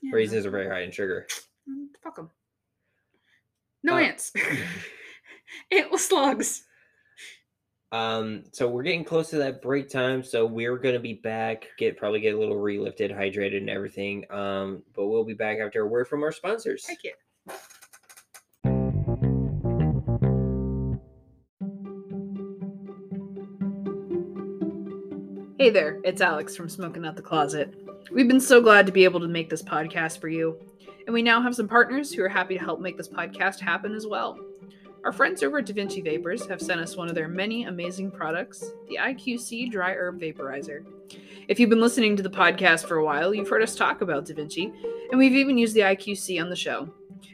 yeah 0.02 0.12
Raisins 0.14 0.44
no, 0.46 0.50
are 0.50 0.52
very 0.52 0.68
high 0.70 0.82
in 0.82 0.92
sugar. 0.92 1.28
mm, 1.70 1.88
Fuck 2.04 2.16
them. 2.18 2.30
No 3.84 3.96
Uh, 3.96 4.00
ants. 4.00 4.32
Antless 5.72 6.08
slugs. 6.08 6.64
Um, 7.92 8.44
so 8.52 8.68
we're 8.68 8.84
getting 8.84 9.04
close 9.06 9.30
to 9.30 9.38
that 9.38 9.62
break 9.62 9.90
time, 9.90 10.24
so 10.24 10.46
we're 10.46 10.78
gonna 10.78 11.00
be 11.00 11.14
back. 11.14 11.68
Get 11.78 11.98
probably 11.98 12.20
get 12.20 12.36
a 12.36 12.38
little 12.40 12.58
relifted, 12.58 13.16
hydrated, 13.16 13.58
and 13.58 13.70
everything. 13.70 14.30
Um, 14.32 14.84
but 14.94 15.08
we'll 15.08 15.24
be 15.24 15.34
back 15.34 15.60
after 15.60 15.82
a 15.84 15.88
word 15.88 16.08
from 16.08 16.24
our 16.24 16.32
sponsors. 16.32 16.86
Heck 16.86 17.04
yeah. 17.04 17.12
Hey 25.66 25.72
there, 25.72 26.00
it's 26.04 26.22
Alex 26.22 26.56
from 26.56 26.70
Smoking 26.70 27.08
Out 27.08 27.16
the 27.16 27.24
Closet. 27.24 27.74
We've 28.12 28.28
been 28.28 28.40
so 28.40 28.62
glad 28.62 28.86
to 28.86 28.92
be 28.92 29.04
able 29.04 29.20
to 29.20 29.28
make 29.28 29.50
this 29.50 29.64
podcast 29.64 30.20
for 30.20 30.28
you, 30.28 30.60
and 31.08 31.12
we 31.12 31.24
now 31.24 31.42
have 31.42 31.56
some 31.56 31.68
partners 31.68 32.14
who 32.14 32.24
are 32.24 32.30
happy 32.30 32.56
to 32.56 32.64
help 32.64 32.82
make 32.82 32.98
this 32.98 33.10
podcast 33.10 33.62
happen 33.62 33.96
as 33.96 34.06
well. 34.06 34.38
Our 35.04 35.12
friends 35.12 35.42
over 35.42 35.58
at 35.58 35.66
DaVinci 35.66 36.04
Vapors 36.04 36.46
have 36.46 36.62
sent 36.62 36.82
us 36.82 36.96
one 36.96 37.10
of 37.10 37.16
their 37.16 37.28
many 37.28 37.64
amazing 37.64 38.12
products, 38.12 38.64
the 38.90 39.00
IQC 39.02 39.72
Dry 39.72 39.94
Herb 39.94 40.22
Vaporizer. 40.22 40.86
If 41.48 41.60
you've 41.60 41.72
been 41.72 41.82
listening 41.82 42.16
to 42.16 42.22
the 42.22 42.30
podcast 42.30 42.88
for 42.88 42.98
a 42.98 43.04
while, 43.04 43.34
you've 43.34 43.50
heard 43.50 43.64
us 43.64 43.74
talk 43.74 44.02
about 44.02 44.28
DaVinci, 44.28 44.72
and 45.10 45.18
we've 45.18 45.34
even 45.34 45.58
used 45.58 45.74
the 45.74 45.80
IQC 45.80 46.40
on 46.40 46.52
the 46.52 46.56
show. 46.56 46.88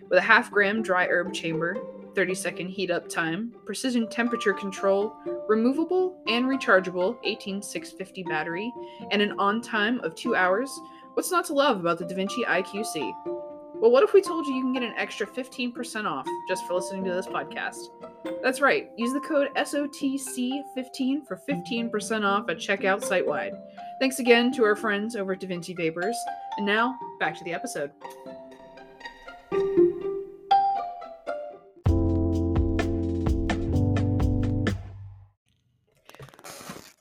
With 0.10 0.20
a 0.20 0.22
half 0.22 0.50
gram 0.50 0.82
dry 0.82 1.06
herb 1.08 1.34
chamber, 1.34 1.76
30 2.16 2.36
second 2.36 2.68
heat 2.70 2.92
up 2.92 3.08
time, 3.08 3.54
precision 3.66 4.08
temperature 4.08 4.54
control, 4.54 5.16
removable 5.48 6.22
and 6.28 6.46
rechargeable 6.46 7.18
18650 7.24 8.24
battery, 8.24 8.72
and 9.12 9.22
an 9.22 9.34
on 9.40 9.62
time 9.62 10.00
of 10.02 10.16
2 10.16 10.36
hours, 10.36 10.70
what's 11.14 11.32
not 11.32 11.46
to 11.46 11.54
love 11.54 11.80
about 11.80 11.98
the 11.98 12.06
DaVinci 12.06 12.46
IQC? 12.46 13.14
Well, 13.82 13.90
what 13.90 14.04
if 14.04 14.14
we 14.14 14.22
told 14.22 14.46
you 14.46 14.54
you 14.54 14.62
can 14.62 14.74
get 14.74 14.84
an 14.84 14.94
extra 14.96 15.26
15% 15.26 16.06
off 16.06 16.28
just 16.48 16.68
for 16.68 16.76
listening 16.76 17.04
to 17.06 17.14
this 17.14 17.26
podcast? 17.26 17.88
That's 18.44 18.62
right, 18.62 18.92
use 18.96 19.12
the 19.12 19.20
code 19.22 19.50
SOTC15 19.56 21.28
for 21.28 21.42
15% 21.50 22.24
off 22.24 22.48
at 22.50 22.58
checkout 22.58 23.04
site 23.04 23.26
wide. 23.26 23.54
Thanks 24.00 24.20
again 24.20 24.52
to 24.54 24.64
our 24.64 24.76
friends 24.76 25.16
over 25.16 25.34
at 25.34 25.40
DaVinci 25.40 25.76
Vapors. 25.76 26.18
And 26.58 26.66
now, 26.66 26.96
back 27.20 27.36
to 27.40 27.44
the 27.44 27.54
episode. 27.54 27.92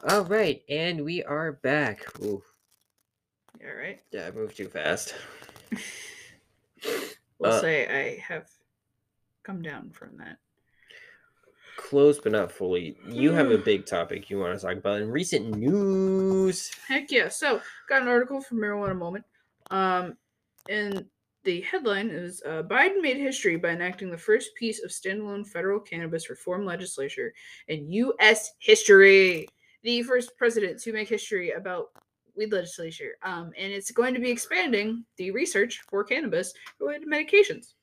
All 0.09 0.25
right, 0.25 0.63
and 0.69 1.05
we 1.05 1.23
are 1.25 1.53
back. 1.53 2.05
Ooh, 2.23 2.43
All 3.63 3.75
right. 3.77 4.01
yeah, 4.11 4.27
I 4.27 4.31
moved 4.31 4.57
too 4.57 4.69
fast. 4.69 5.15
We'll 7.39 7.53
Uh, 7.53 7.61
say 7.63 7.87
I 7.87 8.19
have 8.19 8.49
come 9.45 9.63
down 9.63 9.91
from 9.93 10.19
that. 10.19 10.37
Close 11.79 12.19
but 12.19 12.33
not 12.33 12.53
fully. 12.53 12.99
You 13.07 13.33
have 13.33 13.51
a 13.51 13.57
big 13.57 13.87
topic 13.87 14.29
you 14.29 14.39
want 14.39 14.59
to 14.59 14.67
talk 14.67 14.77
about 14.77 15.01
in 15.01 15.11
recent 15.11 15.57
news. 15.57 16.71
Heck 16.87 17.11
yeah. 17.11 17.29
So, 17.29 17.63
got 17.89 18.03
an 18.03 18.09
article 18.09 18.43
from 18.43 18.59
Marijuana 18.59 18.95
Moment. 18.97 19.25
Um, 19.71 20.19
and 20.69 21.07
the 21.45 21.63
headline 21.63 22.11
is 22.11 22.43
uh, 22.47 22.63
Biden 22.63 23.01
made 23.01 23.17
history 23.17 23.57
by 23.57 23.71
enacting 23.71 24.11
the 24.11 24.19
first 24.19 24.55
piece 24.55 24.83
of 24.85 24.91
standalone 24.91 25.47
federal 25.47 25.81
cannabis 25.81 26.29
reform 26.29 26.67
legislature 26.67 27.33
in 27.69 27.91
U.S. 27.91 28.53
history. 28.59 29.49
The 29.83 30.03
first 30.03 30.37
president 30.37 30.81
to 30.83 30.93
make 30.93 31.09
history 31.09 31.53
about 31.53 31.89
weed 32.37 32.53
legislature. 32.53 33.17
Um, 33.23 33.53
and 33.59 33.73
it's 33.73 33.91
going 33.91 34.15
to 34.15 34.21
be 34.21 34.31
expanding 34.31 35.05
the 35.17 35.31
research 35.31 35.83
for 35.89 36.05
cannabis 36.05 36.53
related 36.79 37.09
medications. 37.09 37.75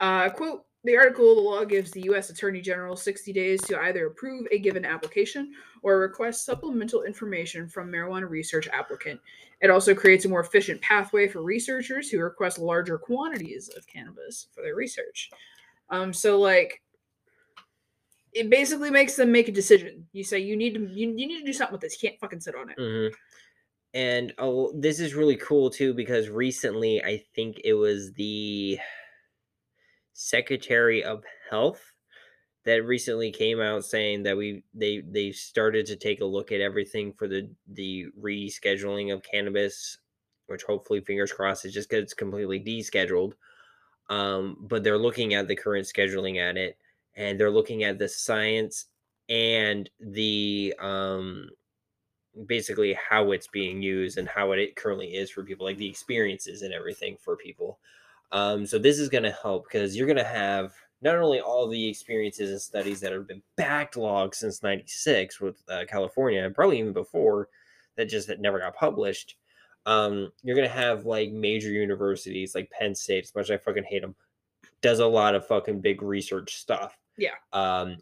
Uh, 0.00 0.28
quote 0.28 0.66
the 0.86 0.96
article 0.96 1.34
the 1.34 1.40
law 1.40 1.64
gives 1.64 1.90
the 1.90 2.02
U.S. 2.02 2.30
Attorney 2.30 2.60
General 2.60 2.94
60 2.94 3.32
days 3.32 3.60
to 3.62 3.80
either 3.80 4.06
approve 4.06 4.46
a 4.52 4.58
given 4.60 4.84
application 4.84 5.52
or 5.82 5.98
request 5.98 6.44
supplemental 6.44 7.02
information 7.02 7.68
from 7.68 7.90
marijuana 7.90 8.30
research 8.30 8.68
applicant. 8.72 9.20
It 9.60 9.68
also 9.68 9.96
creates 9.96 10.26
a 10.26 10.28
more 10.28 10.42
efficient 10.42 10.80
pathway 10.82 11.26
for 11.26 11.42
researchers 11.42 12.08
who 12.08 12.20
request 12.20 12.60
larger 12.60 12.98
quantities 12.98 13.68
of 13.76 13.84
cannabis 13.88 14.46
for 14.54 14.62
their 14.62 14.76
research. 14.76 15.28
Um, 15.90 16.12
so 16.12 16.38
like 16.38 16.80
it 18.36 18.50
basically 18.50 18.90
makes 18.90 19.16
them 19.16 19.32
make 19.32 19.48
a 19.48 19.52
decision. 19.52 20.06
You 20.12 20.24
say 20.24 20.38
you 20.38 20.56
need 20.56 20.74
to 20.74 20.80
you, 20.80 21.08
you 21.16 21.26
need 21.26 21.40
to 21.40 21.46
do 21.46 21.52
something 21.52 21.72
with 21.72 21.80
this. 21.80 22.00
You 22.02 22.08
can't 22.08 22.20
fucking 22.20 22.40
sit 22.40 22.54
on 22.54 22.70
it. 22.70 22.76
hmm 22.78 23.14
And 23.94 24.34
oh, 24.38 24.72
this 24.78 25.00
is 25.00 25.14
really 25.14 25.36
cool 25.36 25.70
too 25.70 25.94
because 25.94 26.28
recently 26.28 27.02
I 27.02 27.24
think 27.34 27.60
it 27.64 27.74
was 27.74 28.12
the 28.12 28.78
Secretary 30.12 31.04
of 31.04 31.24
Health 31.50 31.92
that 32.64 32.84
recently 32.84 33.30
came 33.30 33.60
out 33.60 33.84
saying 33.84 34.24
that 34.24 34.36
we 34.36 34.64
they 34.74 35.00
they 35.00 35.32
started 35.32 35.86
to 35.86 35.96
take 35.96 36.20
a 36.20 36.24
look 36.24 36.52
at 36.52 36.60
everything 36.60 37.12
for 37.12 37.28
the 37.28 37.48
the 37.68 38.06
rescheduling 38.20 39.12
of 39.14 39.22
cannabis, 39.22 39.98
which 40.46 40.64
hopefully 40.64 41.00
fingers 41.00 41.32
crossed 41.32 41.64
it 41.64 41.70
just 41.70 41.88
gets 41.90 42.12
completely 42.12 42.60
descheduled. 42.60 43.34
Um, 44.10 44.56
but 44.60 44.84
they're 44.84 44.98
looking 44.98 45.34
at 45.34 45.48
the 45.48 45.56
current 45.56 45.86
scheduling 45.86 46.38
at 46.38 46.56
it, 46.56 46.76
and 47.16 47.38
they're 47.38 47.50
looking 47.50 47.84
at 47.84 47.98
the 47.98 48.08
science 48.08 48.86
and 49.28 49.90
the 50.00 50.74
um 50.80 51.48
basically 52.46 52.96
how 53.08 53.32
it's 53.32 53.48
being 53.48 53.80
used 53.80 54.18
and 54.18 54.28
how 54.28 54.52
it 54.52 54.76
currently 54.76 55.08
is 55.08 55.30
for 55.30 55.42
people 55.42 55.66
like 55.66 55.78
the 55.78 55.88
experiences 55.88 56.62
and 56.62 56.74
everything 56.74 57.16
for 57.18 57.36
people. 57.36 57.78
Um 58.32 58.66
so 58.66 58.78
this 58.78 58.98
is 58.98 59.08
going 59.08 59.24
to 59.24 59.36
help 59.42 59.64
because 59.64 59.96
you're 59.96 60.06
going 60.06 60.16
to 60.16 60.24
have 60.24 60.74
not 61.02 61.16
only 61.16 61.40
all 61.40 61.68
the 61.68 61.88
experiences 61.88 62.50
and 62.50 62.60
studies 62.60 63.00
that 63.00 63.12
have 63.12 63.26
been 63.26 63.42
backlogged 63.58 64.34
since 64.34 64.62
96 64.62 65.40
with 65.40 65.62
uh, 65.68 65.84
california 65.88 66.42
and 66.42 66.54
probably 66.54 66.78
even 66.78 66.92
before 66.92 67.48
that 67.96 68.08
just 68.08 68.28
that 68.28 68.40
never 68.40 68.58
got 68.58 68.74
published 68.74 69.36
um 69.84 70.30
you're 70.42 70.56
going 70.56 70.68
to 70.68 70.74
have 70.74 71.06
like 71.06 71.30
major 71.32 71.70
universities 71.70 72.54
like 72.54 72.70
penn 72.70 72.94
state 72.94 73.24
as 73.24 73.34
much 73.34 73.44
as 73.44 73.50
i 73.52 73.56
fucking 73.56 73.84
hate 73.84 74.02
them 74.02 74.14
does 74.80 75.00
a 75.00 75.06
lot 75.06 75.34
of 75.34 75.46
fucking 75.46 75.80
big 75.80 76.02
research 76.02 76.56
stuff 76.56 76.96
Yeah. 77.16 77.34
um 77.52 77.96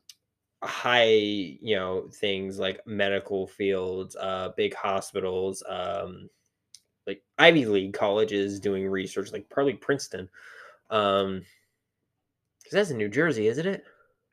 high 0.62 1.12
you 1.12 1.76
know 1.76 2.08
things 2.10 2.58
like 2.58 2.80
medical 2.86 3.46
fields 3.46 4.16
uh 4.16 4.50
big 4.56 4.74
hospitals 4.74 5.62
um 5.68 6.28
like 7.06 7.22
ivy 7.38 7.66
league 7.66 7.92
colleges 7.92 8.60
doing 8.60 8.88
research 8.88 9.30
like 9.30 9.48
probably 9.50 9.74
princeton 9.74 10.28
um 10.90 11.42
because 12.62 12.72
that's 12.72 12.90
in 12.90 12.96
new 12.96 13.08
jersey 13.10 13.46
isn't 13.46 13.66
it 13.66 13.84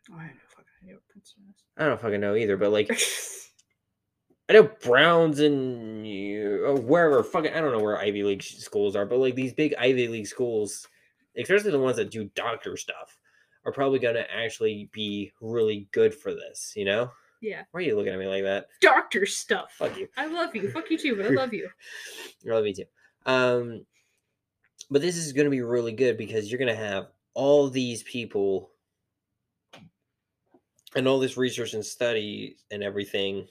Oh, 0.09 0.15
I 0.15 0.25
know 0.27 0.31
fucking 0.47 0.65
know 0.87 0.93
what 0.95 1.07
Princeton 1.09 1.43
is. 1.49 1.63
I 1.77 1.85
don't 1.85 2.01
fucking 2.01 2.19
know 2.21 2.35
either, 2.35 2.57
but 2.57 2.71
like 2.71 2.89
I 4.49 4.53
know 4.53 4.69
Browns 4.83 5.39
and 5.39 6.05
uh, 6.05 6.81
wherever 6.81 7.23
fucking 7.23 7.53
I 7.53 7.61
don't 7.61 7.71
know 7.71 7.83
where 7.83 7.99
Ivy 7.99 8.23
League 8.23 8.43
schools 8.43 8.95
are, 8.95 9.05
but 9.05 9.19
like 9.19 9.35
these 9.35 9.53
big 9.53 9.73
Ivy 9.75 10.07
League 10.07 10.27
schools, 10.27 10.87
especially 11.37 11.71
the 11.71 11.79
ones 11.79 11.97
that 11.97 12.11
do 12.11 12.25
doctor 12.35 12.75
stuff, 12.77 13.17
are 13.65 13.71
probably 13.71 13.99
going 13.99 14.15
to 14.15 14.31
actually 14.33 14.89
be 14.91 15.31
really 15.41 15.87
good 15.91 16.13
for 16.13 16.33
this. 16.33 16.73
You 16.75 16.85
know? 16.85 17.11
Yeah. 17.41 17.63
Why 17.71 17.79
are 17.79 17.83
you 17.83 17.95
looking 17.95 18.13
at 18.13 18.19
me 18.19 18.27
like 18.27 18.43
that? 18.43 18.67
Doctor 18.81 19.25
stuff. 19.25 19.73
Fuck 19.77 19.97
you. 19.97 20.07
I 20.15 20.27
love 20.27 20.55
you. 20.55 20.69
Fuck 20.71 20.89
you 20.91 20.97
too, 20.97 21.15
but 21.15 21.25
I 21.25 21.29
love 21.29 21.53
you. 21.53 21.69
I 22.49 22.53
love 22.53 22.65
you 22.67 22.73
too. 22.73 22.85
Um, 23.25 23.85
but 24.89 25.01
this 25.01 25.17
is 25.17 25.33
going 25.33 25.45
to 25.45 25.51
be 25.51 25.61
really 25.61 25.91
good 25.91 26.17
because 26.17 26.49
you're 26.49 26.59
going 26.59 26.75
to 26.75 26.75
have 26.75 27.07
all 27.33 27.69
these 27.69 28.03
people 28.03 28.71
and 30.95 31.07
all 31.07 31.19
this 31.19 31.37
research 31.37 31.73
and 31.73 31.85
study 31.85 32.57
and 32.71 32.83
everything 32.83 33.47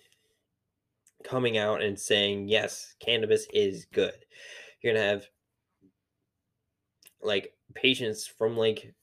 coming 1.24 1.58
out 1.58 1.82
and 1.82 1.98
saying 1.98 2.48
yes 2.48 2.94
cannabis 2.98 3.46
is 3.52 3.86
good 3.92 4.14
you're 4.80 4.94
gonna 4.94 5.04
have 5.04 5.24
like 7.22 7.52
patients 7.74 8.26
from 8.26 8.56
like 8.56 8.94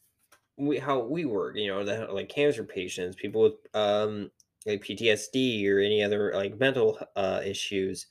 we 0.58 0.78
how 0.78 1.00
we 1.00 1.26
work 1.26 1.56
you 1.56 1.68
know 1.68 1.82
like 2.12 2.30
cancer 2.30 2.64
patients 2.64 3.16
people 3.16 3.42
with 3.42 3.54
um 3.76 4.30
like 4.66 4.84
ptsd 4.84 5.70
or 5.70 5.80
any 5.80 6.04
other 6.04 6.32
like 6.34 6.60
mental 6.60 7.00
uh 7.16 7.40
issues 7.46 8.08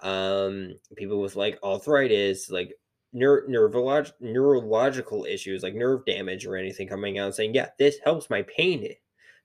um 0.00 0.72
people 0.96 1.20
with 1.20 1.36
like 1.36 1.58
arthritis 1.62 2.50
like 2.50 2.72
neuro- 3.12 3.46
neurolog- 3.48 4.12
neurological 4.20 5.24
issues 5.24 5.62
like 5.62 5.74
nerve 5.74 6.04
damage 6.06 6.46
or 6.46 6.56
anything 6.56 6.88
coming 6.88 7.18
out 7.18 7.26
and 7.26 7.34
saying 7.34 7.54
yeah 7.54 7.68
this 7.78 7.98
helps 8.04 8.28
my 8.28 8.42
pain. 8.42 8.88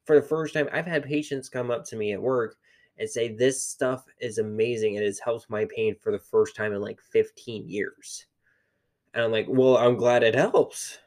For 0.06 0.20
the 0.20 0.26
first 0.26 0.54
time 0.54 0.70
i've 0.72 0.88
had 0.88 1.04
patients 1.04 1.50
come 1.50 1.70
up 1.70 1.86
to 1.86 1.96
me 1.96 2.14
at 2.14 2.22
work 2.22 2.56
and 2.98 3.10
say 3.10 3.34
this 3.34 3.64
stuff 3.64 4.06
is 4.20 4.40
amazing 4.40 4.98
and 4.98 5.06
it's 5.06 5.20
helped 5.20 5.50
my 5.50 5.66
pain 5.74 5.96
for 6.02 6.12
the 6.12 6.20
first 6.20 6.56
time 6.56 6.74
in 6.74 6.82
like 6.82 7.00
15 7.00 7.70
years. 7.70 8.26
And 9.14 9.24
i'm 9.24 9.32
like 9.32 9.46
well 9.48 9.78
i'm 9.78 9.98
glad 9.98 10.24
it 10.24 10.36
helps 10.36 10.98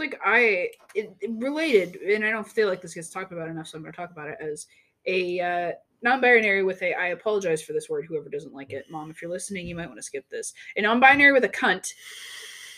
like 0.00 0.18
I 0.24 0.70
it, 0.94 1.14
it 1.20 1.30
related, 1.30 1.96
and 1.96 2.24
I 2.24 2.30
don't 2.30 2.46
feel 2.46 2.68
like 2.68 2.80
this 2.80 2.94
gets 2.94 3.10
talked 3.10 3.32
about 3.32 3.48
enough, 3.48 3.68
so 3.68 3.76
I'm 3.76 3.82
going 3.82 3.92
to 3.92 3.96
talk 3.96 4.10
about 4.10 4.28
it 4.28 4.38
as 4.40 4.66
a 5.06 5.40
uh, 5.40 5.72
non-binary 6.02 6.64
with 6.64 6.82
a. 6.82 6.94
I 6.94 7.08
apologize 7.08 7.62
for 7.62 7.72
this 7.72 7.88
word. 7.88 8.06
Whoever 8.06 8.28
doesn't 8.28 8.54
like 8.54 8.72
it, 8.72 8.86
mom, 8.90 9.10
if 9.10 9.22
you're 9.22 9.30
listening, 9.30 9.66
you 9.66 9.76
might 9.76 9.86
want 9.86 9.98
to 9.98 10.02
skip 10.02 10.28
this. 10.28 10.52
A 10.76 10.82
non-binary 10.82 11.32
with 11.32 11.44
a 11.44 11.48
cunt. 11.48 11.92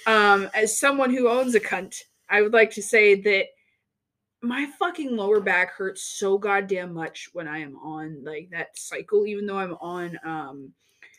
Um, 0.06 0.50
as 0.52 0.78
someone 0.78 1.14
who 1.14 1.28
owns 1.28 1.54
a 1.54 1.60
cunt, 1.60 2.02
I 2.28 2.42
would 2.42 2.52
like 2.52 2.70
to 2.72 2.82
say 2.82 3.20
that 3.22 3.46
my 4.42 4.66
fucking 4.78 5.16
lower 5.16 5.40
back 5.40 5.72
hurts 5.72 6.02
so 6.02 6.36
goddamn 6.36 6.92
much 6.92 7.30
when 7.32 7.46
I 7.46 7.58
am 7.58 7.76
on 7.76 8.24
like 8.24 8.50
that 8.50 8.76
cycle, 8.76 9.26
even 9.26 9.46
though 9.46 9.58
I'm 9.58 9.74
on 9.74 10.18
um 10.24 10.72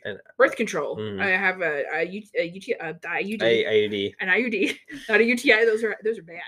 And- 0.06 0.20
birth 0.38 0.56
control. 0.56 0.98
Mhm. 0.98 1.22
I 1.22 1.30
have 1.30 1.62
a, 1.62 1.84
a, 1.94 2.04
U- 2.04 2.24
a, 2.38 2.50
UT, 2.50 2.68
a 2.80 2.94
IUD 3.08 3.42
I, 3.42 3.54
iud 3.64 4.14
an 4.20 4.28
IUD, 4.28 4.78
not 5.10 5.22
a 5.22 5.24
UTI. 5.24 5.66
Those 5.66 5.84
are 5.84 5.96
those 6.04 6.18
are 6.20 6.24
bad. 6.24 6.42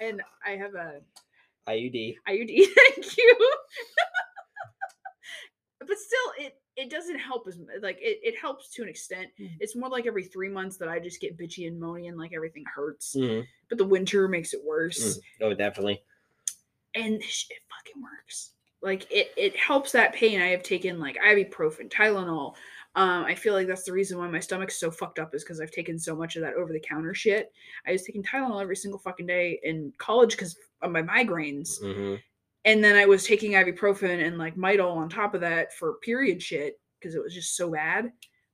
And 0.00 0.22
I 0.46 0.50
have 0.52 0.74
a 0.74 1.00
iud 1.68 2.16
IUD. 2.28 2.66
Thank 2.76 3.16
you. 3.16 3.36
but 5.80 5.98
still, 5.98 6.32
it 6.46 6.56
it 6.76 6.88
doesn't 6.90 7.18
help 7.18 7.46
as 7.48 7.58
like 7.82 7.98
it, 8.00 8.20
it 8.22 8.38
helps 8.38 8.70
to 8.74 8.82
an 8.82 8.88
extent. 8.88 9.28
Mhm. 9.40 9.56
It's 9.60 9.76
more 9.76 9.88
like 9.88 10.06
every 10.06 10.24
three 10.24 10.48
months 10.48 10.76
that 10.78 10.88
I 10.88 10.98
just 10.98 11.20
get 11.20 11.38
bitchy 11.38 11.66
and 11.68 11.80
moany 11.80 12.08
and 12.08 12.16
like 12.18 12.32
everything 12.34 12.64
hurts. 12.74 13.14
Mhm, 13.16 13.46
But 13.68 13.78
the 13.78 13.84
winter 13.84 14.28
makes 14.28 14.52
it 14.54 14.60
worse. 14.64 15.18
mm. 15.18 15.22
oh 15.42 15.54
definitely 15.54 16.02
And 16.94 17.18
this 17.20 17.24
shit 17.26 17.58
fucking 17.68 18.02
works. 18.02 18.52
Like 18.82 19.06
it 19.10 19.32
it 19.36 19.56
helps 19.56 19.92
that 19.92 20.14
pain. 20.14 20.40
I 20.40 20.48
have 20.48 20.62
taken 20.62 20.98
like 21.00 21.16
ibuprofen, 21.18 21.90
Tylenol. 21.90 22.54
Um, 22.96 23.24
I 23.24 23.36
feel 23.36 23.54
like 23.54 23.68
that's 23.68 23.84
the 23.84 23.92
reason 23.92 24.18
why 24.18 24.28
my 24.28 24.40
stomach's 24.40 24.80
so 24.80 24.90
fucked 24.90 25.20
up 25.20 25.34
is 25.34 25.44
because 25.44 25.60
I've 25.60 25.70
taken 25.70 25.98
so 25.98 26.16
much 26.16 26.34
of 26.34 26.42
that 26.42 26.54
over 26.54 26.72
the 26.72 26.80
counter 26.80 27.14
shit. 27.14 27.52
I 27.86 27.92
was 27.92 28.02
taking 28.02 28.22
Tylenol 28.22 28.60
every 28.60 28.74
single 28.76 28.98
fucking 28.98 29.26
day 29.26 29.60
in 29.62 29.92
college 29.98 30.32
because 30.32 30.56
of 30.82 30.90
my 30.90 31.02
migraines, 31.02 31.78
hmm 31.80 32.16
and 32.64 32.84
then 32.84 32.96
I 32.96 33.06
was 33.06 33.24
taking 33.24 33.52
ibuprofen 33.52 34.26
and 34.26 34.38
like 34.38 34.56
Midol 34.56 34.96
on 34.96 35.08
top 35.08 35.34
of 35.34 35.40
that 35.40 35.72
for 35.72 35.94
period 36.02 36.42
shit 36.42 36.78
because 36.98 37.14
it 37.14 37.22
was 37.22 37.34
just 37.34 37.56
so 37.56 37.70
bad. 37.70 38.04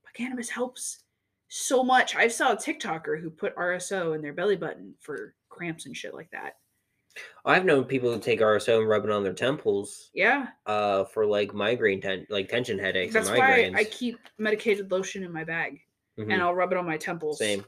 But 0.05 0.15
cannabis 0.15 0.49
helps 0.49 1.03
so 1.49 1.83
much. 1.83 2.15
I 2.15 2.29
saw 2.29 2.53
a 2.53 2.57
TikToker 2.57 3.21
who 3.21 3.31
put 3.31 3.57
RSO 3.57 4.15
in 4.15 4.23
their 4.23 4.33
belly 4.33 4.57
button 4.57 4.95
for 5.01 5.35
cramps 5.49 5.87
and 5.87 5.97
shit 5.97 6.15
like 6.15 6.31
that. 6.31 6.55
I've 7.45 7.65
known 7.65 7.85
people 7.85 8.13
who 8.13 8.19
take 8.21 8.41
rso 8.41 8.79
and 8.79 8.89
rub 8.89 9.05
it 9.05 9.11
on 9.11 9.23
their 9.23 9.33
temples 9.33 10.11
Yeah, 10.15 10.49
uh 10.67 11.05
for 11.05 11.27
like 11.27 11.55
migraine 11.55 12.01
ten- 12.01 12.27
like 12.31 12.49
tension 12.49 12.79
headaches 12.79 13.13
that's 13.15 13.29
and 13.29 13.39
why 13.39 13.73
I 13.75 13.85
keep 13.85 14.19
medicated 14.39 14.91
lotion 14.91 15.23
in 15.23 15.33
my 15.33 15.45
bag 15.45 15.81
Mhm. 16.19 16.33
and 16.33 16.43
I'll 16.43 16.55
rub 16.55 16.73
it 16.73 16.79
on 16.79 16.87
my 16.87 16.97
temples. 16.97 17.39
Same. 17.39 17.63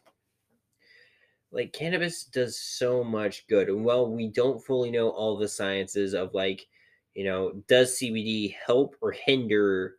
Like 1.50 1.72
cannabis 1.72 2.24
does 2.24 2.58
so 2.58 3.04
much 3.04 3.46
good. 3.46 3.68
And 3.68 3.84
while 3.84 4.10
we 4.10 4.28
don't 4.28 4.58
fully 4.64 4.90
know 4.90 5.10
all 5.10 5.36
the 5.36 5.48
sciences 5.48 6.14
of 6.14 6.32
like, 6.34 6.66
you 7.14 7.24
know, 7.24 7.62
does 7.68 7.98
CBD 7.98 8.54
help 8.66 8.96
or 9.02 9.12
hinder 9.12 9.98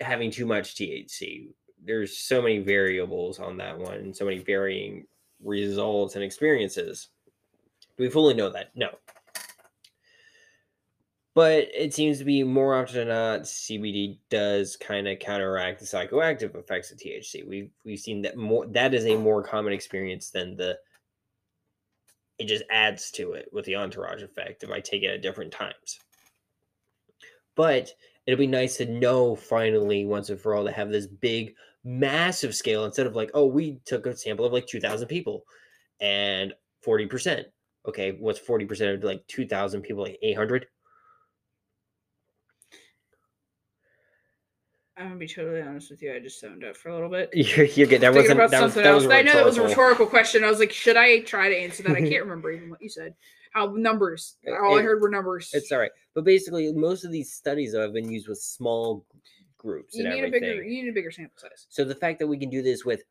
having 0.00 0.30
too 0.30 0.46
much 0.46 0.74
THC? 0.76 1.52
There's 1.82 2.16
so 2.18 2.40
many 2.42 2.58
variables 2.60 3.38
on 3.38 3.56
that 3.58 3.78
one, 3.78 4.14
so 4.14 4.24
many 4.24 4.38
varying 4.38 5.06
results 5.42 6.14
and 6.14 6.24
experiences. 6.24 7.08
Do 7.96 8.04
we 8.04 8.10
fully 8.10 8.34
know 8.34 8.50
that? 8.50 8.70
No. 8.74 8.90
But 11.34 11.68
it 11.74 11.92
seems 11.92 12.18
to 12.18 12.24
be 12.24 12.44
more 12.44 12.74
often 12.76 12.94
than 12.94 13.08
not, 13.08 13.40
CBD 13.42 14.18
does 14.30 14.76
kind 14.76 15.08
of 15.08 15.18
counteract 15.18 15.80
the 15.80 15.86
psychoactive 15.86 16.54
effects 16.54 16.92
of 16.92 16.98
THC. 16.98 17.46
We've 17.46 17.70
we've 17.84 17.98
seen 17.98 18.22
that 18.22 18.36
more. 18.36 18.66
That 18.68 18.94
is 18.94 19.04
a 19.06 19.16
more 19.16 19.42
common 19.42 19.72
experience 19.72 20.30
than 20.30 20.56
the. 20.56 20.78
It 22.38 22.46
just 22.46 22.64
adds 22.70 23.10
to 23.12 23.32
it 23.32 23.48
with 23.52 23.64
the 23.64 23.76
entourage 23.76 24.22
effect 24.22 24.62
if 24.62 24.70
I 24.70 24.80
take 24.80 25.02
it 25.02 25.10
at 25.10 25.22
different 25.22 25.52
times. 25.52 25.98
But 27.56 27.90
it'll 28.26 28.38
be 28.38 28.46
nice 28.46 28.76
to 28.76 28.86
know 28.86 29.34
finally 29.34 30.04
once 30.04 30.30
and 30.30 30.40
for 30.40 30.54
all 30.54 30.64
to 30.64 30.72
have 30.72 30.90
this 30.90 31.06
big, 31.06 31.54
massive 31.84 32.54
scale 32.54 32.84
instead 32.84 33.06
of 33.06 33.16
like, 33.16 33.30
oh, 33.34 33.46
we 33.46 33.80
took 33.84 34.06
a 34.06 34.16
sample 34.16 34.44
of 34.44 34.52
like 34.52 34.68
two 34.68 34.80
thousand 34.80 35.08
people, 35.08 35.44
and 36.00 36.54
forty 36.80 37.06
percent. 37.06 37.48
Okay, 37.86 38.16
what's 38.18 38.38
forty 38.38 38.64
percent 38.64 38.96
of 38.96 39.04
like 39.04 39.26
two 39.28 39.46
thousand 39.46 39.82
people? 39.82 40.02
Like 40.02 40.18
eight 40.22 40.36
hundred. 40.36 40.66
I'm 44.96 45.06
gonna 45.06 45.16
be 45.16 45.26
totally 45.26 45.60
honest 45.60 45.90
with 45.90 46.02
you. 46.02 46.14
I 46.14 46.20
just 46.20 46.40
zoned 46.40 46.64
out 46.64 46.76
for 46.76 46.90
a 46.90 46.94
little 46.94 47.10
bit. 47.10 47.30
You're, 47.34 47.66
you're 47.66 47.86
good. 47.88 48.00
That 48.00 48.14
wasn't 48.14 48.38
about 48.38 48.50
that 48.52 48.62
was, 48.62 48.74
something 48.74 48.84
that 48.84 48.94
else. 48.94 49.02
was 49.04 49.12
I 49.12 49.22
know 49.22 49.34
that 49.34 49.44
was 49.44 49.58
a 49.58 49.64
rhetorical. 49.64 50.06
question. 50.06 50.44
I 50.44 50.48
was 50.48 50.60
like, 50.60 50.72
should 50.72 50.96
I 50.96 51.20
try 51.20 51.48
to 51.48 51.56
answer 51.56 51.82
that? 51.82 51.96
I 51.96 52.00
can't 52.00 52.22
remember 52.24 52.52
even 52.52 52.70
what 52.70 52.80
you 52.80 52.88
said. 52.88 53.14
How 53.52 53.66
numbers? 53.66 54.36
It- 54.44 54.52
All 54.52 54.78
I 54.78 54.82
heard 54.82 55.02
were 55.02 55.10
numbers. 55.10 55.50
It's 55.52 55.72
all 55.72 55.78
right, 55.80 55.90
but 56.14 56.24
basically, 56.24 56.72
most 56.72 57.04
of 57.04 57.10
these 57.10 57.32
studies 57.32 57.74
have 57.74 57.92
been 57.92 58.08
used 58.08 58.28
with 58.28 58.38
small 58.38 59.04
groups 59.58 59.96
you 59.96 60.08
need 60.08 60.24
a 60.24 60.30
bigger. 60.30 60.62
You 60.62 60.84
need 60.84 60.90
a 60.90 60.92
bigger 60.92 61.10
sample 61.10 61.38
size. 61.38 61.66
So 61.70 61.84
the 61.84 61.94
fact 61.94 62.18
that 62.20 62.26
we 62.26 62.38
can 62.38 62.50
do 62.50 62.62
this 62.62 62.84
with 62.84 63.02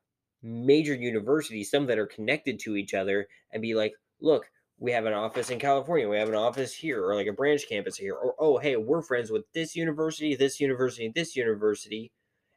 major 0.42 0.94
universities, 0.94 1.70
some 1.70 1.86
that 1.88 1.98
are 1.98 2.06
connected 2.06 2.60
to 2.60 2.76
each 2.76 2.94
other, 2.94 3.28
and 3.52 3.62
be 3.62 3.74
like, 3.74 3.94
look, 4.22 4.46
we 4.84 4.92
have 4.92 5.06
an 5.06 5.14
office 5.14 5.50
in 5.50 5.60
California, 5.60 6.10
we 6.10 6.18
have 6.18 6.28
an 6.28 6.36
office 6.36 6.74
here, 6.76 7.06
or 7.06 7.16
like 7.16 7.28
a 7.28 7.32
branch 7.32 7.70
campus 7.70 7.96
here, 7.96 8.16
or 8.16 8.36
oh, 8.38 8.58
hey, 8.58 8.76
we're 8.76 9.02
friends 9.02 9.32
with 9.32 9.46
this 9.54 9.78
university, 9.78 10.36
this 10.36 10.60
university, 10.60 11.10
this 11.16 11.38
university, 11.38 12.12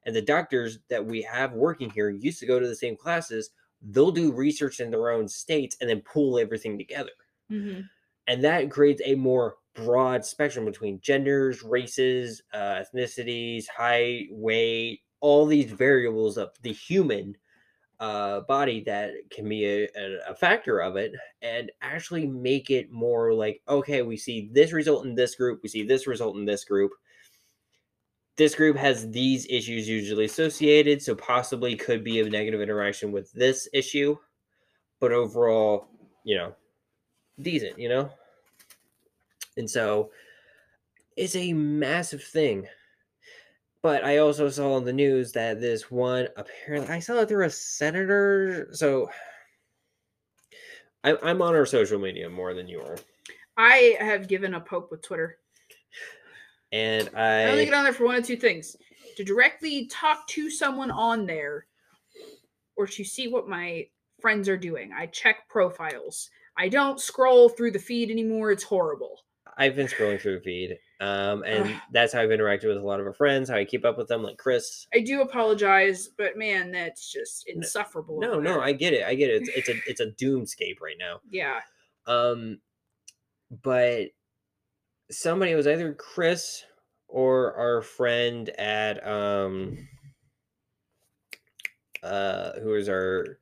and 0.05 0.15
the 0.15 0.21
doctors 0.21 0.81
that 0.91 1.07
we 1.07 1.23
have 1.23 1.53
working 1.53 1.89
here 1.89 2.11
used 2.11 2.41
to 2.41 2.47
go 2.47 2.59
to 2.59 2.67
the 2.67 2.75
same 2.75 2.97
classes. 2.97 3.51
They'll 3.81 4.11
do 4.11 4.33
research 4.33 4.81
in 4.81 4.91
their 4.91 5.11
own 5.11 5.29
states 5.29 5.77
and 5.81 5.89
then 5.89 6.01
pull 6.01 6.37
everything 6.37 6.77
together. 6.77 7.13
Mm-hmm. 7.53 7.83
and 8.27 8.43
that 8.43 8.73
creates 8.73 9.01
a 9.05 9.15
more 9.15 9.55
broad 9.77 10.25
spectrum 10.25 10.65
between 10.65 10.99
genders, 11.01 11.63
races, 11.63 12.43
uh, 12.53 12.83
ethnicities, 12.83 13.69
height, 13.69 14.27
weight, 14.33 15.03
all 15.21 15.47
these 15.47 15.71
variables 15.71 16.39
of 16.39 16.51
the 16.63 16.73
human 16.73 17.37
uh, 18.01 18.41
body 18.41 18.83
that 18.85 19.13
can 19.31 19.49
be 19.49 19.65
a, 19.65 19.89
a, 20.29 20.35
factor 20.35 20.81
of 20.81 20.97
it, 20.97 21.13
and 21.41 21.73
actually 21.81 22.27
make 22.27 22.71
it 22.71 22.91
more 22.91 23.33
like 23.33 23.63
okay, 23.69 24.03
we 24.03 24.17
see 24.17 24.51
this 24.53 24.73
result 24.73 25.07
in 25.07 25.15
this 25.15 25.35
group, 25.35 25.61
we 25.63 25.69
see 25.69 25.83
this 25.83 26.07
result 26.07 26.37
in 26.37 26.45
this 26.45 26.65
group. 26.65 26.93
This 28.37 28.55
group 28.55 28.77
has 28.77 29.11
these 29.11 29.47
issues 29.49 29.89
usually 29.89 30.27
associated, 30.27 31.01
so 31.01 31.15
possibly 31.15 31.75
could 31.75 32.05
be 32.05 32.21
a 32.21 32.29
negative 32.29 32.61
interaction 32.61 33.11
with 33.11 33.33
this 33.33 33.67
issue, 33.73 34.17
but 35.01 35.11
overall, 35.11 35.89
you 36.23 36.37
know, 36.37 36.55
decent, 37.41 37.79
you 37.79 37.89
know? 37.89 38.11
And 39.57 39.69
so 39.69 40.11
it's 41.17 41.35
a 41.35 41.55
massive 41.55 42.23
thing. 42.23 42.67
But 43.87 44.03
I 44.03 44.17
also 44.17 44.49
saw 44.49 44.77
in 44.79 44.85
the 44.85 44.93
news 44.93 45.31
that 45.35 45.61
this 45.61 45.93
one 45.93 46.27
apparently 46.37 46.93
I 46.93 46.99
saw 46.99 47.15
that 47.15 47.29
there 47.29 47.39
was 47.39 47.53
a 47.53 47.57
senator. 47.57 48.69
So 48.73 49.09
I, 51.05 51.17
I'm 51.23 51.41
on 51.41 51.55
our 51.55 51.67
social 51.67 52.01
media 52.01 52.29
more 52.29 52.53
than 52.53 52.67
you 52.67 52.81
are. 52.81 52.97
I 53.57 53.97
have 54.01 54.27
given 54.27 54.55
up 54.55 54.67
hope 54.67 54.91
with 54.91 55.03
Twitter. 55.03 55.39
And 56.73 57.09
I 57.15 57.43
I, 57.43 57.51
only 57.53 57.65
get 57.67 57.75
on 57.75 57.85
there 57.85 57.93
for 57.93 58.07
one 58.07 58.17
of 58.17 58.27
two 58.27 58.37
things: 58.37 58.77
to 59.19 59.23
directly 59.23 59.87
talk 59.87 60.27
to 60.31 60.51
someone 60.51 60.91
on 60.91 61.25
there, 61.25 61.67
or 62.75 62.89
to 62.89 63.05
see 63.05 63.29
what 63.29 63.49
my 63.49 63.87
friends 64.21 64.49
are 64.49 64.57
doing. 64.57 64.93
I 64.93 65.07
check 65.07 65.49
profiles. 65.49 66.29
I 66.59 66.69
don't 66.69 67.01
scroll 67.01 67.51
through 67.51 67.71
the 67.71 67.79
feed 67.79 68.11
anymore. 68.11 68.51
It's 68.51 68.65
horrible. 68.65 69.21
I've 69.57 69.77
been 69.77 69.87
scrolling 69.87 70.21
through 70.21 70.41
the 70.41 70.45
feed, 70.45 70.77
um, 71.01 71.43
and 71.45 71.65
Ugh. 71.65 71.81
that's 71.93 72.13
how 72.13 72.21
I've 72.23 72.31
interacted 72.31 72.69
with 72.69 72.79
a 72.79 72.87
lot 72.87 73.01
of 73.01 73.07
our 73.07 73.13
friends. 73.13 73.51
How 73.51 73.57
I 73.57 73.65
keep 73.65 73.85
up 73.85 73.99
with 73.99 74.09
them, 74.09 74.23
like 74.23 74.39
Chris. 74.39 74.87
I 74.95 75.01
do 75.01 75.21
apologize, 75.21 76.09
but 76.09 76.37
man, 76.39 76.71
that's 76.71 77.13
just 77.13 77.47
insufferable. 77.49 78.19
No, 78.21 78.41
no. 78.41 78.61
I 78.61 78.73
get 78.73 78.93
it. 78.95 79.05
I 79.05 79.15
get 79.15 79.29
it. 79.31 79.43
It's, 79.43 79.51
it's 79.57 79.69
a 79.69 79.75
it's 79.91 80.01
a 80.01 80.25
doomscape 80.25 80.81
right 80.81 80.97
now. 80.99 81.21
yeah. 81.31 81.61
Um, 82.07 82.61
but 83.63 84.07
somebody 85.11 85.53
it 85.53 85.57
was 85.57 85.67
either 85.69 85.93
Chris 85.95 86.65
or 87.09 87.55
our 87.55 87.83
friend 87.83 88.49
at 88.59 89.07
um 89.07 89.79
uh 92.03 92.53
who 92.61 92.71
was 92.71 92.89
our 92.89 93.39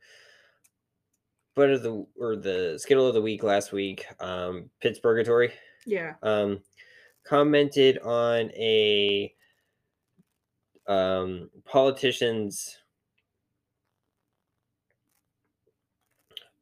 butt 1.57 1.71
of 1.71 1.83
the 1.83 2.07
or 2.19 2.37
the 2.37 2.75
skittle 2.79 3.07
of 3.07 3.15
the 3.15 3.23
week 3.23 3.43
last 3.43 3.73
week, 3.73 4.05
um 4.21 4.71
Pittsburghatory, 4.83 5.53
Yeah. 5.87 6.15
um 6.23 6.61
commented 7.25 7.99
on 7.99 8.51
a 8.53 9.33
um 10.87 11.49
politician's 11.65 12.79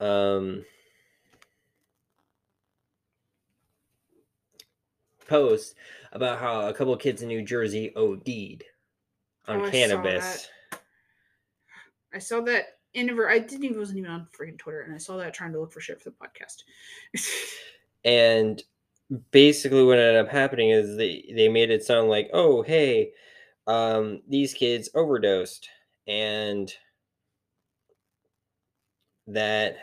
um 0.01 0.65
post 5.27 5.75
about 6.13 6.39
how 6.39 6.69
a 6.69 6.75
couple 6.75 6.93
of 6.93 7.01
kids 7.01 7.23
in 7.23 7.29
New 7.29 7.43
Jersey 7.43 7.93
OD'd 7.97 8.65
on 9.49 9.61
Oh, 9.61 9.63
I 9.63 9.65
saw 9.65 9.71
cannabis. 9.71 10.49
I 12.15 12.19
saw 12.19 12.41
that 12.43 12.79
in 12.95 13.09
I 13.27 13.39
didn't 13.39 13.65
even 13.65 13.79
wasn't 13.79 13.99
even 13.99 14.11
on 14.11 14.29
freaking 14.39 14.59
Twitter, 14.59 14.83
and 14.83 14.95
I 14.95 14.99
saw 14.99 15.17
that 15.17 15.33
trying 15.33 15.53
to 15.53 15.61
look 15.61 15.73
for 15.73 15.81
shit 15.81 16.01
for 16.01 16.11
the 16.11 16.17
podcast. 16.17 16.65
And 18.05 18.61
basically 19.31 19.85
what 19.85 19.99
ended 19.99 20.25
up 20.25 20.31
happening 20.31 20.71
is 20.71 20.97
they, 20.97 21.33
they 21.35 21.49
made 21.49 21.71
it 21.71 21.85
sound 21.85 22.09
like, 22.09 22.31
oh 22.33 22.63
hey, 22.63 23.13
um, 23.67 24.23
these 24.29 24.55
kids 24.55 24.89
overdosed 24.95 25.69
and 26.07 26.73
that 29.27 29.77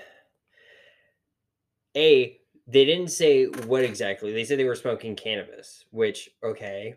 a 1.95 2.38
they 2.67 2.86
didn't 2.86 3.07
say 3.09 3.45
what 3.45 3.84
exactly 3.84 4.32
they 4.34 4.43
said 4.43 4.59
they 4.59 4.65
were 4.65 4.76
smoking 4.76 5.15
cannabis 5.15 5.86
which 5.91 6.30
okay 6.43 6.93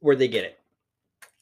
where'd 0.00 0.18
they 0.18 0.28
get 0.28 0.44
it? 0.44 0.58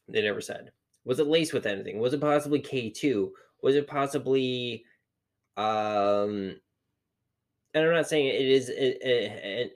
They 0.09 0.22
never 0.22 0.41
said. 0.41 0.70
Was 1.05 1.18
it 1.18 1.26
laced 1.26 1.53
with 1.53 1.66
anything? 1.66 1.99
Was 1.99 2.14
it 2.14 2.20
possibly 2.20 2.61
k2 2.61 3.30
was 3.62 3.74
it 3.74 3.87
possibly 3.87 4.85
um 5.57 6.57
and 7.75 7.85
i'm 7.85 7.93
not 7.93 8.09
saying 8.09 8.27
it 8.27 8.41
is 8.41 8.68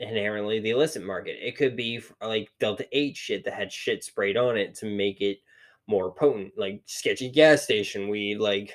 inherently 0.01 0.61
the 0.61 0.71
illicit 0.71 1.05
market 1.05 1.37
it 1.41 1.57
could 1.57 1.77
be 1.77 2.01
like 2.23 2.51
delta 2.61 2.87
8 2.93 3.17
shit 3.17 3.45
that 3.45 3.55
had 3.55 3.73
shit 3.73 4.05
sprayed 4.05 4.37
on 4.37 4.57
it 4.57 4.75
to 4.77 4.87
make 4.87 5.21
it 5.21 5.39
more 5.87 6.13
potent 6.13 6.53
like 6.57 6.83
sketchy 6.87 7.29
gas 7.29 7.63
station 7.63 8.09
weed 8.09 8.39
like 8.39 8.75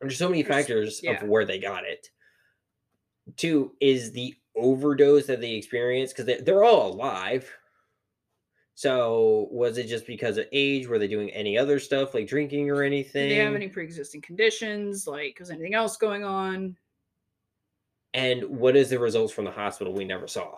there's 0.00 0.18
so 0.18 0.28
many 0.28 0.42
factors 0.42 1.00
yeah. 1.02 1.12
of 1.12 1.28
where 1.28 1.44
they 1.44 1.58
got 1.58 1.84
it 1.84 2.10
two 3.36 3.72
is 3.80 4.12
the 4.12 4.34
overdose 4.56 5.26
that 5.26 5.40
they 5.40 5.52
experienced 5.52 6.14
because 6.14 6.26
they, 6.26 6.40
they're 6.40 6.64
all 6.64 6.92
alive 6.92 7.50
so 8.78 9.48
was 9.50 9.76
it 9.76 9.88
just 9.88 10.06
because 10.06 10.38
of 10.38 10.46
age 10.52 10.86
were 10.86 11.00
they 11.00 11.08
doing 11.08 11.30
any 11.30 11.58
other 11.58 11.80
stuff 11.80 12.14
like 12.14 12.28
drinking 12.28 12.70
or 12.70 12.84
anything 12.84 13.28
Did 13.28 13.36
they 13.36 13.44
have 13.44 13.56
any 13.56 13.66
pre-existing 13.66 14.20
conditions? 14.20 15.04
Like, 15.04 15.36
was 15.40 15.50
anything 15.50 15.74
else 15.74 15.96
going 15.96 16.22
on? 16.22 16.76
And 18.18 18.42
what 18.44 18.74
is 18.74 18.90
the 18.90 18.98
results 18.98 19.32
from 19.32 19.44
the 19.44 19.50
hospital 19.52 19.92
we 19.92 20.04
never 20.04 20.26
saw? 20.26 20.56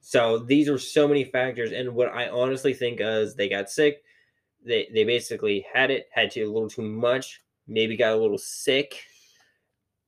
So 0.00 0.38
these 0.38 0.68
are 0.68 0.78
so 0.78 1.08
many 1.08 1.24
factors. 1.24 1.72
And 1.72 1.94
what 1.94 2.12
i 2.12 2.28
honestly 2.28 2.74
think 2.74 2.98
is 3.00 3.34
they 3.34 3.48
got 3.48 3.70
sick. 3.70 4.02
They 4.64 4.88
they 4.92 5.04
basically 5.04 5.64
had 5.72 5.90
it 5.90 6.08
had 6.12 6.30
to 6.32 6.42
a 6.42 6.52
little 6.52 6.68
too 6.68 6.82
much 6.82 7.40
maybe 7.66 7.96
got 7.96 8.12
a 8.12 8.16
little 8.16 8.36
sick 8.36 9.04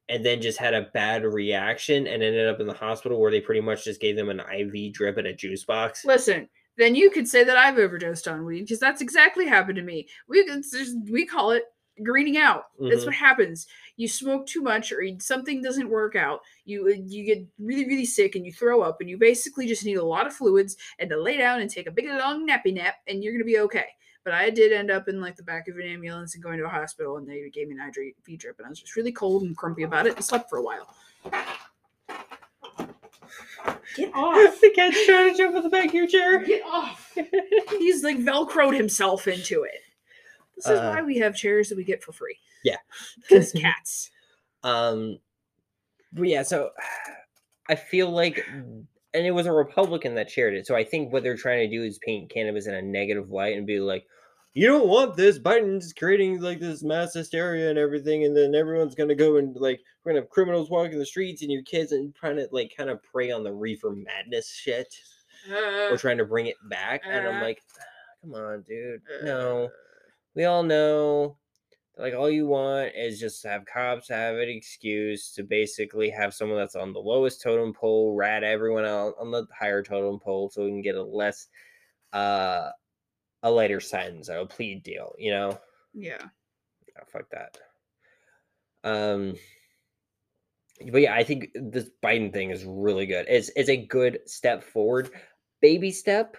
and 0.09 0.27
then 0.27 0.43
just 0.43 0.59
had 0.59 0.75
a 0.75 0.91
bad 0.93 1.25
reaction 1.25 2.07
and 2.09 2.23
ended 2.23 2.49
up 2.49 2.61
in 2.61 2.67
the 2.67 2.75
hospital 2.75 3.21
where 3.21 3.31
they 3.31 3.41
pretty 3.41 3.61
much 3.61 3.85
just 3.85 4.01
gave 4.01 4.17
them 4.17 4.29
an 4.29 4.43
iv 4.53 4.93
drip 4.93 5.17
in 5.17 5.27
a 5.27 5.33
juice 5.33 5.65
box. 5.65 6.05
Listen, 6.05 6.49
then 6.77 6.95
you 6.95 7.09
could 7.09 7.29
say 7.29 7.45
that 7.45 7.57
I've 7.57 7.79
overdosed 7.79 8.29
on 8.29 8.45
weed 8.45 8.63
because 8.63 8.81
that's 8.81 9.01
exactly 9.01 9.47
happened 9.47 9.77
to 9.77 9.83
me. 9.83 10.09
We 10.29 10.45
we 11.09 11.25
call 11.25 11.53
it 11.53 11.65
greening 12.03 12.37
out. 12.39 12.65
That's 12.81 13.03
Mhm. 13.03 13.07
what 13.07 13.15
happens. 13.15 13.67
You 13.97 14.09
smoke 14.09 14.47
too 14.47 14.63
much 14.63 14.93
or 14.93 15.03
something 15.21 15.61
doesn't 15.63 15.89
work 15.91 16.17
out. 16.17 16.41
You 16.65 16.87
uh, 16.87 17.03
you 17.07 17.25
get 17.25 17.45
really 17.59 17.87
really 17.87 18.07
sick 18.07 18.35
and 18.35 18.47
you 18.47 18.53
throw 18.53 18.81
up 18.83 19.01
and 19.01 19.11
you 19.11 19.19
basically 19.19 19.67
just 19.67 19.85
need 19.85 19.97
a 19.99 20.05
lot 20.05 20.27
of 20.27 20.35
fluids 20.35 20.77
and 20.99 21.11
to 21.11 21.17
lay 21.21 21.37
down 21.37 21.61
and 21.61 21.69
take 21.71 21.87
a 21.87 21.91
big 21.91 22.07
long 22.09 22.47
nappy 22.49 22.73
nap 22.75 22.97
and 23.07 23.23
you're 23.23 23.33
gonna 23.33 23.45
be 23.45 23.59
okay. 23.59 23.87
But 24.25 24.35
I 24.35 24.51
did 24.51 24.73
end 24.73 24.91
up 24.91 25.09
in 25.09 25.21
like 25.21 25.37
the 25.37 25.43
back 25.43 25.67
of 25.69 25.77
an 25.77 25.83
ambulance 25.83 26.35
and 26.35 26.43
going 26.43 26.59
to 26.59 26.65
a 26.65 26.69
hospital 26.69 27.17
and 27.17 27.29
they 27.29 27.51
gave 27.51 27.69
me 27.69 27.77
an 27.79 27.91
IV 28.27 28.39
drip 28.39 28.59
and 28.59 28.67
I 28.67 28.69
was 28.71 28.79
just 28.81 28.95
really 28.97 29.13
cold 29.13 29.43
and 29.43 29.55
grumpy 29.57 29.83
about 29.83 30.07
it 30.07 30.15
and 30.17 30.25
slept 30.25 30.49
for 30.49 30.59
a 30.59 30.63
while. 30.63 30.95
Get 33.97 34.11
off! 34.15 34.61
the 34.61 34.71
cat's 34.75 35.05
trying 35.07 35.33
to 35.33 35.37
jump 35.37 35.57
on 35.57 35.63
the 35.63 35.69
back 35.69 35.89
of 35.89 35.95
your 35.95 36.07
chair 36.07 36.39
Get 36.45 36.63
off! 36.65 37.13
He's 37.71 38.03
like 38.05 38.19
velcroed 38.19 38.77
himself 38.77 39.27
into 39.29 39.65
it. 39.65 39.81
This 40.65 40.75
is 40.75 40.81
Uh, 40.81 40.91
why 40.91 41.03
we 41.03 41.19
have 41.19 41.35
chairs 41.35 41.69
that 41.69 41.77
we 41.77 41.85
get 41.85 42.03
for 42.03 42.13
free. 42.13 42.39
Yeah. 42.65 42.77
Because 43.29 43.53
cats. 43.57 44.11
Um, 44.63 45.19
but 46.13 46.29
yeah, 46.29 46.43
so 46.43 46.71
I 47.69 47.75
feel 47.75 48.11
like, 48.11 48.47
and 48.49 48.87
it 49.27 49.33
was 49.33 49.47
a 49.47 49.53
Republican 49.53 50.15
that 50.15 50.31
shared 50.31 50.55
it. 50.55 50.67
So 50.67 50.75
I 50.77 50.85
think 50.85 51.13
what 51.13 51.23
they're 51.23 51.37
trying 51.37 51.69
to 51.69 51.77
do 51.77 51.83
is 51.83 51.99
paint 51.99 52.31
cannabis 52.31 52.67
in 52.67 52.75
a 52.75 52.83
negative 52.83 53.31
light 53.31 53.57
and 53.57 53.67
be 53.67 53.81
like, 53.81 54.07
you 54.55 54.67
don't 54.67 54.87
want 54.89 55.17
this. 55.17 55.39
Biden's 55.39 55.93
creating 55.95 56.41
like 56.43 56.61
this 56.61 56.83
mass 56.83 57.15
hysteria 57.15 57.71
and 57.71 57.79
everything, 57.79 58.25
and 58.25 58.37
then 58.37 58.55
everyone's 58.55 58.95
gonna 58.95 59.15
go 59.15 59.39
and 59.39 59.57
like 59.57 59.81
we're 60.05 60.13
gonna 60.13 60.21
have 60.21 60.29
criminals 60.29 60.69
walking 60.69 60.99
the 60.99 61.07
streets 61.07 61.41
and 61.41 61.51
your 61.51 61.63
kids 61.63 61.93
and 61.93 62.15
trying 62.15 62.37
to 62.37 62.47
like 62.53 62.75
kind 62.77 62.91
of 62.91 63.03
prey 63.03 63.31
on 63.31 63.45
the 63.45 63.53
reefer 63.53 63.93
madness 63.93 64.51
shit. 64.51 64.95
Uh, 65.51 65.89
We're 65.91 65.97
trying 65.97 66.19
to 66.19 66.27
bring 66.27 66.47
it 66.47 66.57
back, 66.69 67.01
and 67.05 67.27
I'm 67.27 67.43
uh, 67.43 67.47
like, 67.47 67.63
come 68.21 68.35
on, 68.35 68.63
dude, 68.69 69.01
no 69.25 69.71
we 70.35 70.45
all 70.45 70.63
know 70.63 71.37
like 71.99 72.15
all 72.15 72.31
you 72.31 72.47
want 72.47 72.93
is 72.97 73.21
just 73.21 73.43
to 73.43 73.49
have 73.49 73.67
cops 73.67 74.09
have 74.09 74.37
an 74.37 74.49
excuse 74.49 75.33
to 75.33 75.43
basically 75.43 76.09
have 76.11 76.33
someone 76.33 76.59
that's 76.59 76.75
on 76.75 76.93
the 76.93 76.99
lowest 76.99 77.43
totem 77.43 77.73
pole 77.73 78.15
rat 78.15 78.43
everyone 78.43 78.85
out 78.85 79.15
on 79.21 79.31
the 79.31 79.47
higher 79.57 79.83
totem 79.83 80.19
pole 80.19 80.49
so 80.49 80.65
we 80.65 80.71
can 80.71 80.83
get 80.83 80.95
a 80.95 81.03
less 81.03 81.49
uh 82.13 82.71
a 83.43 83.51
lighter 83.51 83.81
sentence 83.81 84.29
or 84.31 84.39
a 84.39 84.47
plea 84.47 84.77
deal 84.77 85.15
you 85.19 85.31
know? 85.31 85.59
Yeah. 85.95 86.23
oh, 86.99 87.05
fuck 87.07 87.29
that. 87.31 87.59
Um 88.85 89.35
but 90.91 91.01
yeah 91.03 91.15
i 91.15 91.23
think 91.23 91.49
this 91.55 91.91
biden 92.03 92.33
thing 92.33 92.51
is 92.51 92.65
really 92.65 93.07
good. 93.07 93.27
It's 93.29 93.51
it's 93.55 93.69
a 93.69 93.87
good 93.87 94.21
step 94.27 94.65
forward. 94.65 95.11
Baby 95.61 95.93
step 95.93 96.37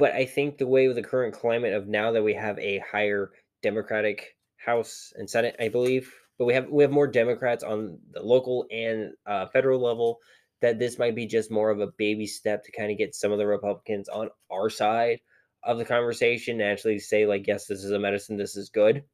but 0.00 0.12
i 0.12 0.24
think 0.24 0.58
the 0.58 0.66
way 0.66 0.88
with 0.88 0.96
the 0.96 1.02
current 1.02 1.34
climate 1.34 1.72
of 1.72 1.86
now 1.86 2.10
that 2.10 2.24
we 2.24 2.34
have 2.34 2.58
a 2.58 2.82
higher 2.90 3.30
democratic 3.62 4.34
house 4.56 5.12
and 5.16 5.30
senate 5.30 5.54
i 5.60 5.68
believe 5.68 6.12
but 6.38 6.46
we 6.46 6.54
have 6.54 6.68
we 6.68 6.82
have 6.82 6.90
more 6.90 7.06
democrats 7.06 7.62
on 7.62 7.98
the 8.12 8.22
local 8.22 8.66
and 8.72 9.12
uh, 9.26 9.46
federal 9.46 9.80
level 9.80 10.18
that 10.60 10.78
this 10.78 10.98
might 10.98 11.14
be 11.14 11.26
just 11.26 11.50
more 11.50 11.70
of 11.70 11.80
a 11.80 11.92
baby 11.98 12.26
step 12.26 12.64
to 12.64 12.72
kind 12.72 12.90
of 12.90 12.98
get 12.98 13.14
some 13.14 13.30
of 13.30 13.38
the 13.38 13.46
republicans 13.46 14.08
on 14.08 14.28
our 14.50 14.68
side 14.68 15.20
of 15.62 15.78
the 15.78 15.84
conversation 15.84 16.60
and 16.60 16.70
actually 16.70 16.98
say 16.98 17.26
like 17.26 17.46
yes 17.46 17.66
this 17.66 17.84
is 17.84 17.90
a 17.90 17.98
medicine 17.98 18.36
this 18.36 18.56
is 18.56 18.70
good. 18.70 19.04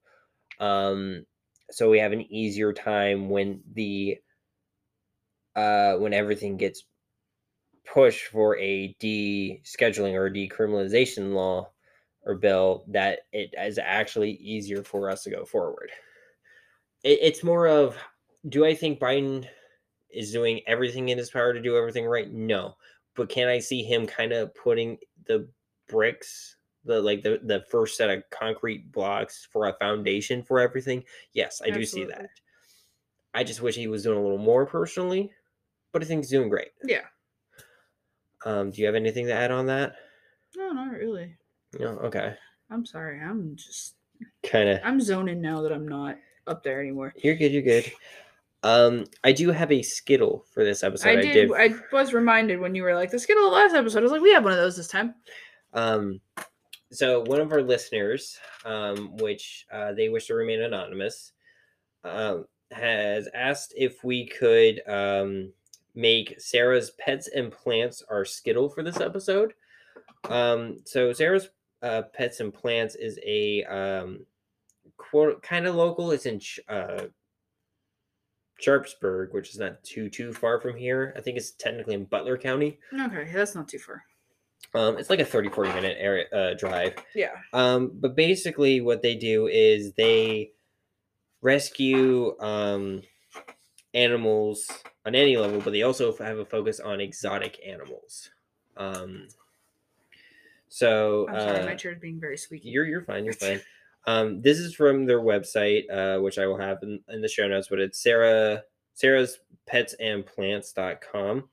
Um 0.60 1.26
so 1.70 1.90
we 1.90 1.98
have 1.98 2.12
an 2.12 2.32
easier 2.32 2.72
time 2.72 3.28
when 3.28 3.62
the 3.74 4.18
uh 5.56 5.94
when 5.94 6.12
everything 6.12 6.56
gets 6.56 6.84
pushed 7.92 8.26
for 8.26 8.56
a 8.58 8.94
descheduling 9.00 10.14
or 10.14 10.30
decriminalization 10.30 11.34
law 11.34 11.70
or 12.24 12.34
bill 12.34 12.84
that 12.88 13.20
it 13.32 13.54
is 13.56 13.78
actually 13.78 14.32
easier 14.32 14.82
for 14.82 15.08
us 15.08 15.22
to 15.22 15.30
go 15.30 15.44
forward. 15.44 15.90
It, 17.04 17.20
it's 17.22 17.44
more 17.44 17.68
of 17.68 17.96
do 18.48 18.64
i 18.64 18.74
think 18.74 19.00
biden 19.00 19.46
is 20.10 20.32
doing 20.32 20.60
everything 20.66 21.08
in 21.08 21.18
his 21.18 21.30
power 21.30 21.52
to 21.52 21.60
do 21.60 21.76
everything 21.76 22.06
right? 22.06 22.32
No. 22.32 22.76
But 23.14 23.28
can 23.28 23.48
i 23.48 23.58
see 23.58 23.82
him 23.82 24.06
kind 24.06 24.32
of 24.32 24.54
putting 24.54 24.98
the 25.26 25.48
bricks 25.88 26.56
the 26.84 27.00
like 27.00 27.22
the, 27.22 27.40
the 27.44 27.64
first 27.70 27.96
set 27.96 28.10
of 28.10 28.22
concrete 28.30 28.90
blocks 28.92 29.48
for 29.50 29.66
a 29.66 29.76
foundation 29.78 30.42
for 30.42 30.60
everything? 30.60 31.02
Yes 31.32 31.62
i 31.64 31.70
do 31.70 31.84
see 31.84 32.04
that. 32.04 32.28
I 33.34 33.44
just 33.44 33.60
wish 33.60 33.76
he 33.76 33.88
was 33.88 34.02
doing 34.02 34.18
a 34.18 34.22
little 34.22 34.38
more 34.38 34.66
personally 34.66 35.30
but 35.92 36.02
i 36.02 36.04
think 36.04 36.22
he's 36.22 36.30
doing 36.30 36.48
great. 36.48 36.70
Yeah. 36.84 37.04
Um, 38.46 38.70
do 38.70 38.80
you 38.80 38.86
have 38.86 38.94
anything 38.94 39.26
to 39.26 39.34
add 39.34 39.50
on 39.50 39.66
that? 39.66 39.96
No, 40.56 40.70
not 40.72 40.92
really. 40.92 41.36
No. 41.78 41.98
Okay. 41.98 42.34
I'm 42.70 42.86
sorry. 42.86 43.20
I'm 43.20 43.56
just 43.56 43.96
Kind 44.42 44.68
of. 44.68 44.80
I'm 44.84 45.00
zoning 45.00 45.40
now 45.40 45.62
that 45.62 45.72
I'm 45.72 45.88
not 45.88 46.16
up 46.46 46.62
there 46.62 46.80
anymore. 46.80 47.12
You're 47.16 47.34
good. 47.34 47.52
You're 47.52 47.62
good. 47.62 47.90
Um, 48.62 49.04
I 49.24 49.32
do 49.32 49.50
have 49.50 49.70
a 49.70 49.82
skittle 49.82 50.44
for 50.52 50.64
this 50.64 50.82
episode. 50.82 51.18
I 51.18 51.20
did, 51.20 51.50
I 51.52 51.74
was 51.92 52.14
reminded 52.14 52.58
when 52.58 52.74
you 52.74 52.82
were 52.82 52.94
like 52.94 53.10
the 53.10 53.18
Skittle 53.18 53.50
last 53.50 53.74
episode. 53.74 53.98
I 53.98 54.02
was 54.02 54.12
like, 54.12 54.22
we 54.22 54.32
have 54.32 54.44
one 54.44 54.52
of 54.52 54.58
those 54.58 54.76
this 54.76 54.88
time. 54.88 55.14
Um, 55.72 56.20
so 56.90 57.22
one 57.26 57.40
of 57.40 57.52
our 57.52 57.62
listeners, 57.62 58.38
um, 58.64 59.16
which 59.18 59.66
uh, 59.72 59.92
they 59.92 60.08
wish 60.08 60.26
to 60.26 60.34
remain 60.34 60.62
anonymous, 60.62 61.32
um, 62.02 62.46
has 62.72 63.28
asked 63.34 63.74
if 63.76 64.02
we 64.02 64.26
could 64.26 64.80
um, 64.88 65.52
make 65.96 66.40
Sarah's 66.40 66.90
pets 66.98 67.28
and 67.34 67.50
plants 67.50 68.02
our 68.08 68.24
skittle 68.24 68.68
for 68.68 68.82
this 68.82 69.00
episode. 69.00 69.54
Um, 70.28 70.78
so 70.84 71.12
Sarah's 71.12 71.48
uh, 71.82 72.02
pets 72.14 72.40
and 72.40 72.52
plants 72.52 72.94
is 72.94 73.18
a 73.24 73.64
um, 73.64 74.26
quote 74.96 75.42
kind 75.42 75.66
of 75.66 75.74
local. 75.74 76.12
It's 76.12 76.26
in 76.26 76.40
uh, 76.68 77.06
Sharpsburg, 78.58 79.32
which 79.32 79.50
is 79.50 79.58
not 79.58 79.82
too 79.82 80.08
too 80.08 80.32
far 80.32 80.60
from 80.60 80.76
here. 80.76 81.14
I 81.16 81.20
think 81.20 81.36
it's 81.36 81.52
technically 81.52 81.94
in 81.94 82.04
Butler 82.04 82.38
County. 82.38 82.78
Okay, 82.92 83.30
that's 83.32 83.54
not 83.54 83.68
too 83.68 83.78
far. 83.78 84.04
Um, 84.74 84.98
it's 84.98 85.10
like 85.10 85.20
a 85.20 85.24
30 85.24 85.50
40 85.50 85.72
minute 85.72 85.96
area 85.98 86.26
uh, 86.32 86.54
drive. 86.54 86.94
Yeah. 87.14 87.32
Um, 87.52 87.92
but 87.94 88.16
basically, 88.16 88.80
what 88.80 89.02
they 89.02 89.14
do 89.14 89.46
is 89.46 89.92
they 89.94 90.52
rescue 91.40 92.38
um, 92.40 93.02
animals 93.96 94.70
on 95.06 95.14
any 95.14 95.36
level, 95.36 95.60
but 95.60 95.72
they 95.72 95.82
also 95.82 96.14
have 96.16 96.38
a 96.38 96.44
focus 96.44 96.78
on 96.78 97.00
exotic 97.00 97.58
animals. 97.66 98.30
Um, 98.76 99.28
so 100.68 101.26
I'm 101.28 101.40
sorry, 101.40 101.60
uh, 101.60 101.66
my 101.66 101.74
chair's 101.74 101.98
being 101.98 102.20
very 102.20 102.36
squeaky. 102.36 102.68
you're 102.68 102.84
you're 102.84 103.02
fine. 103.02 103.24
You're 103.24 103.34
fine. 103.34 103.60
Um, 104.06 104.42
this 104.42 104.58
is 104.58 104.74
from 104.74 105.06
their 105.06 105.20
website, 105.20 105.90
uh, 105.90 106.20
which 106.20 106.38
I 106.38 106.46
will 106.46 106.58
have 106.58 106.78
in, 106.82 107.00
in 107.08 107.22
the 107.22 107.28
show 107.28 107.48
notes, 107.48 107.68
but 107.68 107.80
it's 107.80 108.00
Sarah 108.00 108.62
Sarah's 108.94 109.40
Pets 109.66 109.94
and 109.98 110.24
Plants.com. 110.24 111.48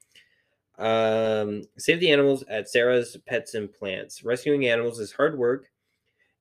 Um, 0.80 1.62
save 1.78 2.00
the 2.00 2.12
animals 2.12 2.44
at 2.50 2.70
Sarah's 2.70 3.18
Pets 3.26 3.54
and 3.54 3.72
Plants. 3.72 4.24
Rescuing 4.24 4.68
animals 4.68 5.00
is 5.00 5.12
hard 5.12 5.38
work 5.38 5.70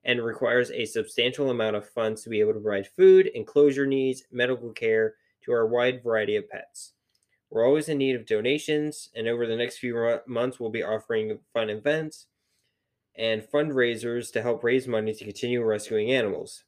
and 0.04 0.22
requires 0.22 0.70
a 0.70 0.84
substantial 0.84 1.50
amount 1.50 1.76
of 1.76 1.88
funds 1.88 2.22
to 2.22 2.30
be 2.30 2.40
able 2.40 2.54
to 2.54 2.60
provide 2.60 2.88
food, 2.88 3.26
enclosure 3.34 3.86
needs, 3.86 4.24
medical 4.32 4.70
care 4.70 5.14
to 5.44 5.52
our 5.52 5.66
wide 5.66 6.02
variety 6.02 6.36
of 6.36 6.48
pets. 6.48 6.92
We're 7.50 7.66
always 7.66 7.88
in 7.88 7.98
need 7.98 8.16
of 8.16 8.26
donations, 8.26 9.10
and 9.14 9.28
over 9.28 9.46
the 9.46 9.56
next 9.56 9.78
few 9.78 10.20
months, 10.26 10.58
we'll 10.58 10.70
be 10.70 10.82
offering 10.82 11.38
fun 11.52 11.68
events 11.68 12.26
and 13.14 13.42
fundraisers 13.42 14.32
to 14.32 14.42
help 14.42 14.64
raise 14.64 14.88
money 14.88 15.12
to 15.12 15.24
continue 15.24 15.62
rescuing 15.62 16.10
animals. 16.12 16.64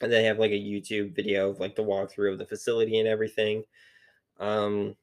And 0.00 0.12
they 0.12 0.24
have 0.24 0.38
like 0.38 0.50
a 0.50 0.54
YouTube 0.54 1.14
video 1.14 1.50
of 1.50 1.60
like 1.60 1.76
the 1.76 1.84
walkthrough 1.84 2.32
of 2.32 2.38
the 2.38 2.46
facility 2.46 2.98
and 2.98 3.08
everything. 3.08 3.62
Um, 4.40 4.96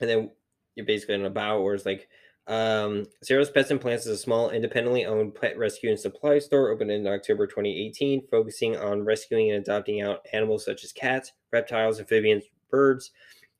and 0.00 0.10
then 0.10 0.30
you're 0.74 0.86
basically 0.86 1.14
in 1.14 1.24
about 1.24 1.62
where 1.62 1.74
it's 1.74 1.86
like 1.86 2.08
um, 2.48 3.06
Sarah's 3.22 3.50
Pets 3.50 3.70
and 3.70 3.80
Plants 3.80 4.06
is 4.06 4.12
a 4.12 4.22
small, 4.22 4.50
independently 4.50 5.04
owned 5.04 5.34
pet 5.34 5.56
rescue 5.56 5.90
and 5.90 5.98
supply 5.98 6.38
store 6.40 6.70
opened 6.70 6.90
in 6.90 7.06
October 7.06 7.46
2018, 7.46 8.26
focusing 8.28 8.76
on 8.76 9.04
rescuing 9.04 9.50
and 9.50 9.62
adopting 9.62 10.00
out 10.00 10.26
animals 10.32 10.64
such 10.64 10.82
as 10.82 10.92
cats, 10.92 11.32
reptiles, 11.52 12.00
amphibians, 12.00 12.44
birds, 12.70 13.12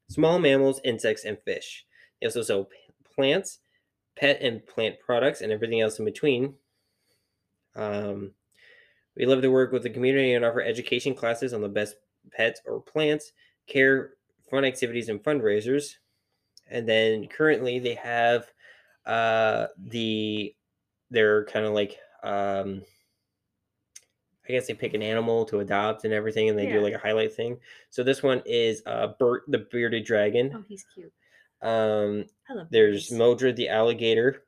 small 0.09 0.39
mammals, 0.41 0.81
insects, 0.85 1.25
and 1.25 1.39
fish. 1.45 1.87
They 2.21 2.27
also 2.27 2.43
sell 2.43 2.69
plants, 3.15 3.61
pet 4.17 4.41
and 4.43 4.67
plant 4.67 4.97
products, 4.99 5.43
and 5.43 5.53
everything 5.53 5.81
else 5.81 5.99
in 6.01 6.05
between. 6.05 6.55
Um, 7.77 8.33
we 9.17 9.27
love 9.27 9.43
to 9.43 9.51
work 9.51 9.71
with 9.71 9.85
the 9.85 9.91
community 9.91 10.35
and 10.35 10.45
offer 10.45 10.61
education 10.61 11.15
classes 11.15 11.53
on 11.53 11.61
the 11.61 11.69
best 11.69 11.97
pets 12.33 12.61
or 12.67 12.81
plants, 12.81 13.33
care, 13.69 14.15
fun 14.51 14.65
activities, 14.65 15.09
and 15.09 15.23
fundraisers. 15.23 15.97
And 16.69 16.89
then 16.89 17.29
currently 17.29 17.79
they 17.79 17.95
have 17.95 18.47
uh 19.07 19.67
the 19.87 20.55
they're 21.11 21.45
kind 21.47 21.67
of 21.67 21.73
like 21.73 21.99
um 22.23 22.83
I 24.49 24.53
guess 24.53 24.67
they 24.67 24.75
pick 24.75 24.95
an 24.95 25.03
animal 25.03 25.45
to 25.47 25.61
adopt 25.61 26.05
and 26.05 26.13
everything 26.13 26.49
and 26.49 26.59
they 26.59 26.67
do 26.67 26.81
like 26.81 26.95
a 26.95 26.99
highlight 26.99 27.33
thing. 27.33 27.59
So 27.91 28.03
this 28.03 28.23
one 28.23 28.43
is 28.45 28.83
uh 28.87 29.09
Bert 29.19 29.45
the 29.49 29.67
bearded 29.71 30.05
dragon. 30.05 30.53
Oh, 30.55 30.65
he's 30.69 30.85
cute. 30.95 31.13
Um 31.63 32.25
I 32.51 32.55
love 32.55 32.67
there's 32.71 33.09
birds. 33.09 33.19
Mildred 33.19 33.57
the 33.57 33.69
alligator, 33.69 34.43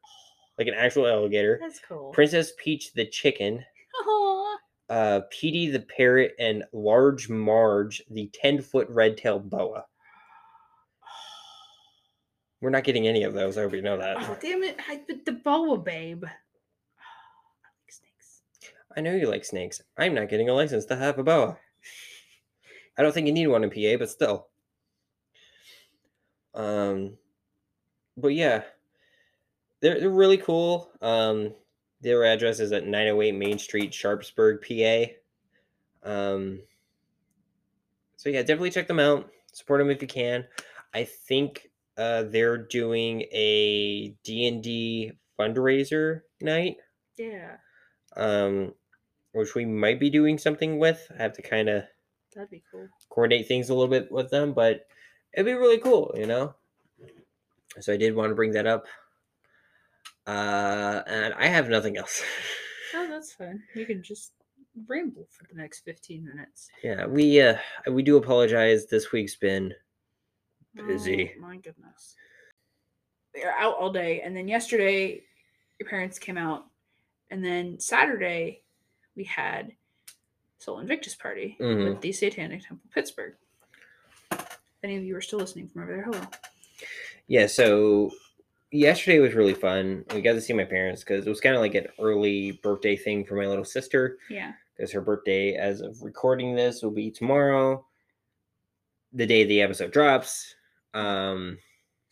like 0.58 0.66
an 0.66 0.74
actual 0.74 1.06
alligator. 1.06 1.58
That's 1.60 1.80
cool. 1.80 2.10
Princess 2.12 2.52
Peach 2.58 2.92
the 2.92 3.06
chicken, 3.06 3.64
Aw. 4.04 4.56
uh 4.90 5.20
Petey 5.30 5.70
the 5.70 5.80
parrot 5.80 6.34
and 6.40 6.64
Large 6.72 7.28
Marge 7.28 8.02
the 8.10 8.30
10-foot 8.42 8.88
red-tailed 8.90 9.48
boa. 9.48 9.84
We're 12.64 12.70
not 12.70 12.84
getting 12.84 13.06
any 13.06 13.24
of 13.24 13.34
those. 13.34 13.58
I 13.58 13.62
hope 13.62 13.74
you 13.74 13.82
know 13.82 13.98
that. 13.98 14.16
Oh, 14.20 14.38
damn 14.40 14.62
it. 14.62 14.78
I, 14.88 15.02
but 15.06 15.26
the 15.26 15.32
boa 15.32 15.76
babe. 15.76 16.24
I 16.24 16.28
like 16.30 17.92
snakes. 17.92 18.40
I 18.96 19.02
know 19.02 19.14
you 19.14 19.28
like 19.28 19.44
snakes. 19.44 19.82
I'm 19.98 20.14
not 20.14 20.30
getting 20.30 20.48
a 20.48 20.54
license 20.54 20.86
to 20.86 20.96
have 20.96 21.18
a 21.18 21.22
boa. 21.22 21.58
I 22.96 23.02
don't 23.02 23.12
think 23.12 23.26
you 23.26 23.34
need 23.34 23.48
one 23.48 23.64
in 23.64 23.70
PA, 23.70 23.98
but 23.98 24.08
still. 24.08 24.46
Um, 26.54 27.18
but 28.16 28.28
yeah, 28.28 28.62
they're 29.82 30.00
they're 30.00 30.08
really 30.08 30.38
cool. 30.38 30.90
Um, 31.02 31.52
their 32.00 32.24
address 32.24 32.60
is 32.60 32.72
at 32.72 32.86
908 32.86 33.32
Main 33.32 33.58
Street, 33.58 33.92
Sharpsburg, 33.92 34.64
PA. 34.66 35.12
Um, 36.02 36.60
so 38.16 38.30
yeah, 38.30 38.40
definitely 38.40 38.70
check 38.70 38.88
them 38.88 39.00
out. 39.00 39.28
Support 39.52 39.80
them 39.80 39.90
if 39.90 40.00
you 40.00 40.08
can. 40.08 40.46
I 40.94 41.04
think 41.04 41.68
uh, 41.96 42.24
they're 42.24 42.58
doing 42.58 43.22
a 43.32 44.14
D 44.24 44.46
and 44.48 44.62
D 44.62 45.12
fundraiser 45.38 46.20
night 46.40 46.76
Yeah, 47.16 47.56
um, 48.16 48.74
which 49.32 49.54
we 49.54 49.64
might 49.64 49.98
be 50.00 50.10
doing 50.10 50.38
something 50.38 50.78
with. 50.78 51.06
I 51.18 51.22
have 51.22 51.32
to 51.34 51.42
kind 51.42 51.68
of 51.68 51.84
that'd 52.34 52.50
be 52.50 52.62
cool. 52.70 52.88
coordinate 53.10 53.46
things 53.48 53.68
a 53.70 53.74
little 53.74 53.90
bit 53.90 54.10
with 54.12 54.30
them, 54.30 54.52
but 54.52 54.86
it'd 55.32 55.46
be 55.46 55.52
really 55.52 55.78
cool, 55.78 56.12
you 56.16 56.26
know. 56.26 56.54
So 57.80 57.92
I 57.92 57.96
did 57.96 58.14
want 58.14 58.30
to 58.30 58.34
bring 58.36 58.52
that 58.52 58.66
up, 58.68 58.86
uh, 60.26 61.02
and 61.06 61.34
I 61.34 61.46
have 61.46 61.68
nothing 61.68 61.96
else. 61.96 62.22
Oh, 62.94 63.08
that's 63.08 63.32
fine. 63.32 63.60
You 63.74 63.86
can 63.86 64.02
just 64.02 64.32
ramble 64.86 65.26
for 65.30 65.44
the 65.50 65.60
next 65.60 65.80
15 65.84 66.24
minutes. 66.24 66.70
yeah, 66.82 67.06
we 67.06 67.40
uh, 67.40 67.56
we 67.90 68.02
do 68.04 68.16
apologize. 68.16 68.86
This 68.86 69.10
week's 69.10 69.34
been 69.34 69.74
Busy. 70.74 71.32
Oh, 71.36 71.40
my 71.40 71.56
goodness. 71.56 72.16
We 73.34 73.42
are 73.44 73.52
out 73.58 73.74
all 73.76 73.92
day. 73.92 74.20
And 74.22 74.36
then 74.36 74.48
yesterday, 74.48 75.22
your 75.78 75.88
parents 75.88 76.18
came 76.18 76.36
out. 76.38 76.64
And 77.30 77.44
then 77.44 77.78
Saturday, 77.80 78.62
we 79.16 79.24
had 79.24 79.72
Sol 80.58 80.80
Invictus 80.80 81.14
Party 81.14 81.56
Mhm. 81.60 81.88
with 81.90 82.00
the 82.00 82.12
Satanic 82.12 82.62
Temple 82.62 82.88
Pittsburgh. 82.92 83.34
If 84.32 84.58
any 84.82 84.96
of 84.96 85.04
you 85.04 85.16
are 85.16 85.20
still 85.20 85.38
listening 85.38 85.68
from 85.68 85.82
over 85.82 85.92
there, 85.92 86.04
hello. 86.04 86.20
yeah. 87.26 87.46
So 87.46 88.10
yesterday 88.70 89.18
was 89.18 89.34
really 89.34 89.54
fun. 89.54 90.04
We 90.14 90.20
got 90.20 90.32
to 90.34 90.40
see 90.40 90.52
my 90.52 90.64
parents 90.64 91.02
because 91.02 91.26
it 91.26 91.30
was 91.30 91.40
kind 91.40 91.54
of 91.54 91.60
like 91.60 91.74
an 91.74 91.86
early 91.98 92.52
birthday 92.62 92.96
thing 92.96 93.24
for 93.24 93.34
my 93.36 93.46
little 93.46 93.64
sister. 93.64 94.18
Yeah. 94.28 94.52
because 94.76 94.90
her 94.90 95.00
birthday, 95.00 95.54
as 95.54 95.80
of 95.80 96.02
recording 96.02 96.56
this, 96.56 96.82
will 96.82 96.90
be 96.90 97.08
tomorrow, 97.08 97.86
the 99.12 99.24
day 99.24 99.44
the 99.44 99.60
episode 99.62 99.92
drops. 99.92 100.56
Um, 100.94 101.58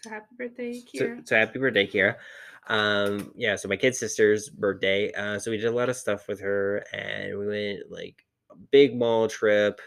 So 0.01 0.11
happy 0.11 0.27
birthday, 0.37 0.73
so, 0.95 1.05
Kira. 1.07 1.29
so 1.29 1.37
happy 1.37 1.59
birthday, 1.59 1.87
Kira. 1.87 2.17
Um, 2.69 3.33
yeah, 3.37 3.57
so 3.57 3.69
my 3.69 3.77
kid 3.77 3.95
sister's 3.97 4.49
birthday. 4.49 5.13
Uh, 5.13 5.39
so 5.39 5.51
we 5.51 5.57
did 5.57 5.67
a 5.67 5.71
lot 5.73 5.89
of 5.89 5.97
stuff 5.97 6.29
with 6.29 6.41
her, 6.41 6.79
and 6.93 7.39
we 7.39 7.47
went 7.47 7.91
like 7.91 8.25
a 8.51 8.57
big 8.71 8.97
mall 8.97 9.29
trip. 9.29 9.81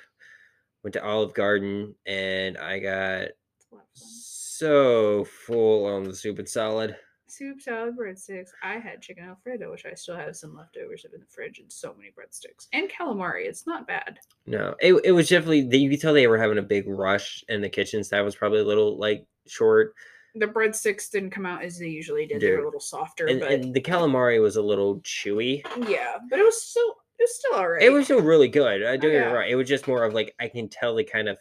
Went 0.84 0.94
to 0.94 1.04
Olive 1.04 1.34
Garden, 1.34 1.96
and 2.06 2.58
I 2.58 2.80
got 2.80 3.22
It's 3.24 3.68
a 3.72 3.76
lot 3.76 3.84
of 3.84 4.00
fun. 4.00 4.10
so 4.10 5.24
full 5.26 5.86
on 5.86 6.04
the 6.04 6.16
soup 6.16 6.40
and 6.40 6.48
salad. 6.50 6.96
Soup, 7.38 7.62
salad, 7.62 7.98
breadsticks. 7.98 8.52
I 8.64 8.76
had 8.76 9.02
chicken 9.02 9.26
alfredo, 9.26 9.70
which 9.70 9.86
I 9.86 9.94
still 9.94 10.16
have 10.16 10.38
some 10.38 10.56
leftovers 10.56 11.04
of 11.04 11.14
in 11.14 11.20
the 11.20 11.26
fridge, 11.26 11.60
and 11.60 11.70
so 11.70 11.94
many 11.94 12.10
breadsticks. 12.10 12.68
And 12.72 12.90
calamari. 12.90 13.46
It's 13.46 13.68
not 13.68 13.86
bad. 13.86 14.20
No, 14.46 14.74
it, 14.80 14.94
it 15.04 15.12
was 15.12 15.28
definitely 15.28 15.78
you 15.78 15.90
could 15.90 16.00
tell 16.00 16.14
they 16.14 16.28
were 16.28 16.38
having 16.38 16.60
a 16.60 16.62
big 16.62 16.88
rush 16.88 17.44
in 17.50 17.60
the 17.60 17.68
kitchen. 17.68 18.06
So 18.06 18.16
that 18.16 18.24
was 18.24 18.38
probably 18.38 18.60
a 18.60 18.66
little 18.66 18.98
like 18.98 19.26
short. 19.48 19.96
The 20.36 20.48
breadsticks 20.48 21.12
didn't 21.12 21.32
come 21.32 21.46
out 21.46 21.62
as 21.62 21.78
they 21.78 21.90
usually 21.90 22.26
did. 22.26 22.42
They 22.42 22.52
were 22.52 22.60
a 22.60 22.66
little 22.66 22.80
softer, 22.80 23.26
and, 23.26 23.42
but 23.42 23.52
and 23.52 23.74
the 23.74 23.82
calamari 23.82 24.42
was 24.42 24.56
a 24.56 24.62
little 24.62 25.02
chewy. 25.02 25.62
yeah, 25.90 26.18
but 26.30 26.40
it 26.40 26.44
was 26.44 26.64
still 26.64 26.96
it 27.20 27.24
was 27.24 27.36
still 27.36 27.60
alright. 27.60 27.84
It 27.84 27.90
was 27.90 28.06
still 28.06 28.22
really 28.22 28.48
good. 28.48 28.82
Uh, 28.82 28.92
I 28.92 28.96
do 28.96 29.12
get 29.12 29.24
yeah. 29.24 29.32
it 29.32 29.34
right. 29.34 29.52
It 29.52 29.56
was 29.56 29.68
just 29.68 29.90
more 29.90 30.06
of 30.06 30.14
like 30.14 30.34
I 30.40 30.48
can 30.48 30.70
tell 30.70 30.96
they 30.96 31.04
kind 31.04 31.28
of 31.28 31.38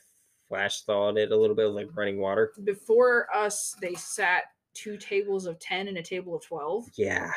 flash 0.48 0.82
thawed 0.82 1.18
it 1.18 1.32
a 1.32 1.36
little 1.36 1.56
bit, 1.56 1.66
like 1.66 1.88
running 1.94 2.18
water. 2.18 2.52
before 2.64 3.28
us. 3.34 3.76
They 3.80 3.94
sat 3.94 4.44
two 4.74 4.96
tables 4.96 5.46
of 5.46 5.58
10 5.58 5.88
and 5.88 5.98
a 5.98 6.02
table 6.02 6.34
of 6.36 6.44
12. 6.44 6.86
Yeah, 6.96 7.30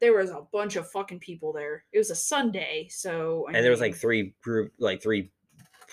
There 0.00 0.16
was 0.16 0.30
a 0.30 0.46
bunch 0.52 0.76
of 0.76 0.90
fucking 0.90 1.20
people 1.20 1.52
there. 1.52 1.84
It 1.92 1.98
was 1.98 2.10
a 2.10 2.14
Sunday, 2.16 2.88
so. 2.90 3.46
I 3.48 3.52
and 3.54 3.64
there 3.64 3.70
was 3.70 3.80
like 3.80 3.94
three 3.94 4.34
group, 4.42 4.72
like 4.78 5.02
three 5.02 5.30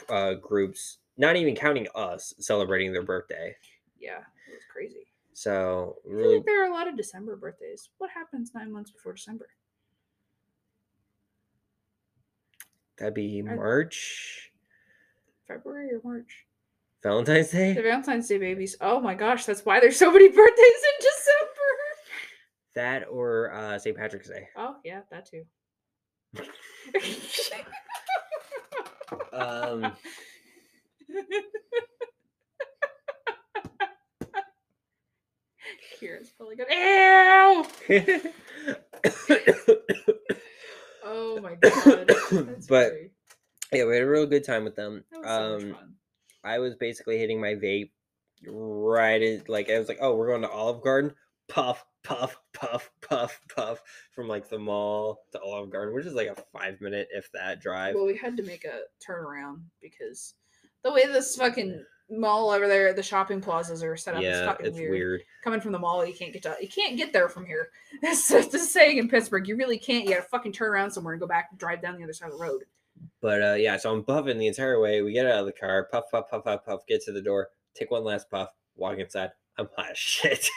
uh 0.10 0.34
groups, 0.36 1.00
not 1.18 1.36
even 1.36 1.56
counting 1.56 1.88
us 1.96 2.34
celebrating 2.40 2.92
their 2.92 3.04
birthday. 3.04 3.56
Yeah, 4.00 4.20
it 4.50 4.54
was 4.54 4.64
crazy. 4.72 5.08
So 5.34 5.96
I 6.06 6.08
feel 6.08 6.18
really, 6.18 6.36
like 6.38 6.46
there 6.46 6.64
are 6.64 6.70
a 6.70 6.74
lot 6.74 6.88
of 6.88 6.98
December 6.98 7.36
birthdays. 7.36 7.90
What 7.98 8.10
happens 8.10 8.52
nine 8.54 8.72
months 8.72 8.92
before 8.92 9.14
December? 9.14 9.48
that'd 12.98 13.16
be 13.16 13.42
March, 13.42 14.52
February 15.48 15.90
or 15.92 16.02
March? 16.04 16.46
Valentine's 17.04 17.50
Day? 17.50 17.74
The 17.74 17.82
Valentine's 17.82 18.28
Day 18.28 18.38
babies. 18.38 18.76
Oh 18.82 19.00
my 19.00 19.16
gosh, 19.16 19.46
that's 19.46 19.66
why 19.66 19.80
there's 19.80 19.98
so 19.98 20.12
many 20.12 20.28
birthdays 20.28 20.38
in 20.58 21.00
December. 21.00 21.72
That 22.76 23.08
or 23.10 23.52
uh 23.54 23.80
St. 23.80 23.98
Patrick's 23.98 24.30
Day. 24.30 24.48
Oh 24.56 24.76
yeah, 24.86 25.02
that 25.12 25.26
too. 25.26 25.44
Um, 29.34 29.92
Kira's 36.00 36.30
probably 36.32 36.56
good. 36.56 36.68
Ew! 36.70 37.66
Oh 41.04 41.42
my 41.42 41.56
god. 41.56 42.08
That's 42.32 42.68
but 42.68 42.92
great. 42.92 43.12
yeah, 43.74 43.86
we 43.86 43.96
had 43.96 44.04
a 44.04 44.08
real 44.10 44.28
good 44.28 44.46
time 44.46 44.64
with 44.64 44.76
them. 44.76 45.04
that 45.12 45.20
was 45.20 45.28
so 45.28 45.56
Um, 45.68 45.74
fun. 45.74 45.94
I 46.44 46.60
was 46.60 46.76
basically 46.76 47.18
hitting 47.18 47.40
my 47.40 47.56
vape 47.56 47.92
right 48.48 49.22
in, 49.22 49.44
like 49.48 49.70
I 49.70 49.80
was 49.80 49.88
like, 49.88 50.00
oh, 50.02 50.16
we're 50.16 50.28
going 50.30 50.42
to 50.42 50.50
Olive 50.50 50.82
Garden. 50.82 51.14
Puff, 51.48 51.84
puff, 52.04 52.38
puff, 52.54 52.90
puff, 53.02 53.40
puff 53.54 53.82
from 54.12 54.28
like 54.28 54.50
the 54.50 54.58
mall 54.58 55.26
to 55.34 55.40
Olive 55.42 55.72
Garden, 55.72 55.94
which 55.94 56.06
is 56.06 56.14
like 56.14 56.28
a 56.28 56.44
five 56.58 56.80
minute, 56.82 57.10
if 57.12 57.32
that, 57.34 57.62
drive. 57.62 57.96
Well, 57.96 58.06
we 58.06 58.18
had 58.18 58.38
to 58.38 58.44
make 58.44 58.66
a 58.66 58.82
turnaround 59.06 59.62
because 59.82 60.36
the 60.84 60.92
way 60.92 61.06
this 61.06 61.36
fucking 61.36 61.84
mall 62.10 62.52
over 62.52 62.68
there, 62.68 62.94
the 62.94 63.04
shopping 63.04 63.42
plazas 63.42 63.84
are 63.84 63.96
set 63.96 64.16
up 64.16 64.22
is 64.22 64.26
yeah, 64.26 64.46
fucking 64.46 64.66
it's 64.66 64.78
weird. 64.78 64.92
weird. 64.92 65.22
Coming 65.44 65.62
from 65.62 65.72
the 65.72 65.80
mall, 65.80 66.06
you 66.06 66.14
can't 66.14 66.34
get 66.34 66.44
to 66.44 66.56
you 66.62 66.68
can't 66.68 66.98
get 66.98 67.14
there 67.14 67.30
from 67.30 67.46
here. 67.46 67.70
That's 68.02 68.28
that's 68.28 68.48
the 68.48 68.60
saying 68.60 68.98
in 68.98 69.10
Pittsburgh. 69.10 69.48
You 69.48 69.56
really 69.56 69.78
can't. 69.78 70.06
You 70.06 70.12
gotta 70.12 70.24
fucking 70.24 70.54
turn 70.54 70.72
around 70.72 70.92
somewhere 70.92 71.14
and 71.14 71.22
go 71.22 71.28
back 71.28 71.48
and 71.52 71.60
drive 71.60 71.82
down 71.82 71.98
the 71.98 72.04
other 72.04 72.14
side 72.14 72.32
of 72.32 72.38
the 72.38 72.44
road. 72.44 72.64
But 73.22 73.42
uh, 73.42 73.54
yeah, 73.54 73.78
so 73.78 73.94
I'm 73.94 74.04
puffing 74.04 74.38
the 74.38 74.48
entire 74.48 74.80
way. 74.80 75.02
We 75.02 75.14
get 75.14 75.26
out 75.26 75.40
of 75.40 75.46
the 75.46 75.52
car, 75.52 75.88
puff, 75.92 76.06
puff, 76.12 76.30
puff, 76.30 76.44
puff, 76.44 76.66
puff, 76.66 76.88
get 76.88 77.02
to 77.04 77.12
the 77.12 77.22
door, 77.22 77.50
take 77.76 77.92
one 77.92 78.04
last 78.04 78.30
puff, 78.30 78.50
walk 78.76 78.98
inside. 78.98 79.32
I'm 79.58 79.70
hot 79.76 79.92
as 79.92 79.98
shit. 79.98 80.50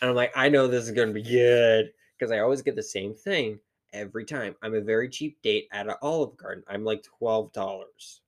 and 0.00 0.10
I'm 0.10 0.16
like, 0.16 0.32
I 0.36 0.48
know 0.48 0.66
this 0.66 0.84
is 0.84 0.92
gonna 0.92 1.12
be 1.12 1.22
good. 1.22 1.90
Because 2.18 2.32
I 2.32 2.40
always 2.40 2.62
get 2.62 2.74
the 2.74 2.82
same 2.82 3.14
thing 3.14 3.60
every 3.92 4.24
time. 4.24 4.56
I'm 4.62 4.74
a 4.74 4.80
very 4.80 5.08
cheap 5.08 5.40
date 5.42 5.68
at 5.70 5.86
an 5.86 5.94
Olive 6.02 6.36
Garden. 6.36 6.64
I'm 6.68 6.84
like 6.84 7.02
twelve 7.02 7.52
dollars. 7.52 8.22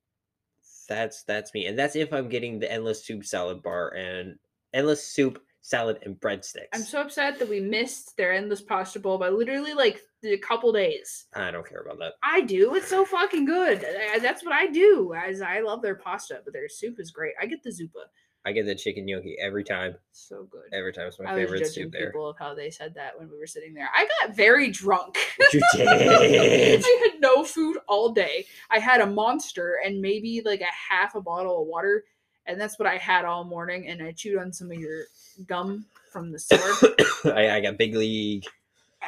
That's 0.88 1.22
that's 1.24 1.54
me. 1.54 1.66
And 1.66 1.78
that's 1.78 1.96
if 1.96 2.12
I'm 2.12 2.28
getting 2.28 2.58
the 2.58 2.70
endless 2.70 3.04
soup 3.04 3.24
salad 3.24 3.62
bar 3.62 3.94
and 3.94 4.36
endless 4.72 5.06
soup, 5.06 5.42
salad, 5.70 5.98
and 6.02 6.18
breadsticks. 6.20 6.66
I'm 6.74 6.82
so 6.82 7.00
upset 7.00 7.38
that 7.38 7.48
we 7.48 7.60
missed 7.60 8.16
their 8.16 8.32
endless 8.32 8.60
pasta 8.60 8.98
bowl 8.98 9.18
by 9.18 9.28
literally 9.28 9.72
like 9.72 10.02
a 10.24 10.36
couple 10.38 10.72
days. 10.72 11.26
I 11.34 11.50
don't 11.52 11.66
care 11.66 11.80
about 11.80 11.98
that. 12.00 12.14
I 12.22 12.40
do. 12.40 12.74
It's 12.74 12.88
so 12.88 13.04
fucking 13.04 13.44
good. 13.44 13.84
That's 14.20 14.44
what 14.44 14.52
I 14.52 14.66
do. 14.66 15.14
As 15.14 15.40
I 15.40 15.60
love 15.60 15.80
their 15.80 15.94
pasta, 15.94 16.40
but 16.44 16.52
their 16.52 16.68
soup 16.68 16.96
is 16.98 17.12
great. 17.12 17.34
I 17.40 17.46
get 17.46 17.62
the 17.62 17.70
zuppa. 17.70 18.04
I 18.44 18.52
get 18.52 18.64
the 18.64 18.74
chicken 18.74 19.04
gnocchi 19.06 19.36
every 19.38 19.62
time. 19.62 19.94
So 20.12 20.48
good. 20.50 20.62
Every 20.72 20.92
time 20.92 21.06
it's 21.06 21.20
my 21.20 21.30
I 21.30 21.34
was 21.34 21.42
favorite 21.44 21.58
judging 21.58 21.84
soup 21.84 21.92
there. 21.92 22.06
people 22.06 22.28
of 22.28 22.38
how 22.38 22.54
they 22.54 22.70
said 22.70 22.94
that 22.94 23.18
when 23.18 23.30
we 23.30 23.38
were 23.38 23.46
sitting 23.46 23.74
there. 23.74 23.90
I 23.94 24.08
got 24.22 24.34
very 24.34 24.70
drunk. 24.70 25.18
You 25.52 25.60
did. 25.76 26.82
I 26.84 27.08
had 27.10 27.20
no 27.20 27.44
food 27.44 27.76
all 27.86 28.08
day. 28.10 28.46
I 28.70 28.78
had 28.78 29.02
a 29.02 29.06
monster 29.06 29.78
and 29.84 30.00
maybe 30.00 30.40
like 30.44 30.62
a 30.62 30.92
half 30.94 31.14
a 31.14 31.20
bottle 31.20 31.60
of 31.60 31.68
water, 31.68 32.04
and 32.50 32.60
that's 32.60 32.78
what 32.78 32.88
I 32.88 32.96
had 32.96 33.24
all 33.24 33.44
morning. 33.44 33.88
And 33.88 34.02
I 34.02 34.12
chewed 34.12 34.38
on 34.38 34.52
some 34.52 34.70
of 34.70 34.78
your 34.78 35.04
gum 35.46 35.86
from 36.12 36.32
the 36.32 36.38
store, 36.38 37.32
I, 37.34 37.50
I 37.50 37.60
got 37.60 37.78
big 37.78 37.94
league. 37.94 38.44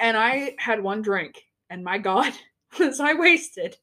and 0.00 0.16
I 0.16 0.54
had 0.58 0.82
one 0.82 1.02
drink, 1.02 1.42
and 1.68 1.84
my 1.84 1.98
God, 1.98 2.32
was 2.78 3.00
I 3.00 3.14
wasted. 3.14 3.76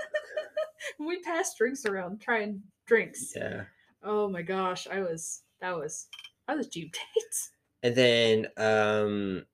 we 0.98 1.20
passed 1.20 1.58
drinks 1.58 1.84
around 1.86 2.20
trying 2.20 2.62
drinks. 2.86 3.32
Yeah. 3.36 3.64
Oh 4.02 4.28
my 4.28 4.42
gosh, 4.42 4.86
I 4.86 5.00
was 5.00 5.42
that 5.60 5.76
was 5.76 6.06
I 6.48 6.54
was 6.54 6.68
cheap 6.68 6.94
dates. 7.14 7.50
And 7.82 7.94
then 7.94 8.46
um 8.56 9.44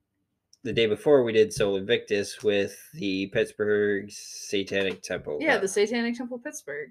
the 0.62 0.72
day 0.72 0.86
before 0.86 1.22
we 1.22 1.32
did 1.32 1.52
Sol 1.52 1.76
Invictus 1.76 2.42
with 2.42 2.76
the 2.94 3.28
Pittsburgh 3.28 4.10
Satanic 4.10 5.02
Temple. 5.02 5.38
Yeah, 5.40 5.58
the 5.58 5.68
Satanic 5.68 6.16
Temple 6.16 6.38
Pittsburgh. 6.40 6.90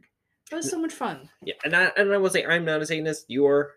That 0.56 0.64
was 0.64 0.72
so 0.72 0.80
much 0.80 0.94
fun. 0.94 1.30
yeah, 1.44 1.56
and 1.66 1.76
I 1.76 1.92
and 1.98 2.14
I 2.14 2.18
will 2.18 2.30
say 2.30 2.46
I'm 2.46 2.64
not 2.64 2.82
a 2.82 2.86
Satanist, 2.86 3.26
you 3.28 3.46
are, 3.46 3.74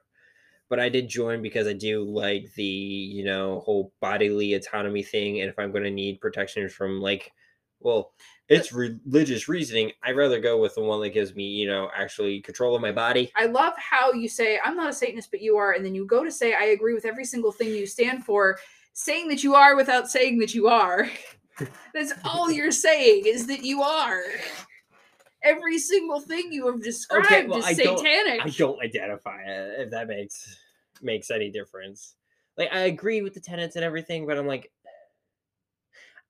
but 0.70 0.78
I 0.78 0.88
did 0.88 1.08
join 1.08 1.42
because 1.42 1.66
I 1.66 1.72
do 1.72 2.04
like 2.04 2.54
the, 2.54 2.62
you 2.62 3.24
know, 3.24 3.58
whole 3.64 3.92
bodily 4.00 4.54
autonomy 4.54 5.02
thing. 5.02 5.40
And 5.40 5.50
if 5.50 5.58
I'm 5.58 5.72
gonna 5.72 5.90
need 5.90 6.20
protection 6.20 6.68
from 6.68 7.00
like 7.00 7.32
well, 7.80 8.12
it's 8.48 8.72
religious 8.72 9.48
reasoning. 9.48 9.90
I'd 10.04 10.14
rather 10.14 10.38
go 10.38 10.60
with 10.60 10.76
the 10.76 10.82
one 10.82 11.00
that 11.00 11.10
gives 11.10 11.34
me, 11.34 11.46
you 11.46 11.66
know, 11.66 11.90
actually 11.96 12.42
control 12.42 12.76
of 12.76 12.80
my 12.80 12.92
body. 12.92 13.32
I 13.34 13.46
love 13.46 13.74
how 13.76 14.12
you 14.12 14.28
say, 14.28 14.60
I'm 14.64 14.76
not 14.76 14.90
a 14.90 14.92
Satanist, 14.92 15.32
but 15.32 15.42
you 15.42 15.56
are. 15.56 15.72
And 15.72 15.84
then 15.84 15.96
you 15.96 16.06
go 16.06 16.24
to 16.24 16.30
say, 16.30 16.54
I 16.54 16.66
agree 16.66 16.94
with 16.94 17.04
every 17.04 17.24
single 17.24 17.50
thing 17.50 17.70
you 17.70 17.86
stand 17.86 18.24
for, 18.24 18.58
saying 18.92 19.28
that 19.28 19.42
you 19.42 19.56
are 19.56 19.74
without 19.74 20.08
saying 20.08 20.38
that 20.38 20.54
you 20.54 20.68
are. 20.68 21.10
That's 21.94 22.12
all 22.24 22.52
you're 22.52 22.70
saying 22.70 23.24
is 23.26 23.48
that 23.48 23.64
you 23.64 23.82
are. 23.82 24.22
Every 25.42 25.78
single 25.78 26.20
thing 26.20 26.52
you 26.52 26.66
have 26.66 26.82
described 26.82 27.48
well, 27.48 27.58
is 27.58 27.64
I 27.64 27.74
don't- 27.74 27.98
satanic. 27.98 28.40
I 28.44 28.48
don't 28.50 28.82
identify 28.82 29.42
it, 29.42 29.80
if 29.80 29.90
that 29.90 30.08
makes 30.08 30.56
makes 31.00 31.30
any 31.30 31.50
difference. 31.50 32.16
Like 32.56 32.72
I 32.72 32.80
agree 32.80 33.22
with 33.22 33.34
the 33.34 33.40
tenants 33.40 33.76
and 33.76 33.84
everything, 33.84 34.26
but 34.26 34.36
I'm 34.36 34.46
like, 34.48 34.70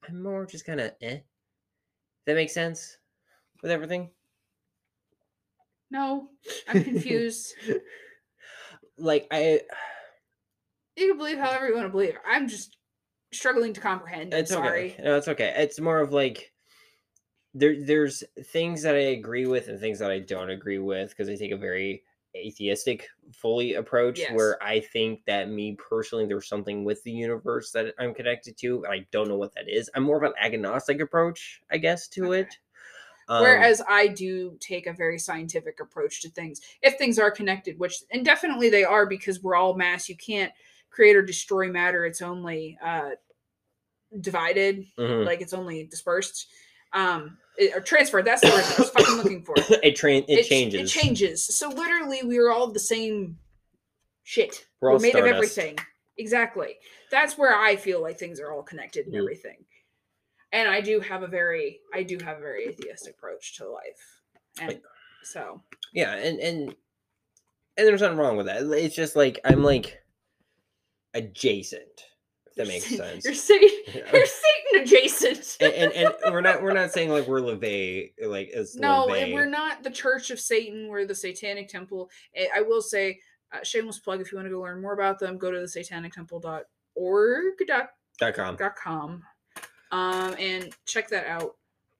I'm 0.06 0.22
more 0.22 0.44
just 0.46 0.66
kind 0.66 0.80
of 0.80 0.92
eh. 1.00 1.20
That 2.26 2.34
makes 2.34 2.52
sense 2.52 2.98
with 3.62 3.70
everything. 3.70 4.10
No, 5.90 6.28
I'm 6.68 6.84
confused. 6.84 7.54
like 8.98 9.26
I, 9.30 9.62
you 10.96 11.08
can 11.08 11.16
believe 11.16 11.38
however 11.38 11.68
you 11.68 11.74
want 11.74 11.86
to 11.86 11.90
believe. 11.92 12.14
I'm 12.26 12.46
just 12.46 12.76
struggling 13.32 13.72
to 13.72 13.80
comprehend. 13.80 14.34
I'm 14.34 14.40
it's 14.40 14.50
sorry. 14.50 14.92
okay. 14.92 15.02
No, 15.02 15.16
it's 15.16 15.28
okay. 15.28 15.54
It's 15.56 15.80
more 15.80 16.00
of 16.00 16.12
like 16.12 16.52
there. 17.54 17.74
There's 17.84 18.22
things 18.44 18.82
that 18.82 18.94
I 18.94 18.98
agree 18.98 19.46
with 19.46 19.68
and 19.68 19.78
things 19.80 19.98
that 20.00 20.10
I 20.10 20.20
don't 20.20 20.50
agree 20.50 20.78
with 20.78 21.10
because 21.10 21.28
I 21.28 21.36
take 21.36 21.52
a 21.52 21.56
very 21.56 22.04
atheistic 22.36 23.08
fully 23.32 23.74
approach 23.74 24.28
Yes. 24.28 24.28
where 24.28 24.62
I 24.62 24.80
think 24.80 25.24
that 25.24 25.48
me 25.48 25.76
personally 25.76 26.26
there's 26.26 26.46
something 26.48 26.84
with 26.84 27.02
the 27.02 27.10
universe 27.10 27.72
that 27.72 27.94
I'm 27.98 28.14
connected 28.14 28.56
to 28.58 28.84
and 28.84 28.92
I 28.92 29.06
don't 29.10 29.28
know 29.28 29.36
what 29.38 29.54
that 29.54 29.68
is. 29.68 29.90
I'm 29.94 30.02
more 30.04 30.18
of 30.18 30.22
an 30.24 30.34
agnostic 30.40 31.00
approach, 31.00 31.62
I 31.70 31.78
guess, 31.78 32.06
to 32.08 32.32
Okay. 32.32 32.32
it. 32.32 32.58
Um, 33.28 33.70
Whereas 33.70 33.82
I 33.88 34.08
do 34.08 34.58
take 34.60 34.86
a 34.86 34.92
very 34.92 35.18
scientific 35.18 35.80
approach 35.80 36.22
to 36.22 36.30
things. 36.30 36.60
If 36.82 36.98
things 36.98 37.18
are 37.18 37.30
connected, 37.30 37.78
which 37.78 38.02
and 38.12 38.24
definitely 38.24 38.70
they 38.70 38.84
are 38.84 39.06
because 39.06 39.42
we're 39.42 39.56
all 39.56 39.76
mass. 39.76 40.08
You 40.08 40.16
can't 40.16 40.52
create 40.90 41.16
or 41.16 41.22
destroy 41.22 41.70
matter. 41.70 42.04
It's 42.06 42.22
only 42.22 42.78
uh 42.82 43.12
divided, 44.20 44.86
mhm. 44.98 45.28
like 45.28 45.40
it's 45.40 45.52
only 45.52 45.84
dispersed. 45.86 46.50
Um 46.92 47.38
it- 47.56 47.74
or 47.76 47.80
transferred. 47.80 48.24
That's 48.24 48.40
the 48.40 48.48
word 48.48 48.64
I 48.64 48.74
was 48.78 48.90
fucking 48.90 49.16
looking 49.16 49.44
for. 49.44 49.54
it 49.82 49.96
train 49.96 50.24
it, 50.28 50.44
ch- 50.44 50.48
changes. 50.48 50.80
It 50.94 51.00
changes. 51.00 51.44
So 51.44 51.68
literally 51.68 52.22
we 52.22 52.38
are 52.38 52.50
all 52.50 52.70
the 52.70 52.78
same 52.80 53.38
shit. 54.24 54.66
We're 54.80 54.90
We're, 54.90 54.94
all 54.94 55.00
made 55.00 55.16
of 55.16 55.24
everything. 55.26 55.76
Exactly. 56.18 56.76
That's 57.10 57.36
where 57.38 57.54
I 57.56 57.76
feel 57.76 58.00
like 58.02 58.18
things 58.18 58.40
are 58.40 58.52
all 58.52 58.62
connected 58.62 59.06
and 59.06 59.14
Mhm. 59.14 59.18
everything. 59.20 59.64
And 60.52 60.68
I 60.68 60.80
do 60.80 61.00
have 61.00 61.22
a 61.22 61.26
very 61.26 61.80
I 61.92 62.02
do 62.02 62.18
have 62.24 62.38
a 62.38 62.40
very 62.40 62.66
atheistic 62.68 63.14
approach 63.14 63.56
to 63.58 63.68
life. 63.68 64.20
And 64.60 64.80
so 65.24 65.62
Yeah, 65.92 66.14
and 66.14 66.38
and 66.40 66.76
and 67.76 67.86
there's 67.86 68.00
nothing 68.02 68.18
wrong 68.18 68.36
with 68.36 68.46
that. 68.46 68.62
It's 68.62 68.94
just 68.96 69.14
like 69.16 69.40
I'm 69.44 69.62
like 69.62 70.02
adjacent. 71.14 72.04
That 72.58 72.66
you're 72.66 72.74
makes 72.74 72.90
Sa- 72.90 72.96
sense. 72.96 73.24
You're 73.24 73.34
Satan 73.34 73.68
you're 74.12 74.26
Satan 74.26 74.82
adjacent. 74.82 75.56
and, 75.60 75.72
and 75.92 76.14
and 76.24 76.32
we're 76.34 76.40
not 76.42 76.62
we're 76.62 76.72
not 76.74 76.92
saying 76.92 77.08
like 77.10 77.26
we're 77.26 77.40
LaVey 77.40 78.10
like 78.26 78.50
as 78.50 78.76
no, 78.76 79.04
and 79.08 79.12
LaVey. 79.30 79.32
we're 79.34 79.46
not 79.46 79.82
the 79.82 79.90
Church 79.90 80.30
of 80.30 80.38
Satan. 80.38 80.88
We're 80.88 81.06
the 81.06 81.14
Satanic 81.14 81.68
Temple. 81.68 82.10
I 82.54 82.60
will 82.60 82.82
say, 82.82 83.18
uh, 83.52 83.64
shameless 83.64 83.98
plug. 84.00 84.20
If 84.20 84.30
you 84.30 84.36
want 84.36 84.46
to 84.46 84.52
go 84.52 84.60
learn 84.60 84.82
more 84.82 84.92
about 84.92 85.18
them, 85.18 85.38
go 85.38 85.50
to 85.50 85.58
the 85.60 85.64
satanictemple.org. 85.66 86.42
dot 86.42 86.64
org 86.94 87.54
dot 88.18 88.34
com. 88.34 88.56
dot 88.56 88.74
com 88.76 89.22
um 89.92 90.34
and 90.38 90.74
check 90.84 91.08
that 91.08 91.26
out 91.26 91.54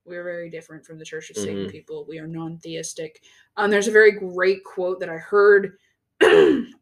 we're 0.05 0.25
very 0.25 0.51
different 0.51 0.85
from 0.85 0.99
the 0.99 1.05
church 1.05 1.31
of 1.31 1.37
satan 1.37 1.67
Mhm. 1.67 1.71
people 1.71 2.05
we 2.09 2.19
are 2.19 2.27
non-theistic 2.27 3.23
um 3.57 3.71
there's 3.71 3.89
a 3.89 3.93
very 3.93 4.13
great 4.13 4.63
quote 4.65 4.99
that 5.01 5.09
i 5.09 5.17
heard 5.17 5.79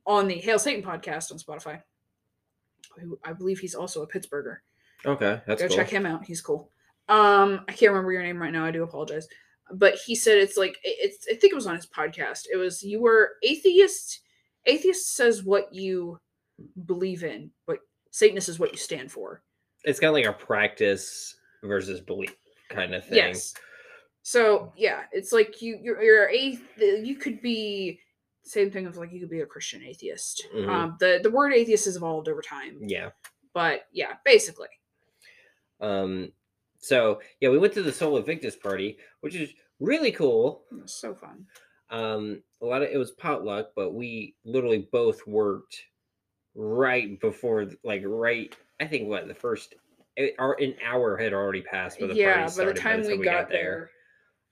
on 0.07 0.27
the 0.27 0.41
Hail 0.43 0.59
Satan 0.59 0.83
podcast 0.83 1.31
on 1.31 1.39
Spotify. 1.39 1.83
Who 3.01 3.19
I 3.25 3.33
believe 3.33 3.59
he's 3.59 3.75
also 3.75 4.03
a 4.03 4.07
Pittsburgher. 4.07 4.59
Okay, 5.05 5.41
that's 5.47 5.63
Go 5.63 5.69
cool. 5.69 5.77
check 5.77 5.91
him 5.91 6.07
out. 6.07 6.25
He's 6.25 6.41
cool. 6.41 6.71
Um, 7.09 7.61
I 7.69 7.73
can't 7.73 7.93
remember 7.93 8.13
your 8.13 8.23
name 8.23 8.41
right 8.41 8.53
now. 8.53 8.65
I 8.65 8.71
do 8.71 8.83
apologize. 8.83 9.29
But 9.73 9.95
he 9.95 10.15
said 10.15 10.39
it's 10.39 10.57
like 10.57 10.79
it's. 10.85 11.27
I 11.31 11.35
think 11.35 11.53
it 11.53 11.57
was 11.57 11.67
on 11.67 11.77
his 11.77 11.87
podcast. 11.87 12.47
It 12.53 12.57
was 12.57 12.83
you 12.83 13.01
were 13.01 13.33
atheist. 13.43 14.21
Atheist 14.65 15.15
says 15.15 15.45
what 15.45 15.73
you 15.73 16.19
believe 16.87 17.23
in, 17.23 17.51
but 17.67 17.79
Satanist 18.11 18.49
is 18.49 18.59
what 18.59 18.73
you 18.73 18.79
stand 18.79 19.13
for. 19.13 19.43
It's 19.85 20.01
kind 20.01 20.09
of 20.09 20.15
like 20.15 20.27
a 20.27 20.33
practice 20.33 21.37
versus 21.63 22.01
belief 22.01 22.35
kind 22.69 22.95
of 22.95 23.05
thing. 23.05 23.19
Yes. 23.19 23.55
So 24.23 24.73
yeah, 24.77 25.03
it's 25.13 25.33
like 25.33 25.63
you 25.63 25.79
you're 25.83 26.03
you're 26.03 26.31
a 26.31 26.59
you 27.03 27.17
could 27.17 27.41
be 27.41 28.01
same 28.47 28.71
thing 28.71 28.87
of 28.87 28.97
like 28.97 29.13
you 29.13 29.21
could 29.21 29.31
be 29.31 29.41
a 29.41 29.47
Christian 29.47 29.83
atheist. 29.83 30.47
Mhm. 30.55 30.69
Um, 30.69 30.97
the 31.01 31.21
the 31.23 31.31
word 31.31 31.53
atheist 31.53 31.85
has 31.87 31.97
evolved 31.97 32.29
over 32.29 32.41
time, 32.41 32.79
Yeah. 32.81 33.11
but 33.53 33.87
yeah, 33.93 34.17
basically. 34.25 34.69
Um. 35.81 36.33
So 36.79 37.21
yeah, 37.41 37.49
we 37.49 37.59
went 37.59 37.73
to 37.75 37.83
the 37.83 37.93
Sol 37.93 38.17
Invictus 38.17 38.57
party, 38.57 38.99
which 39.21 39.35
is 39.35 39.53
really 39.81 40.13
cool. 40.13 40.65
It 40.71 40.83
was 40.83 40.95
so 40.95 41.15
fun. 41.15 41.47
Um, 41.91 42.43
a 42.63 42.67
lot 42.67 42.83
of 42.83 42.89
it 42.91 42.97
was 42.97 43.13
potluck, 43.13 43.71
but 43.75 43.95
we 43.95 44.35
literally 44.45 44.89
both 44.93 45.27
worked 45.27 45.85
right 46.55 47.19
before, 47.21 47.67
like 47.85 48.03
right. 48.05 48.55
I 48.81 48.87
think 48.87 49.09
what 49.09 49.27
the 49.29 49.35
first, 49.35 49.75
it, 50.17 50.35
our 50.39 50.55
an 50.61 50.75
hour 50.85 51.17
had 51.17 51.33
already 51.33 51.63
passed 51.63 51.99
by 52.01 52.09
the 52.09 52.15
yeah, 52.15 52.33
party 52.35 52.43
by 52.43 52.51
started. 52.51 52.77
the 52.77 52.81
time 52.81 53.07
we, 53.07 53.19
got, 53.19 53.49
there, 53.49 53.91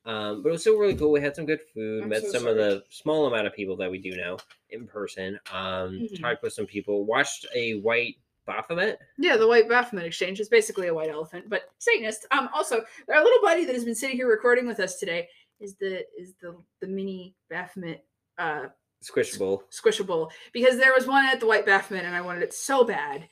Um, 0.06 0.42
but 0.42 0.50
it 0.50 0.52
was 0.52 0.60
still 0.60 0.76
really 0.78 0.94
cool. 0.94 1.12
We 1.12 1.20
had 1.20 1.34
some 1.34 1.46
good 1.46 1.60
food. 1.72 2.02
I'm 2.02 2.08
met 2.10 2.22
so 2.22 2.30
some 2.32 2.46
of 2.46 2.56
the 2.56 2.84
small 2.90 3.26
amount 3.26 3.46
of 3.46 3.54
people 3.54 3.76
that 3.78 3.90
we 3.90 3.98
do 3.98 4.14
know 4.16 4.36
in 4.70 4.86
person. 4.86 5.38
Um, 5.52 6.00
Mhm. 6.00 6.20
talked 6.20 6.42
with 6.42 6.52
some 6.52 6.66
people. 6.66 7.04
Watched 7.06 7.46
a 7.54 7.74
white 7.80 8.16
Baphomet. 8.46 8.98
yeah, 9.16 9.38
the 9.38 9.46
White 9.48 9.70
Baphomet 9.70 10.04
Exchange 10.04 10.38
is 10.38 10.50
basically 10.50 10.88
a 10.88 10.94
white 10.94 11.08
elephant, 11.08 11.48
but 11.48 11.62
Satanist. 11.78 12.26
Um, 12.30 12.50
also, 12.52 12.84
our 13.08 13.24
little 13.24 13.40
buddy 13.40 13.64
that 13.64 13.74
has 13.74 13.86
been 13.86 13.94
sitting 13.94 14.16
here 14.16 14.28
recording 14.28 14.66
with 14.66 14.80
us 14.80 14.98
today 14.98 15.30
is 15.60 15.76
the 15.76 16.04
is 16.20 16.34
the 16.42 16.54
the 16.80 16.86
mini 16.86 17.34
Baphomet 17.48 18.04
uh 18.36 18.66
Squishable. 19.02 19.62
squishable 19.70 20.30
because 20.52 20.76
there 20.76 20.92
was 20.92 21.06
one 21.06 21.24
at 21.24 21.40
the 21.40 21.46
White 21.46 21.64
Baphomet 21.64 22.04
and 22.04 22.14
I 22.14 22.20
wanted 22.20 22.42
it 22.42 22.52
so 22.52 22.84
bad, 22.84 23.26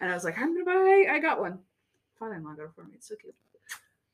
and 0.00 0.10
I 0.10 0.14
was 0.14 0.24
like, 0.24 0.36
I'm 0.36 0.52
gonna 0.52 0.64
buy. 0.64 1.06
I 1.12 1.20
got 1.20 1.38
one. 1.38 1.60
Father-in-law 2.18 2.54
got 2.54 2.64
it 2.64 2.70
for 2.74 2.82
me. 2.82 2.94
It's 2.94 3.06
so 3.06 3.14
cute. 3.14 3.34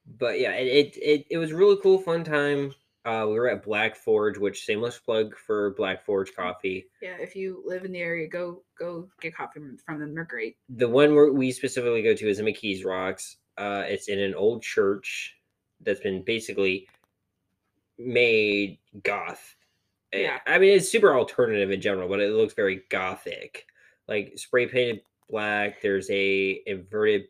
But 0.07 0.41
yeah, 0.41 0.53
it, 0.53 0.97
it 0.97 1.27
it 1.31 1.39
was 1.39 1.53
really 1.53 1.77
cool, 1.83 1.99
fun 1.99 2.25
time. 2.25 2.75
Uh, 3.05 3.27
we 3.29 3.35
were 3.35 3.49
at 3.49 3.65
Black 3.65 3.97
Forge, 3.97 4.39
which 4.39 4.59
shameless 4.59 4.99
plug 4.99 5.37
for 5.37 5.75
Black 5.75 6.05
Forge 6.05 6.35
coffee. 6.35 6.87
Yeah, 7.01 7.17
if 7.19 7.35
you 7.35 7.63
live 7.67 7.85
in 7.85 7.93
the 7.93 7.99
area, 7.99 8.29
go 8.29 8.63
go 8.79 9.09
get 9.21 9.35
coffee 9.35 9.61
from, 9.85 9.99
them. 9.99 10.15
They're 10.15 10.25
great. 10.25 10.57
The 10.69 10.89
one 10.89 11.15
where 11.15 11.33
we 11.33 11.51
specifically 11.51 12.03
go 12.03 12.15
to 12.15 12.29
is 12.29 12.39
in 12.39 12.47
McKees 12.47 12.85
Rocks. 12.85 13.39
Uh, 13.59 13.85
it's 13.87 14.09
in 14.09 14.21
an 14.21 14.35
old 14.35 14.63
church 14.63 15.37
that's 15.81 16.01
been 16.01 16.23
basically 16.23 16.89
made 17.99 18.79
goth. 19.03 19.57
Eh, 20.13 20.23
Yeah. 20.23 20.39
I 20.47 20.59
mean 20.59 20.77
it's 20.77 20.89
super 20.89 21.15
alternative 21.17 21.71
in 21.71 21.81
general, 21.81 22.09
but 22.09 22.21
it 22.21 22.33
looks 22.33 22.55
very 22.55 22.83
gothic. 22.89 23.67
Like 24.09 24.33
spray 24.37 24.67
painted 24.67 25.03
black. 25.29 25.81
There's 25.83 26.09
a 26.11 26.63
inverted 26.67 27.25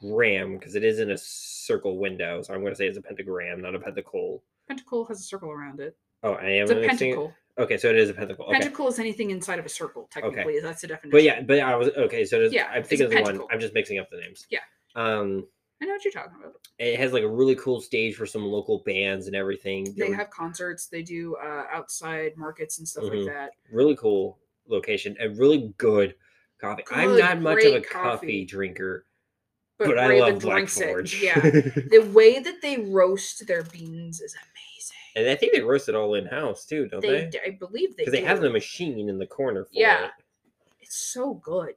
pentagram 0.00 0.58
because 0.58 0.74
it 0.74 0.84
is 0.84 0.98
in 1.00 1.10
a 1.10 1.18
circle 1.18 1.98
window, 1.98 2.42
so 2.42 2.54
I'm 2.54 2.60
going 2.60 2.72
to 2.72 2.76
say 2.76 2.86
it's 2.86 2.98
a 2.98 3.02
pentagram, 3.02 3.60
not 3.62 3.74
a 3.74 3.78
pentacle. 3.80 4.42
Pentacle 4.68 5.04
has 5.06 5.20
a 5.20 5.22
circle 5.22 5.50
around 5.50 5.80
it. 5.80 5.96
Oh, 6.22 6.32
I 6.32 6.46
am 6.50 6.62
It's 6.62 6.70
a 6.72 6.82
it- 6.82 6.88
pentacle. 6.88 7.34
Okay, 7.58 7.78
so 7.78 7.88
it 7.88 7.96
is 7.96 8.10
a 8.10 8.14
pentacle. 8.14 8.44
Okay. 8.46 8.58
Pentacle 8.58 8.86
is 8.88 8.98
anything 8.98 9.30
inside 9.30 9.58
of 9.58 9.64
a 9.64 9.68
circle. 9.70 10.08
Technically, 10.12 10.60
that's 10.60 10.82
the 10.82 10.88
definition. 10.88 11.10
But 11.10 11.22
yeah, 11.22 11.40
but 11.40 11.58
I 11.60 11.74
was 11.74 11.88
okay. 11.96 12.22
So 12.26 12.40
Yeah, 12.52 12.66
I'm 12.70 12.82
thinking 12.82 13.06
of 13.06 13.12
the 13.12 13.22
one. 13.22 13.40
I'm 13.50 13.58
just 13.60 13.72
mixing 13.72 13.98
up 13.98 14.10
the 14.10 14.18
names. 14.18 14.46
Yeah. 14.50 14.58
Um, 14.94 15.46
I 15.80 15.86
know 15.86 15.92
what 15.92 16.04
you're 16.04 16.12
talking 16.12 16.32
about. 16.38 16.52
it 16.78 16.98
has 16.98 17.14
like 17.14 17.22
a 17.22 17.28
really 17.28 17.54
cool 17.54 17.80
stage 17.80 18.14
for 18.14 18.26
some 18.26 18.42
local 18.44 18.82
bands 18.84 19.26
and 19.26 19.34
everything. 19.34 19.94
They 19.96 20.10
have 20.12 20.28
concerts. 20.28 20.88
They 20.88 21.02
do 21.02 21.34
uh, 21.42 21.64
outside 21.72 22.32
markets 22.36 22.78
and 22.78 22.86
stuff 22.86 23.04
Mhm. 23.04 23.24
like 23.24 23.34
that. 23.34 23.50
really 23.72 23.96
cool 23.96 24.38
location 24.68 25.16
and 25.18 25.38
really 25.38 25.72
good 25.78 26.14
coffee. 26.60 26.82
I'm 26.90 27.16
not 27.18 27.40
much 27.40 27.64
of 27.64 27.74
a 27.74 27.80
coffee, 27.80 28.02
coffee. 28.10 28.44
drinker, 28.44 29.06
But, 29.78 29.88
but, 29.88 29.98
I 29.98 30.06
Raven 30.08 30.32
love 30.34 30.42
Black 30.42 30.54
drinks 30.56 30.80
it. 30.80 30.86
Forge. 30.88 31.22
Yeah, 31.22 31.38
the 31.40 32.08
way 32.14 32.38
that 32.38 32.62
they 32.62 32.78
roast 32.78 33.46
their 33.46 33.62
beans 33.64 34.20
is 34.20 34.34
amazing. 34.34 34.96
and 35.16 35.28
I 35.30 35.34
think 35.34 35.52
they 35.52 35.60
roast 35.60 35.88
it 35.90 35.94
all 35.94 36.14
in 36.14 36.24
house 36.26 36.64
too, 36.64 36.88
don't 36.88 37.00
They, 37.02 37.28
they? 37.30 37.40
I 37.46 37.50
believe 37.50 37.96
they 37.96 38.04
Because 38.04 38.12
they, 38.12 38.22
have 38.24 38.40
the 38.40 38.48
machine 38.50 39.08
in 39.08 39.18
the 39.18 39.26
corner 39.26 39.64
for 39.64 39.70
Yeah. 39.72 40.06
it. 40.06 40.10
It's 40.80 40.96
so 40.96 41.34
good. 41.34 41.74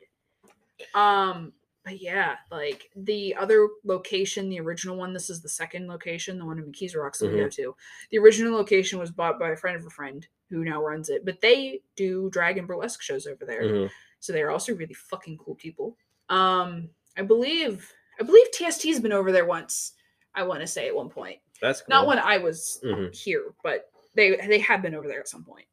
Um, 0.94 1.52
but 1.84 2.02
yeah, 2.02 2.36
like 2.52 2.90
the 2.96 3.36
other 3.36 3.68
location, 3.84 4.50
the 4.50 4.60
original 4.60 4.96
one. 4.96 5.14
This 5.14 5.30
is 5.30 5.42
the 5.42 5.50
second 5.50 5.88
location, 5.88 6.38
the 6.38 6.46
one 6.46 6.58
in 6.60 6.66
McKees 6.72 6.96
Rocks 6.96 7.20
that 7.20 7.28
we 7.32 7.38
go 7.40 7.46
Mm-hmm. 7.46 7.62
to. 7.64 7.76
The 8.12 8.18
original 8.20 8.54
location 8.54 9.00
was 9.00 9.12
bought 9.12 9.40
by 9.40 9.50
a 9.50 9.56
friend 9.58 9.76
of 9.78 9.86
a 9.86 9.90
friend 9.90 10.26
who 10.50 10.64
now 10.64 10.82
runs 10.84 11.10
it, 11.10 11.26
but 11.26 11.42
they 11.42 11.82
do 11.96 12.30
drag 12.32 12.58
and 12.58 12.68
burlesque 12.68 13.02
shows 13.02 13.28
over 13.28 13.46
there. 13.46 13.64
Mhm. 13.64 13.90
So 14.20 14.32
they're 14.34 14.52
also 14.52 14.74
really 14.76 14.94
fucking 14.94 15.38
cool 15.38 15.56
people. 15.56 15.98
Um, 16.30 16.90
I 17.20 17.22
believe 17.22 17.94
I 18.20 18.24
believe 18.24 18.48
TST's 18.52 19.00
been 19.02 19.12
over 19.12 19.32
there 19.34 19.46
once. 19.46 19.94
I 20.34 20.44
want 20.44 20.62
to 20.62 20.68
say 20.68 20.88
at 20.88 20.96
one 20.96 21.10
point, 21.10 21.38
That's 21.62 21.82
cool. 21.82 21.88
not 21.90 22.08
when 22.08 22.18
I 22.18 22.38
was 22.38 22.80
Mhm. 22.84 23.14
here, 23.14 23.54
but 23.62 23.92
they 24.16 24.38
they 24.38 24.60
have 24.60 24.82
been 24.82 24.96
over 24.96 25.08
there 25.08 25.20
at 25.20 25.28
some 25.28 25.44
point. 25.44 25.68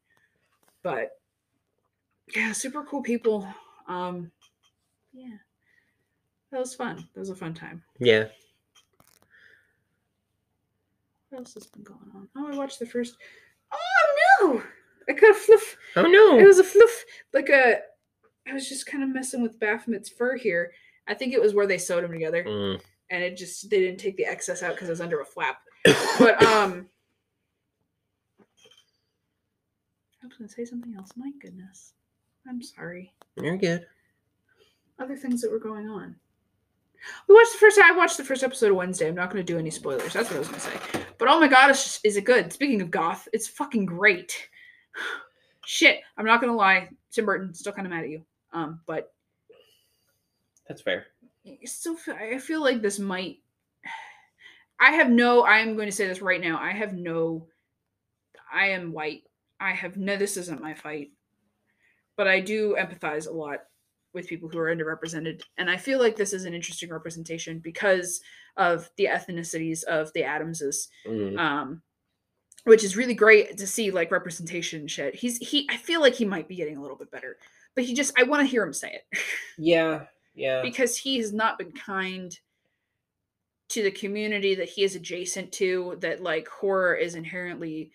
But 0.83 1.11
yeah, 2.35 2.51
super 2.51 2.83
cool 2.83 3.01
people. 3.01 3.47
Um, 3.87 4.29
yeah, 5.13 5.37
that 6.51 6.59
was 6.59 6.75
fun. 6.75 7.07
That 7.13 7.19
was 7.21 7.29
a 7.29 7.35
fun 7.35 7.53
time. 7.53 7.81
Yeah. 7.99 8.27
What 11.29 11.39
else 11.39 11.53
has 11.53 11.67
been 11.67 11.83
going 11.83 12.11
on? 12.13 12.27
Oh, 12.35 12.51
I 12.51 12.57
watched 12.57 12.79
the 12.79 12.85
first. 12.85 13.15
Oh 13.71 13.77
no! 14.41 14.63
I 15.07 15.13
got 15.13 15.31
a 15.31 15.33
fluff. 15.33 15.77
Oh 15.95 16.03
no. 16.03 16.37
It 16.39 16.45
was 16.45 16.59
a 16.59 16.63
fluff, 16.65 17.05
like 17.33 17.47
a. 17.49 17.79
I 18.45 18.53
was 18.53 18.67
just 18.67 18.85
kind 18.85 19.03
of 19.03 19.09
messing 19.09 19.41
with 19.41 19.59
Baphomet's 19.59 20.09
fur 20.09 20.35
here. 20.37 20.71
I 21.07 21.13
think 21.13 21.33
it 21.33 21.41
was 21.41 21.53
where 21.53 21.67
they 21.67 21.77
sewed 21.77 22.03
them 22.03 22.11
together, 22.11 22.43
Mm. 22.43 22.81
and 23.09 23.23
it 23.23 23.37
just 23.37 23.69
they 23.69 23.79
didn't 23.79 23.99
take 23.99 24.17
the 24.17 24.25
excess 24.25 24.63
out 24.63 24.73
because 24.75 24.87
it 24.89 24.91
was 24.91 25.01
under 25.01 25.21
a 25.21 25.25
flap. 25.25 25.59
But 26.19 26.41
um, 26.43 26.87
I 30.23 30.25
was 30.27 30.35
gonna 30.37 30.49
say 30.49 30.65
something 30.65 30.95
else. 30.95 31.11
My 31.15 31.31
goodness, 31.41 31.93
I'm 32.47 32.61
sorry. 32.61 33.13
You're 33.37 33.57
good. 33.57 33.85
Other 34.99 35.15
things 35.15 35.41
that 35.41 35.51
were 35.51 35.59
going 35.59 35.87
on. 35.87 36.15
We 37.27 37.35
watched 37.35 37.53
the 37.53 37.59
first. 37.59 37.79
I 37.79 37.91
watched 37.91 38.17
the 38.17 38.23
first 38.23 38.43
episode 38.43 38.71
of 38.71 38.77
Wednesday. 38.77 39.07
I'm 39.07 39.15
not 39.15 39.29
going 39.31 39.45
to 39.45 39.53
do 39.53 39.59
any 39.59 39.69
spoilers. 39.69 40.13
That's 40.13 40.29
what 40.29 40.37
I 40.37 40.39
was 40.39 40.47
going 40.47 40.59
to 40.59 40.65
say. 40.65 41.01
But 41.19 41.27
oh 41.29 41.39
my 41.39 41.47
god, 41.47 41.69
it's 41.69 41.83
just, 41.83 42.05
is 42.05 42.17
it 42.17 42.25
good? 42.25 42.51
Speaking 42.51 42.81
of 42.81 42.89
goth, 42.89 43.27
it's 43.31 43.47
fucking 43.47 43.85
great. 43.85 44.49
Shit, 45.65 45.99
I'm 46.17 46.25
not 46.25 46.41
going 46.41 46.51
to 46.51 46.57
lie. 46.57 46.89
Tim 47.11 47.25
Burton 47.25 47.53
still 47.53 47.73
kind 47.73 47.85
of 47.85 47.91
mad 47.91 48.05
at 48.05 48.09
you. 48.09 48.23
Um, 48.51 48.79
but 48.87 49.13
That's 50.67 50.81
fair. 50.81 51.07
I 51.45 51.57
still 51.65 51.95
feel, 51.95 52.15
I 52.15 52.37
feel 52.39 52.61
like 52.61 52.81
this 52.81 52.99
might. 52.99 53.37
I 54.79 54.91
have 54.91 55.09
no. 55.09 55.41
I 55.41 55.59
am 55.59 55.75
going 55.75 55.87
to 55.87 55.95
say 55.95 56.07
this 56.07 56.21
right 56.21 56.41
now. 56.41 56.59
I 56.59 56.71
have 56.71 56.93
no. 56.93 57.47
I 58.53 58.69
am 58.69 58.91
white. 58.93 59.23
I 59.59 59.71
have 59.71 59.97
no. 59.97 60.15
This 60.17 60.37
isn't 60.37 60.61
my 60.61 60.73
fight. 60.73 61.11
But 62.15 62.27
I 62.27 62.39
do 62.39 62.75
empathize 62.79 63.27
a 63.27 63.31
lot 63.31 63.59
with 64.13 64.27
people 64.27 64.49
who 64.49 64.57
are 64.57 64.73
underrepresented, 64.75 65.43
and 65.57 65.69
I 65.69 65.77
feel 65.77 65.99
like 65.99 66.15
this 66.15 66.33
is 66.33 66.45
an 66.45 66.53
interesting 66.55 66.89
representation 66.89 67.59
because 67.59 68.21
of 68.55 68.89
the 68.97 69.05
ethnicities 69.05 69.83
of 69.83 70.11
the 70.13 70.23
Adamses 70.23 70.89
Mm. 71.05 71.37
um 71.39 71.81
which 72.63 72.83
is 72.83 72.97
really 72.97 73.13
great 73.13 73.57
to 73.57 73.67
see 73.67 73.91
like 73.91 74.09
representation 74.11 74.87
shit 74.87 75.13
he's 75.13 75.37
he 75.37 75.67
i 75.69 75.77
feel 75.77 76.01
like 76.01 76.15
he 76.15 76.25
might 76.25 76.47
be 76.47 76.55
getting 76.55 76.75
a 76.75 76.81
little 76.81 76.97
bit 76.97 77.11
better 77.11 77.37
but 77.75 77.83
he 77.85 77.93
just 77.93 78.11
i 78.17 78.23
want 78.23 78.41
to 78.41 78.47
hear 78.47 78.63
him 78.63 78.73
say 78.73 78.93
it 79.13 79.19
Yeah. 79.59 80.05
Yeah. 80.37 80.61
because 80.61 80.95
he 80.95 81.17
has 81.17 81.33
not 81.33 81.57
been 81.57 81.71
kind 81.73 82.37
to 83.69 83.83
the 83.83 83.91
community 83.91 84.55
that 84.55 84.69
he 84.69 84.83
is 84.83 84.95
adjacent 84.95 85.51
to 85.53 85.97
that 85.99 86.21
like 86.23 86.47
horror 86.47 86.95
is 86.95 87.15
inherently 87.15 87.91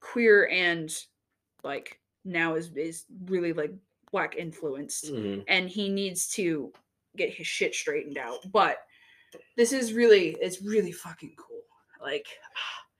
queer 0.00 0.48
and 0.52 0.94
like 1.64 1.98
now 2.24 2.54
is 2.54 2.70
is 2.76 3.06
really 3.26 3.52
like 3.52 3.72
black 4.12 4.36
influenced 4.36 5.06
Mhm. 5.12 5.44
and 5.48 5.68
he 5.68 5.88
needs 5.88 6.28
to 6.34 6.72
get 7.16 7.30
his 7.34 7.46
shit 7.46 7.74
straightened 7.74 8.18
out 8.18 8.38
but 8.52 8.78
this 9.56 9.72
is 9.72 9.92
really 9.92 10.36
it's 10.40 10.62
really 10.62 10.92
fucking 10.92 11.34
cool 11.36 11.62
like 12.00 12.26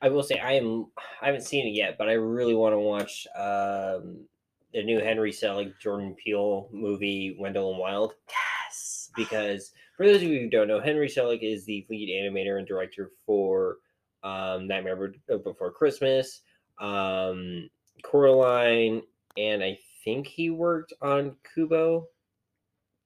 I 0.02 0.08
will 0.08 0.22
say 0.22 0.38
I 0.38 0.52
am. 0.52 0.88
I 1.22 1.26
haven't 1.26 1.44
seen 1.44 1.66
it 1.66 1.70
yet, 1.70 1.96
but 1.96 2.10
I 2.10 2.14
really 2.14 2.54
want 2.54 2.74
to 2.74 2.78
watch 2.78 3.26
um, 3.38 4.26
the 4.74 4.82
new 4.82 5.00
Henry 5.00 5.32
Selick 5.32 5.72
Jordan 5.80 6.14
Peele 6.22 6.68
movie 6.72 7.36
Wendell 7.38 7.70
and 7.70 7.78
Wild. 7.78 8.14
Yes. 8.28 9.10
Because 9.16 9.70
for 9.96 10.06
those 10.06 10.16
of 10.16 10.24
you 10.24 10.40
who 10.40 10.50
don't 10.50 10.68
know, 10.68 10.80
Henry 10.80 11.08
Selick 11.08 11.42
is 11.42 11.64
the 11.64 11.86
lead 11.88 12.10
animator 12.10 12.58
and 12.58 12.66
director 12.66 13.12
for 13.24 13.76
um, 14.24 14.66
Nightmare 14.66 15.14
uh, 15.32 15.36
Before 15.38 15.70
Christmas, 15.70 16.40
um, 16.80 17.70
Coraline, 18.02 19.02
and 19.36 19.62
I 19.62 19.78
think 20.04 20.26
he 20.26 20.50
worked 20.50 20.92
on 21.00 21.36
Kubo. 21.54 22.08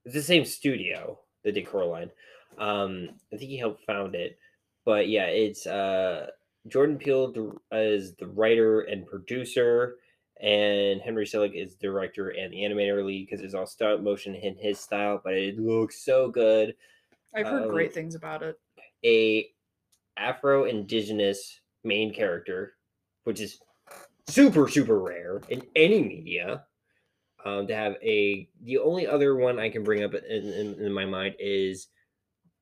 It's 0.04 0.14
the 0.14 0.22
same 0.22 0.44
studio 0.44 1.18
that 1.44 1.52
did 1.52 1.66
Coraline. 1.66 2.10
Um, 2.58 3.10
I 3.32 3.36
think 3.36 3.50
he 3.50 3.58
helped 3.58 3.84
found 3.84 4.14
it, 4.14 4.38
but 4.84 5.08
yeah, 5.08 5.26
it's 5.26 5.66
uh 5.66 6.28
Jordan 6.66 6.98
Peele 6.98 7.60
is 7.72 8.14
the 8.16 8.26
writer 8.26 8.82
and 8.82 9.06
producer, 9.06 9.96
and 10.40 11.00
Henry 11.00 11.26
Selick 11.26 11.54
is 11.54 11.74
director 11.74 12.30
and 12.30 12.52
the 12.52 12.58
animator 12.58 13.04
lead 13.04 13.26
because 13.26 13.44
it's 13.44 13.54
all 13.54 13.66
stop 13.66 14.00
motion 14.00 14.34
in 14.34 14.56
his 14.56 14.78
style, 14.78 15.20
but 15.24 15.34
it 15.34 15.58
looks 15.58 16.04
so 16.04 16.28
good. 16.28 16.74
I've 17.34 17.46
heard 17.46 17.64
Um, 17.64 17.68
great 17.70 17.92
things 17.92 18.14
about 18.14 18.42
it. 18.42 18.58
A 19.04 19.50
Afro 20.16 20.64
Indigenous 20.64 21.60
main 21.84 22.12
character, 22.12 22.74
which 23.24 23.40
is 23.40 23.60
super 24.28 24.68
super 24.68 24.98
rare 25.00 25.40
in 25.48 25.62
any 25.74 26.02
media. 26.02 26.64
Um, 27.44 27.66
to 27.68 27.74
have 27.74 27.94
a 28.02 28.48
the 28.62 28.78
only 28.78 29.06
other 29.06 29.36
one 29.36 29.58
I 29.58 29.70
can 29.70 29.84
bring 29.84 30.02
up 30.02 30.14
in, 30.14 30.52
in, 30.52 30.74
in 30.84 30.92
my 30.92 31.04
mind 31.04 31.36
is 31.38 31.88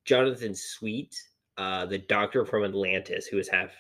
Jonathan 0.05 0.55
Sweet, 0.55 1.17
uh, 1.57 1.87
the 1.87 1.99
doctor 1.99 2.45
from 2.45 2.65
Atlantis, 2.65 3.27
who 3.27 3.39
is 3.39 3.49
half 3.49 3.71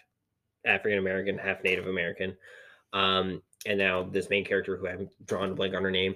African 0.64 0.98
American, 0.98 1.38
half 1.38 1.62
Native 1.62 1.86
American. 1.86 2.36
Um, 2.92 3.42
and 3.64 3.78
now 3.78 4.02
this 4.02 4.30
main 4.30 4.44
character 4.44 4.76
who 4.76 4.88
I'm 4.88 5.08
drawn 5.24 5.50
a 5.50 5.54
blank 5.54 5.74
on 5.74 5.82
her 5.82 5.90
name, 5.90 6.14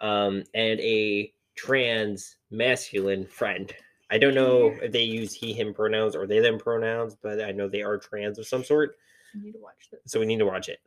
um, 0.00 0.44
and 0.54 0.80
a 0.80 1.32
trans 1.56 2.36
masculine 2.50 3.26
friend. 3.26 3.72
I 4.10 4.18
don't 4.18 4.34
know 4.34 4.74
if 4.82 4.92
they 4.92 5.02
use 5.02 5.32
he 5.32 5.52
him 5.52 5.72
pronouns 5.72 6.14
or 6.14 6.26
they 6.26 6.40
them 6.40 6.58
pronouns, 6.58 7.16
but 7.20 7.42
I 7.42 7.52
know 7.52 7.68
they 7.68 7.82
are 7.82 7.98
trans 7.98 8.38
of 8.38 8.46
some 8.46 8.62
sort. 8.62 8.96
I 9.34 9.42
need 9.42 9.52
to 9.52 9.58
watch 9.58 9.88
this. 9.90 10.00
So 10.06 10.20
we 10.20 10.26
need 10.26 10.38
to 10.38 10.46
watch 10.46 10.68
it. 10.68 10.78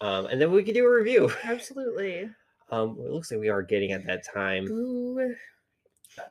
Um, 0.00 0.26
and 0.26 0.40
then 0.40 0.50
we 0.50 0.62
can 0.62 0.74
do 0.74 0.84
a 0.84 0.90
review. 0.90 1.30
Absolutely. 1.44 2.30
Um, 2.68 2.98
it 2.98 3.12
looks 3.12 3.30
like 3.30 3.38
we 3.38 3.48
are 3.48 3.62
getting 3.62 3.92
at 3.92 4.04
that 4.08 4.24
time. 4.24 4.64
Ooh. 4.68 5.36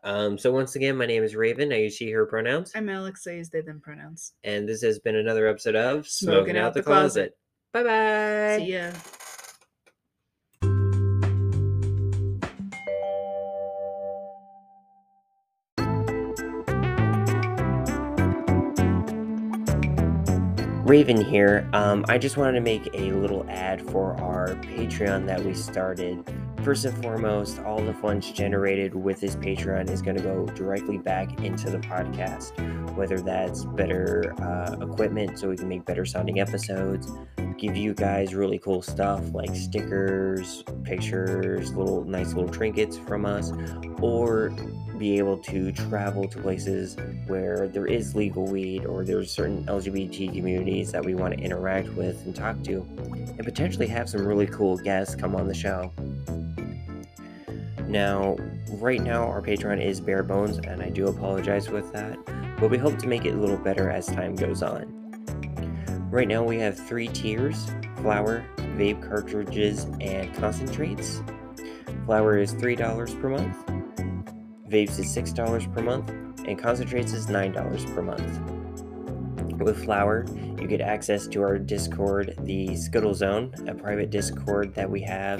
Um, 0.03 0.37
so 0.37 0.51
once 0.51 0.75
again, 0.75 0.97
my 0.97 1.05
name 1.05 1.23
is 1.23 1.33
Raven. 1.33 1.71
I 1.71 1.83
use 1.83 1.95
she, 1.95 2.11
her 2.11 2.25
pronouns. 2.25 2.73
I'm 2.75 2.89
Alex 2.89 3.23
says 3.23 3.49
they 3.49 3.61
them 3.61 3.79
pronouns. 3.79 4.33
And 4.43 4.67
this 4.67 4.81
has 4.81 4.99
been 4.99 5.15
another 5.15 5.47
episode 5.47 5.75
of 5.75 6.05
Smoking 6.07 6.57
Out 6.57 6.73
the 6.73 6.83
Closet. 6.83 7.37
Bye 7.75 7.83
bye. 7.83 8.57
See 8.59 8.71
ya. 8.71 8.91
Raven 20.85 21.19
here. 21.19 21.69
Um, 21.73 22.05
I 22.07 22.17
just 22.17 22.37
wanted 22.37 22.53
to 22.53 22.61
make 22.61 22.87
a 22.93 23.11
little 23.11 23.45
ad 23.49 23.81
for 23.81 24.15
our 24.21 24.55
Patreon 24.61 25.27
that 25.27 25.43
we 25.43 25.53
started. 25.53 26.23
First 26.65 26.85
and 26.85 27.03
foremost, 27.03 27.59
all 27.59 27.79
the 27.79 27.93
funds 27.93 28.31
generated 28.31 28.95
with 28.95 29.21
this 29.21 29.35
Patreon 29.35 29.87
is 29.91 30.01
going 30.01 30.17
to 30.17 30.23
go 30.23 30.47
directly 30.47 30.97
back 30.97 31.43
into 31.43 31.69
the 31.69 31.77
podcast, 31.77 32.95
whether 32.95 33.21
that's 33.21 33.63
better 33.63 34.33
uh, 34.41 34.75
equipment 34.81 35.37
so 35.37 35.49
we 35.49 35.57
can 35.57 35.67
make 35.67 35.85
better 35.85 36.05
sounding 36.05 36.39
episodes, 36.39 37.11
give 37.59 37.77
you 37.77 37.93
guys 37.93 38.33
really 38.33 38.57
cool 38.57 38.81
stuff 38.81 39.31
like 39.31 39.55
stickers, 39.55 40.63
pictures, 40.83 41.71
little 41.75 42.03
nice 42.03 42.33
little 42.33 42.49
trinkets 42.49 42.97
from 42.97 43.27
us, 43.27 43.51
or 44.01 44.49
be 44.97 45.19
able 45.19 45.37
to 45.37 45.71
travel 45.71 46.27
to 46.27 46.39
places 46.39 46.97
where 47.27 47.67
there 47.67 47.85
is 47.85 48.15
legal 48.15 48.47
weed 48.47 48.87
or 48.87 49.05
there's 49.05 49.29
certain 49.29 49.63
LGBT 49.65 50.33
communities 50.35 50.91
that 50.91 51.05
we 51.05 51.13
want 51.13 51.37
to 51.37 51.39
interact 51.39 51.89
with 51.89 52.25
and 52.25 52.35
talk 52.35 52.59
to, 52.63 52.77
and 52.97 53.43
potentially 53.43 53.85
have 53.85 54.09
some 54.09 54.25
really 54.25 54.47
cool 54.47 54.77
guests 54.77 55.13
come 55.13 55.35
on 55.35 55.47
the 55.47 55.53
show. 55.53 55.93
Now, 57.87 58.35
right 58.69 59.01
now, 59.01 59.23
our 59.23 59.41
Patreon 59.41 59.83
is 59.83 60.01
bare 60.01 60.23
bones, 60.23 60.57
and 60.57 60.81
I 60.81 60.89
do 60.89 61.07
apologize 61.07 61.69
with 61.69 61.91
that, 61.93 62.17
but 62.59 62.69
we 62.69 62.77
hope 62.77 62.97
to 62.99 63.07
make 63.07 63.25
it 63.25 63.35
a 63.35 63.37
little 63.37 63.57
better 63.57 63.89
as 63.89 64.07
time 64.07 64.35
goes 64.35 64.63
on. 64.63 64.91
Right 66.09 66.27
now, 66.27 66.43
we 66.43 66.57
have 66.59 66.77
three 66.77 67.07
tiers 67.07 67.69
flower, 67.97 68.45
vape 68.57 69.07
cartridges, 69.07 69.85
and 70.01 70.33
concentrates. 70.35 71.21
Flower 72.05 72.37
is 72.37 72.53
$3 72.53 73.21
per 73.21 73.29
month, 73.29 73.57
vapes 74.69 74.99
is 74.99 75.15
$6 75.15 75.73
per 75.73 75.81
month, 75.81 76.09
and 76.47 76.57
concentrates 76.57 77.13
is 77.13 77.27
$9 77.27 77.95
per 77.95 78.01
month. 78.01 78.64
With 79.59 79.83
Flower, 79.83 80.25
you 80.59 80.67
get 80.67 80.81
access 80.81 81.27
to 81.27 81.41
our 81.41 81.57
Discord, 81.57 82.35
the 82.39 82.75
Scuttle 82.75 83.13
Zone, 83.13 83.53
a 83.67 83.73
private 83.73 84.09
Discord 84.09 84.73
that 84.75 84.89
we 84.89 85.01
have 85.01 85.39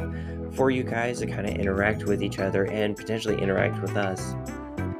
for 0.54 0.72
you 0.72 0.84
guys 0.84 1.20
to 1.20 1.28
kind 1.28 1.48
of 1.48 1.56
interact 1.56 2.06
with 2.06 2.24
each 2.24 2.40
other 2.40 2.66
and 2.66 2.96
potentially 2.96 3.42
interact 3.42 3.82
with 3.82 3.98
us. 3.98 4.34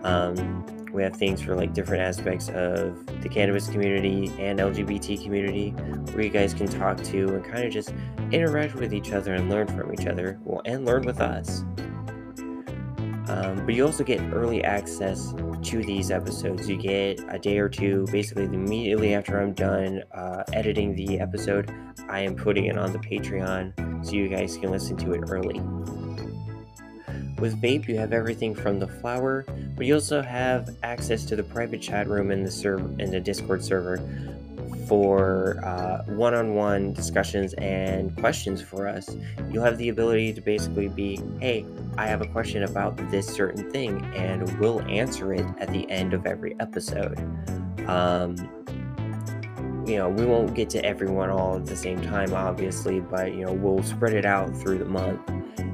Um, 0.04 0.66
we 0.92 1.04
have 1.04 1.16
things 1.16 1.42
for 1.42 1.56
like 1.56 1.74
different 1.74 2.02
aspects 2.02 2.50
of 2.50 3.06
the 3.22 3.30
cannabis 3.30 3.68
community 3.68 4.32
and 4.40 4.60
LGBT 4.60 5.22
community 5.24 5.72
where 6.12 6.24
you 6.24 6.30
guys 6.30 6.54
can 6.54 6.68
talk 6.68 7.02
to 7.04 7.36
and 7.36 7.44
kind 7.44 7.66
of 7.66 7.72
just 7.74 7.94
interact 8.32 8.76
with 8.76 8.94
each 8.94 9.12
other 9.12 9.34
and 9.34 9.50
learn 9.50 9.68
from 9.68 9.94
each 9.94 10.08
other 10.08 10.40
well, 10.44 10.62
and 10.66 10.86
learn 10.86 11.04
with 11.04 11.20
us. 11.20 11.64
Um, 13.28 13.66
but 13.66 13.74
you 13.74 13.86
also 13.86 14.04
get 14.04 14.22
early 14.34 14.64
access 14.64 15.34
to 15.64 15.84
these 15.84 16.12
episodes. 16.12 16.70
You 16.70 16.78
get 16.78 17.20
a 17.30 17.40
day 17.40 17.58
or 17.58 17.70
two, 17.70 18.06
basically 18.12 18.46
immediately 18.46 19.14
after 19.16 19.42
I'm 19.42 19.54
done 19.54 20.04
uh, 20.14 20.44
editing 20.54 20.96
the 20.96 21.20
episode, 21.20 21.74
I 22.08 22.20
am 22.22 22.36
putting 22.36 22.66
it 22.66 22.78
on 22.78 22.92
the 22.92 23.00
Patreon 23.00 24.06
so 24.06 24.12
you 24.12 24.28
guys 24.30 24.58
can 24.58 24.72
listen 24.72 24.96
to 24.98 25.14
it 25.14 25.24
early. 25.30 25.60
With 27.40 27.62
Vape, 27.62 27.88
you 27.88 27.98
have 27.98 28.14
everything 28.14 28.56
from 28.56 28.80
the 28.80 28.88
flower, 28.88 29.46
but 29.76 29.86
you 29.86 29.96
also 29.96 30.22
have 30.22 30.76
access 30.84 31.26
to 31.26 31.36
the 31.36 31.44
private 31.44 31.82
chat 31.82 32.08
room 32.08 32.32
in 32.32 32.44
the 32.44 32.52
server 32.52 32.90
in 33.02 33.12
the 33.12 33.20
Discord 33.20 33.64
server 33.64 33.98
for 34.88 35.60
uh, 35.66 36.04
one-on-one 36.06 36.94
discussions 36.94 37.54
and 37.56 38.16
questions 38.18 38.62
for 38.62 38.88
us. 38.88 39.18
You'll 39.50 39.64
have 39.64 39.78
the 39.78 39.90
ability 39.90 40.34
to 40.34 40.42
basically 40.42 40.88
be, 40.88 41.20
"Hey, 41.40 41.66
I 41.98 42.08
have 42.08 42.22
a 42.22 42.28
question 42.28 42.64
about 42.64 42.96
this 43.12 43.28
certain 43.28 43.70
thing," 43.72 44.04
and 44.16 44.58
we'll 44.60 44.82
answer 44.84 45.34
it 45.34 45.46
at 45.60 45.70
the 45.72 45.90
end 45.90 46.14
of 46.14 46.26
every 46.26 46.56
episode. 46.60 47.20
Um, 47.88 48.36
you 49.86 49.98
know, 49.98 50.10
we 50.10 50.26
won't 50.26 50.56
get 50.56 50.70
to 50.72 50.84
everyone 50.84 51.30
all 51.30 51.58
at 51.58 51.66
the 51.66 51.76
same 51.76 52.02
time, 52.02 52.34
obviously, 52.34 53.00
but 53.00 53.34
you 53.34 53.46
know, 53.46 53.54
we'll 53.54 53.84
spread 53.84 54.14
it 54.14 54.26
out 54.26 54.56
through 54.56 54.80
the 54.80 54.86
month 54.86 55.22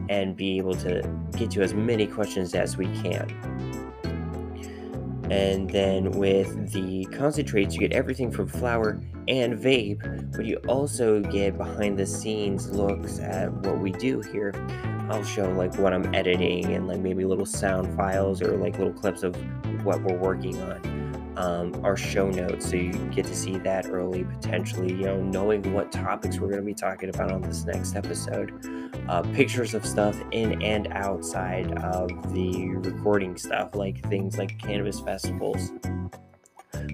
and 0.10 0.36
be 0.36 0.58
able 0.58 0.76
to 0.76 1.02
get 1.38 1.52
to 1.52 1.62
as 1.62 1.74
many 1.74 2.06
questions 2.06 2.54
as 2.54 2.76
we 2.76 2.86
can. 3.02 3.30
And 5.32 5.70
then 5.70 6.12
with 6.12 6.74
the 6.74 7.06
concentrates, 7.06 7.76
you 7.76 7.80
get 7.80 7.94
everything 7.94 8.32
from 8.32 8.48
flower 8.48 9.02
and 9.30 9.54
vape, 9.58 10.36
but 10.36 10.46
you 10.46 10.58
also 10.68 11.22
get 11.22 11.58
behind 11.58 11.98
the 11.98 12.06
scenes 12.06 12.70
looks 12.70 13.20
at 13.20 13.50
what 13.54 13.80
we 13.80 13.92
do 13.94 14.20
here. 14.20 14.54
I'll 15.10 15.24
show 15.24 15.50
like 15.52 15.76
what 15.78 15.94
I'm 15.94 16.14
editing 16.14 16.74
and 16.74 16.86
like 16.86 17.00
maybe 17.00 17.24
little 17.24 17.46
sound 17.46 17.96
files 17.96 18.42
or 18.42 18.58
like 18.58 18.78
little 18.78 18.94
clips 18.94 19.24
of 19.24 19.36
what 19.86 20.02
we're 20.04 20.18
working 20.18 20.62
on. 20.64 21.01
Um, 21.38 21.80
our 21.84 21.96
show 21.96 22.30
notes, 22.30 22.70
so 22.70 22.76
you 22.76 22.92
get 23.12 23.26
to 23.26 23.36
see 23.36 23.58
that 23.60 23.90
early, 23.90 24.26
potentially, 24.26 24.92
you 24.92 25.06
know, 25.06 25.22
knowing 25.22 25.74
what 25.74 25.92
topics 25.92 26.40
we're 26.40 26.50
going 26.50 26.60
to 26.60 26.66
be 26.66 26.74
talking 26.74 27.10
about 27.10 27.32
on 27.32 27.42
this 27.42 27.66
next 27.66 27.96
episode. 27.96 28.52
Uh, 29.08 29.22
pictures 29.34 29.74
of 29.74 29.86
stuff 29.86 30.22
in 30.32 30.62
and 30.62 30.88
outside 30.92 31.72
of 31.80 32.10
the 32.34 32.70
recording 32.76 33.38
stuff, 33.38 33.76
like 33.76 34.06
things 34.10 34.38
like 34.38 34.60
cannabis 34.60 35.00
festivals. 35.00 35.72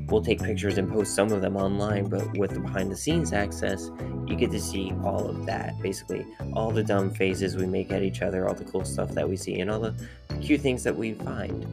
We'll 0.07 0.23
take 0.23 0.41
pictures 0.41 0.77
and 0.77 0.89
post 0.89 1.15
some 1.15 1.31
of 1.31 1.41
them 1.41 1.57
online, 1.57 2.07
but 2.09 2.37
with 2.37 2.51
the 2.51 2.59
behind 2.59 2.91
the 2.91 2.95
scenes 2.95 3.33
access, 3.33 3.89
you 4.25 4.35
get 4.35 4.51
to 4.51 4.59
see 4.59 4.93
all 5.03 5.27
of 5.27 5.45
that. 5.45 5.79
Basically, 5.81 6.25
all 6.53 6.71
the 6.71 6.83
dumb 6.83 7.11
faces 7.11 7.55
we 7.55 7.65
make 7.65 7.91
at 7.91 8.03
each 8.03 8.21
other, 8.21 8.47
all 8.47 8.55
the 8.55 8.65
cool 8.65 8.85
stuff 8.85 9.11
that 9.11 9.27
we 9.27 9.35
see, 9.35 9.59
and 9.59 9.69
all 9.69 9.79
the 9.79 9.93
cute 10.41 10.61
things 10.61 10.83
that 10.83 10.95
we 10.95 11.13
find. 11.13 11.65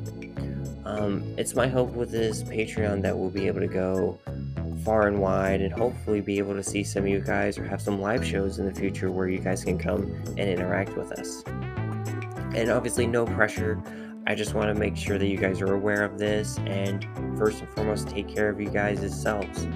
Um, 0.85 1.35
it's 1.39 1.55
my 1.55 1.67
hope 1.67 1.93
with 1.93 2.11
this 2.11 2.43
Patreon 2.43 3.03
that 3.03 3.17
we'll 3.17 3.31
be 3.31 3.47
able 3.47 3.61
to 3.61 3.67
go 3.67 4.19
far 4.85 5.09
and 5.09 5.19
wide 5.19 5.63
and 5.63 5.73
hopefully 5.73 6.21
be 6.21 6.37
able 6.39 6.55
to 6.55 6.63
see 6.63 6.85
some 6.85 7.05
of 7.05 7.09
you 7.09 7.21
guys 7.21 7.57
or 7.57 7.65
have 7.65 7.81
some 7.81 8.01
live 8.01 8.25
shows 8.25 8.59
in 8.59 8.67
the 8.67 8.75
future 8.75 9.11
where 9.11 9.29
you 9.29 9.39
guys 9.39 9.65
can 9.65 9.79
come 9.79 10.03
and 10.37 10.41
interact 10.41 10.95
with 10.97 11.11
us. 11.13 11.43
And 12.55 12.71
obviously, 12.71 13.07
no 13.07 13.25
pressure. 13.25 13.83
I 14.27 14.35
just 14.35 14.55
want 14.55 14.75
to 14.75 14.81
make 14.81 14.97
sure 14.97 15.19
that 15.19 15.27
you 15.27 15.37
guys 15.37 15.61
are 15.61 15.75
aware 15.75 16.03
of 16.03 16.19
this 16.19 16.59
and 16.67 17.07
first 17.37 17.61
and 17.61 17.69
foremost, 17.71 18.09
take 18.09 18.27
care 18.27 18.49
of 18.49 18.61
you 18.61 18.71
guys 18.71 19.01
yourselves. 19.01 19.67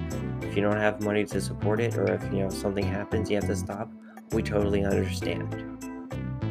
If 0.41 0.55
you 0.55 0.63
don't 0.63 0.77
have 0.77 1.01
money 1.03 1.23
to 1.25 1.39
support 1.39 1.79
it 1.79 1.95
or 1.95 2.11
if 2.11 2.23
you 2.33 2.39
know 2.39 2.49
something 2.49 2.85
happens, 2.85 3.29
you 3.29 3.35
have 3.35 3.45
to 3.45 3.55
stop, 3.55 3.91
we 4.31 4.41
totally 4.41 4.83
understand. 4.83 5.77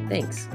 Thanks. 0.07 0.47